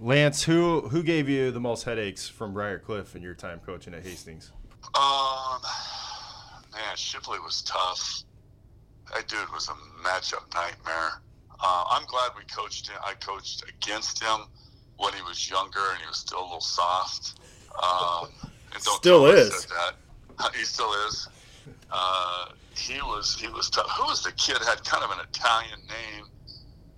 Lance, 0.00 0.42
who 0.42 0.88
who 0.88 1.04
gave 1.04 1.28
you 1.28 1.52
the 1.52 1.60
most 1.60 1.84
headaches 1.84 2.28
from 2.28 2.52
Briar 2.52 2.80
Cliff 2.80 3.14
in 3.14 3.22
your 3.22 3.34
time 3.34 3.60
coaching 3.64 3.94
at 3.94 4.02
Hastings? 4.02 4.50
Um, 4.96 5.60
man, 6.72 6.96
Shipley 6.96 7.38
was 7.38 7.62
tough. 7.62 8.24
That 9.14 9.28
dude 9.28 9.52
was 9.52 9.68
a 9.68 10.04
matchup 10.04 10.52
nightmare. 10.52 11.22
Uh, 11.60 11.84
I'm 11.88 12.04
glad 12.06 12.32
we 12.36 12.42
coached 12.44 12.88
him. 12.88 12.96
I 13.04 13.14
coached 13.14 13.62
against 13.68 14.20
him 14.20 14.48
when 14.96 15.12
he 15.12 15.22
was 15.22 15.48
younger 15.48 15.78
and 15.92 16.00
he 16.00 16.08
was 16.08 16.16
still 16.16 16.40
a 16.40 16.42
little 16.42 16.60
soft. 16.60 17.38
Um, 17.80 18.30
and 18.76 18.84
don't 18.84 18.98
still 18.98 19.26
is. 19.26 19.66
That. 19.66 19.94
He 20.54 20.64
still 20.64 20.92
is. 21.08 21.28
Uh, 21.90 22.48
he 22.76 22.98
was 23.00 23.36
he 23.40 23.48
was 23.48 23.70
tough. 23.70 23.88
Who 23.98 24.04
was 24.04 24.22
the 24.22 24.32
kid? 24.32 24.58
Had 24.58 24.84
kind 24.84 25.02
of 25.02 25.10
an 25.10 25.18
Italian 25.30 25.80
name. 25.80 26.26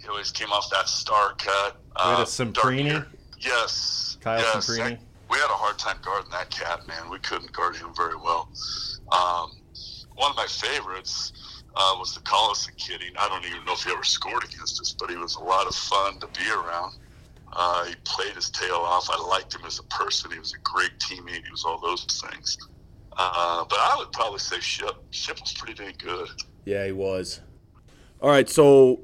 He 0.00 0.08
always 0.08 0.32
came 0.32 0.50
off 0.50 0.68
that 0.70 0.88
star 0.88 1.34
cut. 1.38 1.76
Uh, 1.94 2.14
we 2.16 2.22
a 2.22 2.26
Semprini. 2.26 3.06
Yes. 3.38 4.18
Kyle 4.20 4.38
yes. 4.40 4.68
Semprini. 4.68 4.98
We 5.30 5.38
had 5.38 5.50
a 5.50 5.54
hard 5.54 5.78
time 5.78 5.98
guarding 6.02 6.30
that 6.32 6.50
cat, 6.50 6.86
man. 6.88 7.10
We 7.10 7.18
couldn't 7.20 7.52
guard 7.52 7.76
him 7.76 7.94
very 7.94 8.16
well. 8.16 8.48
Um, 9.12 9.52
one 10.16 10.30
of 10.30 10.36
my 10.36 10.46
favorites 10.46 11.32
uh, 11.76 11.94
was 11.98 12.14
the 12.14 12.20
Collison 12.20 12.76
kid. 12.76 13.02
I 13.18 13.28
don't 13.28 13.44
even 13.44 13.64
know 13.64 13.74
if 13.74 13.84
he 13.84 13.92
ever 13.92 14.04
scored 14.04 14.42
against 14.44 14.80
us, 14.80 14.94
but 14.98 15.10
he 15.10 15.16
was 15.16 15.36
a 15.36 15.40
lot 15.40 15.66
of 15.66 15.74
fun 15.74 16.18
to 16.20 16.26
be 16.28 16.50
around. 16.50 16.94
Uh, 17.60 17.86
he 17.86 17.94
played 18.04 18.34
his 18.36 18.50
tail 18.50 18.76
off. 18.76 19.10
I 19.10 19.20
liked 19.20 19.52
him 19.52 19.62
as 19.66 19.80
a 19.80 19.82
person. 19.84 20.30
He 20.30 20.38
was 20.38 20.54
a 20.54 20.58
great 20.62 20.96
teammate. 21.00 21.44
He 21.44 21.50
was 21.50 21.64
all 21.64 21.80
those 21.80 22.04
things. 22.04 22.56
Uh, 23.16 23.64
but 23.68 23.80
I 23.80 23.96
would 23.98 24.12
probably 24.12 24.38
say 24.38 24.60
Ship. 24.60 24.94
Ship 25.10 25.36
was 25.40 25.52
pretty 25.54 25.74
dang 25.74 25.94
good. 25.98 26.28
Yeah, 26.64 26.86
he 26.86 26.92
was. 26.92 27.40
All 28.22 28.30
right, 28.30 28.48
so 28.48 29.00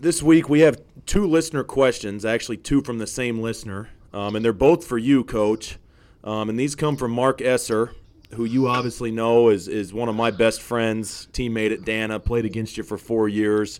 this 0.00 0.20
week 0.20 0.48
we 0.48 0.60
have 0.60 0.80
two 1.06 1.28
listener 1.28 1.62
questions, 1.62 2.24
actually 2.24 2.56
two 2.56 2.82
from 2.82 2.98
the 2.98 3.06
same 3.06 3.40
listener, 3.40 3.90
um, 4.12 4.34
and 4.34 4.44
they're 4.44 4.52
both 4.52 4.84
for 4.84 4.98
you, 4.98 5.22
Coach. 5.22 5.78
Um, 6.24 6.48
and 6.48 6.58
these 6.58 6.74
come 6.74 6.96
from 6.96 7.12
Mark 7.12 7.40
Esser, 7.40 7.94
who 8.34 8.44
you 8.44 8.66
obviously 8.66 9.12
know 9.12 9.48
is 9.48 9.68
is 9.68 9.94
one 9.94 10.08
of 10.08 10.16
my 10.16 10.32
best 10.32 10.60
friends, 10.60 11.28
teammate 11.32 11.72
at 11.72 11.84
Dana, 11.84 12.18
played 12.18 12.46
against 12.46 12.76
you 12.76 12.82
for 12.82 12.98
four 12.98 13.28
years. 13.28 13.78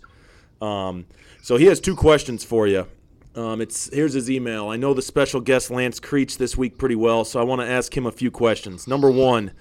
Um, 0.61 1.07
so 1.41 1.57
he 1.57 1.65
has 1.65 1.81
two 1.81 1.97
questions 1.97 2.45
for 2.45 2.67
you. 2.67 2.87
Um, 3.35 3.61
it's 3.61 3.89
here's 3.91 4.13
his 4.13 4.29
email. 4.29 4.69
I 4.69 4.75
know 4.75 4.93
the 4.93 5.01
special 5.01 5.41
guest 5.41 5.71
Lance 5.71 5.99
Creech 5.99 6.37
this 6.37 6.55
week 6.55 6.77
pretty 6.77 6.95
well, 6.95 7.25
so 7.25 7.39
I 7.39 7.43
want 7.43 7.61
to 7.61 7.67
ask 7.67 7.95
him 7.95 8.05
a 8.05 8.11
few 8.11 8.29
questions. 8.29 8.87
Number 8.87 9.09
one, 9.09 9.51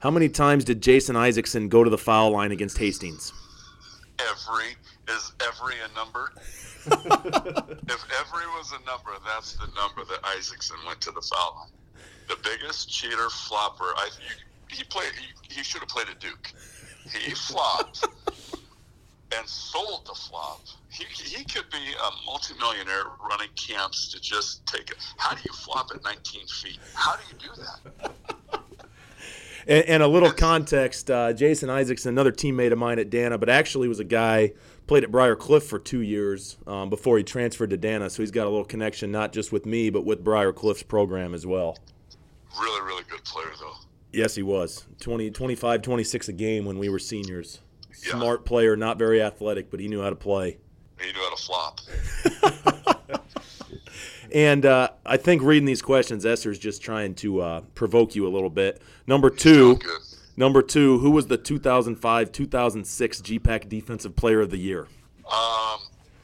how 0.00 0.10
many 0.10 0.28
times 0.28 0.64
did 0.64 0.80
Jason 0.80 1.16
Isaacson 1.16 1.68
go 1.68 1.82
to 1.82 1.90
the 1.90 1.98
foul 1.98 2.30
line 2.30 2.52
against 2.52 2.78
Hastings? 2.78 3.32
Every 4.20 4.76
is 5.08 5.32
every 5.44 5.74
a 5.84 5.94
number. 5.94 6.32
if 6.86 8.04
every 8.20 8.46
was 8.54 8.72
a 8.72 8.86
number, 8.86 9.10
that's 9.24 9.54
the 9.54 9.66
number 9.74 10.04
that 10.08 10.20
Isaacson 10.36 10.76
went 10.86 11.00
to 11.00 11.10
the 11.10 11.20
foul 11.20 11.56
line. 11.56 12.04
The 12.28 12.36
biggest 12.42 12.88
cheater 12.88 13.28
flopper. 13.28 13.92
I 13.96 14.08
he 14.70 14.84
played. 14.84 15.10
He, 15.18 15.56
he 15.56 15.64
should 15.64 15.80
have 15.80 15.88
played 15.88 16.08
at 16.08 16.20
Duke. 16.20 16.52
He 17.12 17.32
flopped 17.32 18.06
and 19.36 19.48
sold 19.48 20.06
the 20.06 20.14
flop. 20.14 20.60
He, 20.90 21.04
he 21.04 21.44
could 21.44 21.68
be 21.70 21.78
a 21.78 22.24
multimillionaire 22.24 23.04
running 23.28 23.48
camps 23.56 24.08
to 24.12 24.20
just 24.20 24.64
take 24.66 24.90
it. 24.90 24.96
How 25.16 25.34
do 25.34 25.40
you 25.44 25.52
flop 25.54 25.90
at 25.94 26.02
19 26.04 26.46
feet? 26.46 26.78
How 26.94 27.16
do 27.16 27.22
you 27.30 27.48
do 27.48 27.62
that? 27.62 28.12
and, 29.66 29.84
and, 29.86 30.02
a 30.02 30.06
little 30.06 30.30
context 30.30 31.10
uh, 31.10 31.32
Jason 31.32 31.70
Isaacson, 31.70 32.10
another 32.10 32.32
teammate 32.32 32.72
of 32.72 32.78
mine 32.78 32.98
at 32.98 33.10
Dana, 33.10 33.36
but 33.36 33.48
actually 33.48 33.88
was 33.88 34.00
a 34.00 34.04
guy 34.04 34.52
played 34.86 35.02
at 35.02 35.10
Briar 35.10 35.34
Cliff 35.34 35.64
for 35.64 35.78
two 35.78 36.00
years 36.02 36.56
um, 36.66 36.88
before 36.88 37.18
he 37.18 37.24
transferred 37.24 37.70
to 37.70 37.76
Dana. 37.76 38.08
So 38.08 38.22
he's 38.22 38.30
got 38.30 38.46
a 38.46 38.50
little 38.50 38.64
connection, 38.64 39.10
not 39.10 39.32
just 39.32 39.50
with 39.52 39.66
me, 39.66 39.90
but 39.90 40.04
with 40.04 40.22
Briar 40.22 40.52
Cliff's 40.52 40.84
program 40.84 41.34
as 41.34 41.44
well. 41.44 41.76
Really, 42.60 42.80
really 42.82 43.04
good 43.10 43.24
player, 43.24 43.50
though. 43.58 43.74
Yes, 44.12 44.36
he 44.36 44.42
was. 44.42 44.86
20, 45.00 45.30
25, 45.30 45.82
26 45.82 46.28
a 46.28 46.32
game 46.32 46.64
when 46.64 46.78
we 46.78 46.88
were 46.88 47.00
seniors 47.00 47.60
yeah. 48.04 48.12
smart 48.12 48.44
player, 48.44 48.76
not 48.76 48.98
very 48.98 49.22
athletic, 49.22 49.70
but 49.70 49.80
he 49.80 49.88
knew 49.88 50.02
how 50.02 50.10
to 50.10 50.16
play. 50.16 50.58
He 51.00 51.12
knew 51.12 51.20
how 51.20 51.34
to 51.34 51.42
flop. 51.42 51.80
and 54.32 54.64
uh, 54.64 54.90
I 55.04 55.16
think 55.16 55.42
reading 55.42 55.66
these 55.66 55.82
questions, 55.82 56.24
Esser's 56.24 56.58
just 56.58 56.82
trying 56.82 57.14
to 57.16 57.40
uh, 57.40 57.60
provoke 57.74 58.14
you 58.14 58.26
a 58.26 58.30
little 58.30 58.50
bit. 58.50 58.80
Number 59.06 59.30
two, 59.30 59.78
number 60.36 60.62
two, 60.62 60.98
who 60.98 61.10
was 61.10 61.26
the 61.26 61.36
2005 61.36 62.32
2006 62.32 63.20
GPAC 63.20 63.68
Defensive 63.68 64.16
Player 64.16 64.40
of 64.40 64.50
the 64.50 64.58
Year? 64.58 64.82
Um, 65.26 65.80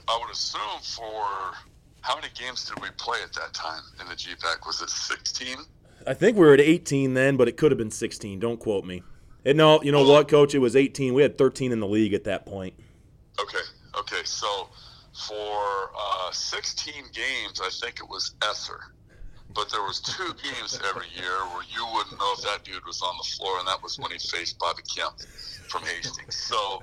I 0.08 0.18
would 0.20 0.30
assume 0.30 0.80
for 0.82 1.54
how 2.00 2.16
many 2.16 2.28
games 2.34 2.64
did 2.64 2.80
we 2.82 2.88
play 2.96 3.18
at 3.22 3.32
that 3.34 3.52
time 3.52 3.82
in 4.00 4.08
the 4.08 4.14
GPAC? 4.14 4.66
Was 4.66 4.80
it 4.80 4.90
16? 4.90 5.56
I 6.06 6.14
think 6.14 6.36
we 6.36 6.46
were 6.46 6.54
at 6.54 6.60
18 6.60 7.14
then, 7.14 7.36
but 7.36 7.48
it 7.48 7.56
could 7.56 7.70
have 7.70 7.78
been 7.78 7.90
16. 7.90 8.40
Don't 8.40 8.58
quote 8.58 8.84
me. 8.84 9.02
And 9.44 9.58
no, 9.58 9.82
you 9.82 9.92
know 9.92 10.04
what, 10.04 10.28
Coach? 10.28 10.54
It 10.54 10.60
was 10.60 10.76
18. 10.76 11.14
We 11.14 11.22
had 11.22 11.36
13 11.36 11.72
in 11.72 11.80
the 11.80 11.86
league 11.86 12.14
at 12.14 12.24
that 12.24 12.46
point. 12.46 12.74
Okay. 13.40 13.64
Okay. 13.98 14.22
So 14.24 14.68
for 15.12 15.90
uh, 15.98 16.30
16 16.30 16.94
games, 17.12 17.60
I 17.62 17.70
think 17.70 17.98
it 17.98 18.08
was 18.08 18.34
Esser. 18.42 18.80
But 19.54 19.70
there 19.70 19.82
was 19.82 20.00
two 20.00 20.32
games 20.42 20.80
every 20.88 21.08
year 21.14 21.36
where 21.52 21.64
you 21.68 21.86
wouldn't 21.92 22.18
know 22.18 22.32
if 22.38 22.42
that 22.44 22.64
dude 22.64 22.86
was 22.86 23.02
on 23.02 23.14
the 23.18 23.28
floor, 23.36 23.58
and 23.58 23.68
that 23.68 23.82
was 23.82 23.98
when 23.98 24.10
he 24.10 24.18
faced 24.18 24.58
Bobby 24.58 24.82
Kemp 24.82 25.20
from 25.68 25.82
Hastings. 25.82 26.36
So 26.36 26.82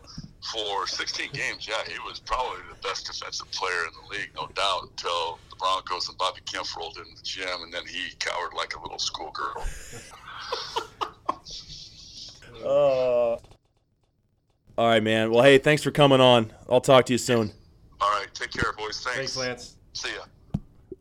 for 0.54 0.86
16 0.86 1.32
games, 1.34 1.68
yeah, 1.68 1.82
he 1.88 1.98
was 2.06 2.20
probably 2.20 2.60
the 2.70 2.88
best 2.88 3.08
defensive 3.08 3.50
player 3.52 3.86
in 3.88 3.92
the 4.04 4.18
league, 4.18 4.30
no 4.36 4.48
doubt, 4.54 4.84
until 4.84 5.40
the 5.50 5.56
Broncos 5.56 6.10
and 6.10 6.18
Bobby 6.20 6.42
Kemp 6.46 6.68
rolled 6.78 6.98
in 6.98 7.06
the 7.16 7.22
gym, 7.24 7.64
and 7.64 7.74
then 7.74 7.88
he 7.88 8.14
cowered 8.20 8.54
like 8.54 8.76
a 8.76 8.82
little 8.82 9.00
schoolgirl. 9.00 9.66
Uh, 12.64 13.38
all 14.78 14.88
right, 14.88 15.04
man. 15.04 15.32
Well, 15.32 15.44
hey, 15.44 15.58
thanks 15.58 15.84
for 15.84 15.92
coming 15.92 16.22
on. 16.22 16.52
I'll 16.70 16.82
talk 16.82 17.06
to 17.08 17.14
you 17.14 17.18
soon. 17.18 17.52
All 18.02 18.10
right. 18.12 18.28
Take 18.34 18.52
care, 18.52 18.74
boys. 18.74 19.02
Thanks. 19.02 19.18
Thanks, 19.18 19.38
Lance. 19.38 19.76
See 19.94 20.10
ya. 20.14 20.24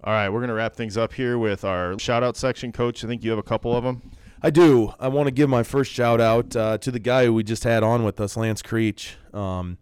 All 0.04 0.12
right, 0.12 0.28
we're 0.28 0.38
going 0.38 0.48
to 0.48 0.54
wrap 0.54 0.76
things 0.76 0.96
up 0.96 1.12
here 1.12 1.38
with 1.38 1.64
our 1.64 1.98
shout 1.98 2.22
out 2.22 2.36
section. 2.36 2.70
Coach, 2.70 3.04
I 3.04 3.08
think 3.08 3.24
you 3.24 3.30
have 3.30 3.38
a 3.38 3.42
couple 3.42 3.76
of 3.76 3.82
them. 3.82 4.12
I 4.40 4.50
do. 4.50 4.94
I 5.00 5.08
want 5.08 5.26
to 5.26 5.32
give 5.32 5.50
my 5.50 5.64
first 5.64 5.90
shout 5.90 6.20
out 6.20 6.54
uh, 6.54 6.78
to 6.78 6.92
the 6.92 7.00
guy 7.00 7.24
who 7.24 7.34
we 7.34 7.42
just 7.42 7.64
had 7.64 7.82
on 7.82 8.04
with 8.04 8.20
us, 8.20 8.36
Lance 8.36 8.62
Creech. 8.62 9.16
Um, 9.34 9.76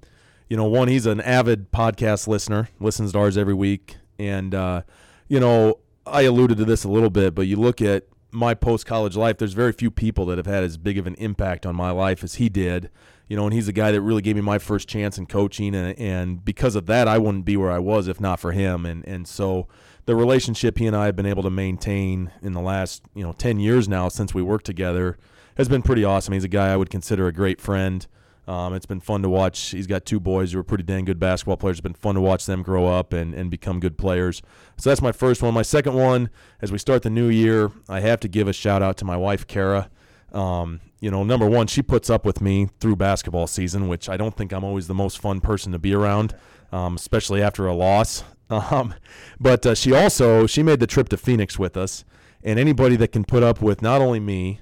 you 0.49 0.57
know, 0.57 0.64
one, 0.64 0.89
he's 0.89 1.05
an 1.05 1.20
avid 1.20 1.70
podcast 1.70 2.27
listener, 2.27 2.70
listens 2.81 3.12
to 3.12 3.18
ours 3.18 3.37
every 3.37 3.53
week. 3.53 3.99
And, 4.18 4.55
uh, 4.55 4.83
you 5.29 5.39
know, 5.39 5.81
I 6.07 6.22
alluded 6.22 6.57
to 6.59 6.64
this 6.64 6.85
a 6.85 6.89
little 6.89 7.11
bit, 7.11 7.35
but 7.35 7.43
you 7.43 7.57
look 7.57 7.83
at 7.83 8.05
my 8.37 8.55
post 8.55 8.87
college 8.87 9.16
life, 9.16 9.39
there's 9.39 9.55
very 9.55 9.72
few 9.72 9.91
people 9.91 10.26
that 10.26 10.37
have 10.37 10.47
had 10.47 10.62
as 10.62 10.76
big 10.76 10.99
of 10.99 11.07
an 11.07 11.14
impact 11.14 11.64
on 11.64 11.74
my 11.74 11.91
life 11.91 12.22
as 12.22 12.34
he 12.34 12.49
did. 12.49 12.91
You 13.28 13.37
know, 13.37 13.45
and 13.45 13.53
he's 13.53 13.66
the 13.66 13.72
guy 13.72 13.91
that 13.91 14.01
really 14.03 14.22
gave 14.22 14.37
me 14.37 14.43
my 14.43 14.59
first 14.59 14.87
chance 14.89 15.18
in 15.18 15.26
coaching, 15.26 15.74
and 15.74 15.99
and 15.99 16.45
because 16.45 16.76
of 16.76 16.87
that, 16.87 17.09
I 17.09 17.18
wouldn't 17.18 17.45
be 17.45 17.57
where 17.57 17.72
I 17.72 17.80
was 17.80 18.07
if 18.07 18.20
not 18.20 18.39
for 18.39 18.53
him. 18.53 18.87
And 18.87 19.05
and 19.09 19.26
so 19.26 19.66
the 20.05 20.14
relationship 20.14 20.78
he 20.78 20.87
and 20.87 20.95
I 20.95 21.07
have 21.07 21.16
been 21.16 21.26
able 21.26 21.43
to 21.43 21.51
maintain 21.51 22.30
in 22.41 22.53
the 22.53 22.61
last 22.61 23.03
you 23.14 23.24
know 23.24 23.32
ten 23.32 23.59
years 23.59 23.89
now 23.89 24.09
since 24.09 24.32
we 24.32 24.43
worked 24.43 24.66
together 24.66 25.18
has 25.57 25.68
been 25.68 25.82
pretty 25.82 26.05
awesome. 26.05 26.34
He's 26.34 26.45
a 26.45 26.49
guy 26.49 26.72
I 26.72 26.76
would 26.76 26.91
consider 26.91 27.26
a 27.26 27.32
great 27.32 27.61
friend. 27.61 28.07
Um, 28.49 28.74
it's 28.74 28.86
been 28.86 29.01
fun 29.01 29.22
to 29.22 29.28
watch. 29.28 29.70
He's 29.70 29.88
got 29.88 30.05
two 30.05 30.20
boys 30.20 30.53
who 30.53 30.59
are 30.61 30.64
pretty 30.64 30.84
dang 30.84 31.05
good 31.05 31.18
basketball 31.18 31.57
players. 31.57 31.78
It's 31.78 31.82
been 31.82 31.94
fun 31.94 32.14
to 32.14 32.20
watch 32.20 32.47
them 32.47 32.62
grow 32.62 32.86
up 32.86 33.12
and, 33.12 33.34
and 33.34 33.51
become 33.51 33.80
good 33.80 33.99
players. 33.99 34.40
So 34.76 34.90
that's 34.90 35.03
my 35.03 35.12
first 35.12 35.42
one. 35.42 35.53
My 35.53 35.62
second 35.62 35.94
one, 35.94 36.30
as 36.62 36.70
we 36.70 36.78
start 36.78 37.03
the 37.03 37.11
new 37.11 37.28
year, 37.28 37.72
I 37.88 38.01
have 38.01 38.20
to 38.20 38.28
give 38.28 38.47
a 38.47 38.53
shout 38.53 38.82
out 38.82 38.97
to 38.99 39.05
my 39.05 39.16
wife, 39.16 39.47
Kara. 39.47 39.90
Um, 40.32 40.80
you 41.01 41.11
know, 41.11 41.24
number 41.24 41.49
one, 41.49 41.66
she 41.66 41.82
puts 41.82 42.09
up 42.09 42.24
with 42.24 42.40
me 42.40 42.68
through 42.78 42.97
basketball 42.97 43.47
season, 43.47 43.88
which 43.88 44.09
I 44.09 44.16
don't 44.16 44.36
think 44.36 44.53
I'm 44.53 44.64
always 44.64 44.86
the 44.86 44.94
most 44.94 45.18
fun 45.18 45.40
person 45.40 45.72
to 45.72 45.78
be 45.78 45.94
around, 45.94 46.34
um, 46.72 46.94
especially 46.97 47.42
after 47.42 47.66
a 47.66 47.74
loss. 47.74 48.24
Um, 48.49 48.94
but 49.40 49.66
uh, 49.66 49.74
she 49.74 49.92
also 49.92 50.47
she 50.47 50.62
made 50.62 50.78
the 50.78 50.86
trip 50.86 51.09
to 51.09 51.16
Phoenix 51.16 51.59
with 51.59 51.76
us, 51.76 52.05
and 52.44 52.61
anybody 52.61 52.94
that 52.94 53.09
can 53.09 53.24
put 53.24 53.42
up 53.42 53.61
with 53.61 53.82
not 53.82 54.01
only 54.01 54.20
me 54.20 54.61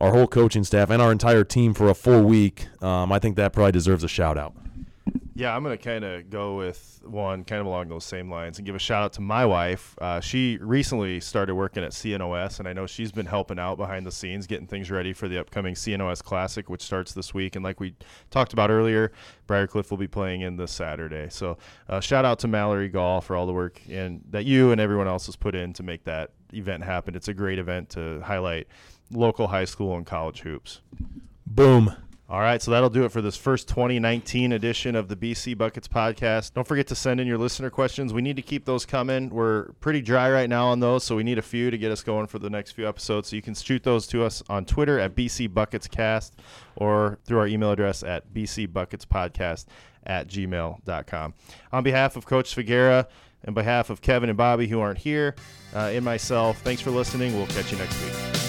our 0.00 0.12
whole 0.12 0.26
coaching 0.26 0.64
staff 0.64 0.90
and 0.90 1.02
our 1.02 1.12
entire 1.12 1.44
team 1.44 1.74
for 1.74 1.88
a 1.88 1.94
full 1.94 2.22
week, 2.22 2.68
um, 2.82 3.12
I 3.12 3.18
think 3.18 3.36
that 3.36 3.52
probably 3.52 3.72
deserves 3.72 4.02
a 4.02 4.08
shout 4.08 4.38
out. 4.38 4.54
Yeah, 5.34 5.56
I'm 5.56 5.62
going 5.62 5.76
to 5.76 5.82
kind 5.82 6.04
of 6.04 6.28
go 6.28 6.56
with 6.56 7.00
one 7.02 7.44
kind 7.44 7.60
of 7.60 7.66
along 7.66 7.88
those 7.88 8.04
same 8.04 8.30
lines 8.30 8.58
and 8.58 8.66
give 8.66 8.74
a 8.74 8.78
shout 8.78 9.02
out 9.02 9.14
to 9.14 9.22
my 9.22 9.46
wife. 9.46 9.96
Uh, 9.98 10.20
she 10.20 10.58
recently 10.60 11.18
started 11.18 11.54
working 11.54 11.82
at 11.82 11.92
CNOS, 11.92 12.58
and 12.58 12.68
I 12.68 12.74
know 12.74 12.86
she's 12.86 13.10
been 13.10 13.24
helping 13.24 13.58
out 13.58 13.78
behind 13.78 14.06
the 14.06 14.12
scenes, 14.12 14.46
getting 14.46 14.66
things 14.66 14.90
ready 14.90 15.14
for 15.14 15.28
the 15.28 15.38
upcoming 15.38 15.74
CNOS 15.74 16.22
Classic, 16.22 16.68
which 16.68 16.82
starts 16.82 17.14
this 17.14 17.32
week. 17.32 17.56
And 17.56 17.64
like 17.64 17.80
we 17.80 17.94
talked 18.30 18.52
about 18.52 18.70
earlier, 18.70 19.12
Briar 19.46 19.66
Cliff 19.66 19.90
will 19.90 19.98
be 19.98 20.08
playing 20.08 20.42
in 20.42 20.56
this 20.56 20.72
Saturday. 20.72 21.28
So 21.30 21.56
uh, 21.88 22.00
shout 22.00 22.26
out 22.26 22.38
to 22.40 22.48
Mallory 22.48 22.88
Gall 22.88 23.22
for 23.22 23.34
all 23.34 23.46
the 23.46 23.54
work 23.54 23.80
and 23.88 24.22
that 24.30 24.44
you 24.44 24.72
and 24.72 24.80
everyone 24.80 25.08
else 25.08 25.24
has 25.24 25.36
put 25.36 25.54
in 25.54 25.72
to 25.72 25.82
make 25.82 26.04
that 26.04 26.32
event 26.52 26.84
happen. 26.84 27.14
It's 27.14 27.28
a 27.28 27.34
great 27.34 27.58
event 27.58 27.88
to 27.90 28.20
highlight 28.20 28.68
local 29.12 29.48
high 29.48 29.64
school 29.64 29.96
and 29.96 30.06
college 30.06 30.40
hoops. 30.40 30.80
Boom. 31.46 31.94
All 32.30 32.38
right, 32.38 32.62
so 32.62 32.70
that'll 32.70 32.90
do 32.90 33.04
it 33.04 33.10
for 33.10 33.20
this 33.20 33.36
first 33.36 33.66
2019 33.66 34.52
edition 34.52 34.94
of 34.94 35.08
the 35.08 35.16
BC 35.16 35.58
Buckets 35.58 35.88
podcast. 35.88 36.54
Don't 36.54 36.66
forget 36.66 36.86
to 36.86 36.94
send 36.94 37.18
in 37.18 37.26
your 37.26 37.38
listener 37.38 37.70
questions. 37.70 38.12
We 38.12 38.22
need 38.22 38.36
to 38.36 38.42
keep 38.42 38.66
those 38.66 38.86
coming. 38.86 39.30
We're 39.30 39.72
pretty 39.80 40.00
dry 40.00 40.30
right 40.30 40.48
now 40.48 40.68
on 40.68 40.78
those, 40.78 41.02
so 41.02 41.16
we 41.16 41.24
need 41.24 41.38
a 41.38 41.42
few 41.42 41.72
to 41.72 41.76
get 41.76 41.90
us 41.90 42.04
going 42.04 42.28
for 42.28 42.38
the 42.38 42.48
next 42.48 42.70
few 42.70 42.88
episodes. 42.88 43.30
So 43.30 43.36
you 43.36 43.42
can 43.42 43.54
shoot 43.54 43.82
those 43.82 44.06
to 44.08 44.22
us 44.22 44.44
on 44.48 44.64
Twitter 44.64 45.00
at 45.00 45.16
BC 45.16 45.52
Buckets 45.52 45.88
Cast 45.88 46.36
or 46.76 47.18
through 47.24 47.40
our 47.40 47.48
email 47.48 47.72
address 47.72 48.04
at 48.04 48.32
bcbucketspodcast 48.32 49.66
at 50.06 50.28
gmail.com. 50.28 51.34
On 51.72 51.82
behalf 51.82 52.14
of 52.14 52.26
Coach 52.26 52.54
Svagera 52.54 53.08
and 53.42 53.56
behalf 53.56 53.90
of 53.90 54.02
Kevin 54.02 54.28
and 54.28 54.38
Bobby, 54.38 54.68
who 54.68 54.78
aren't 54.78 54.98
here, 54.98 55.34
uh, 55.74 55.90
and 55.92 56.04
myself, 56.04 56.60
thanks 56.60 56.80
for 56.80 56.92
listening. 56.92 57.34
We'll 57.34 57.48
catch 57.48 57.72
you 57.72 57.78
next 57.78 58.00
week. 58.04 58.39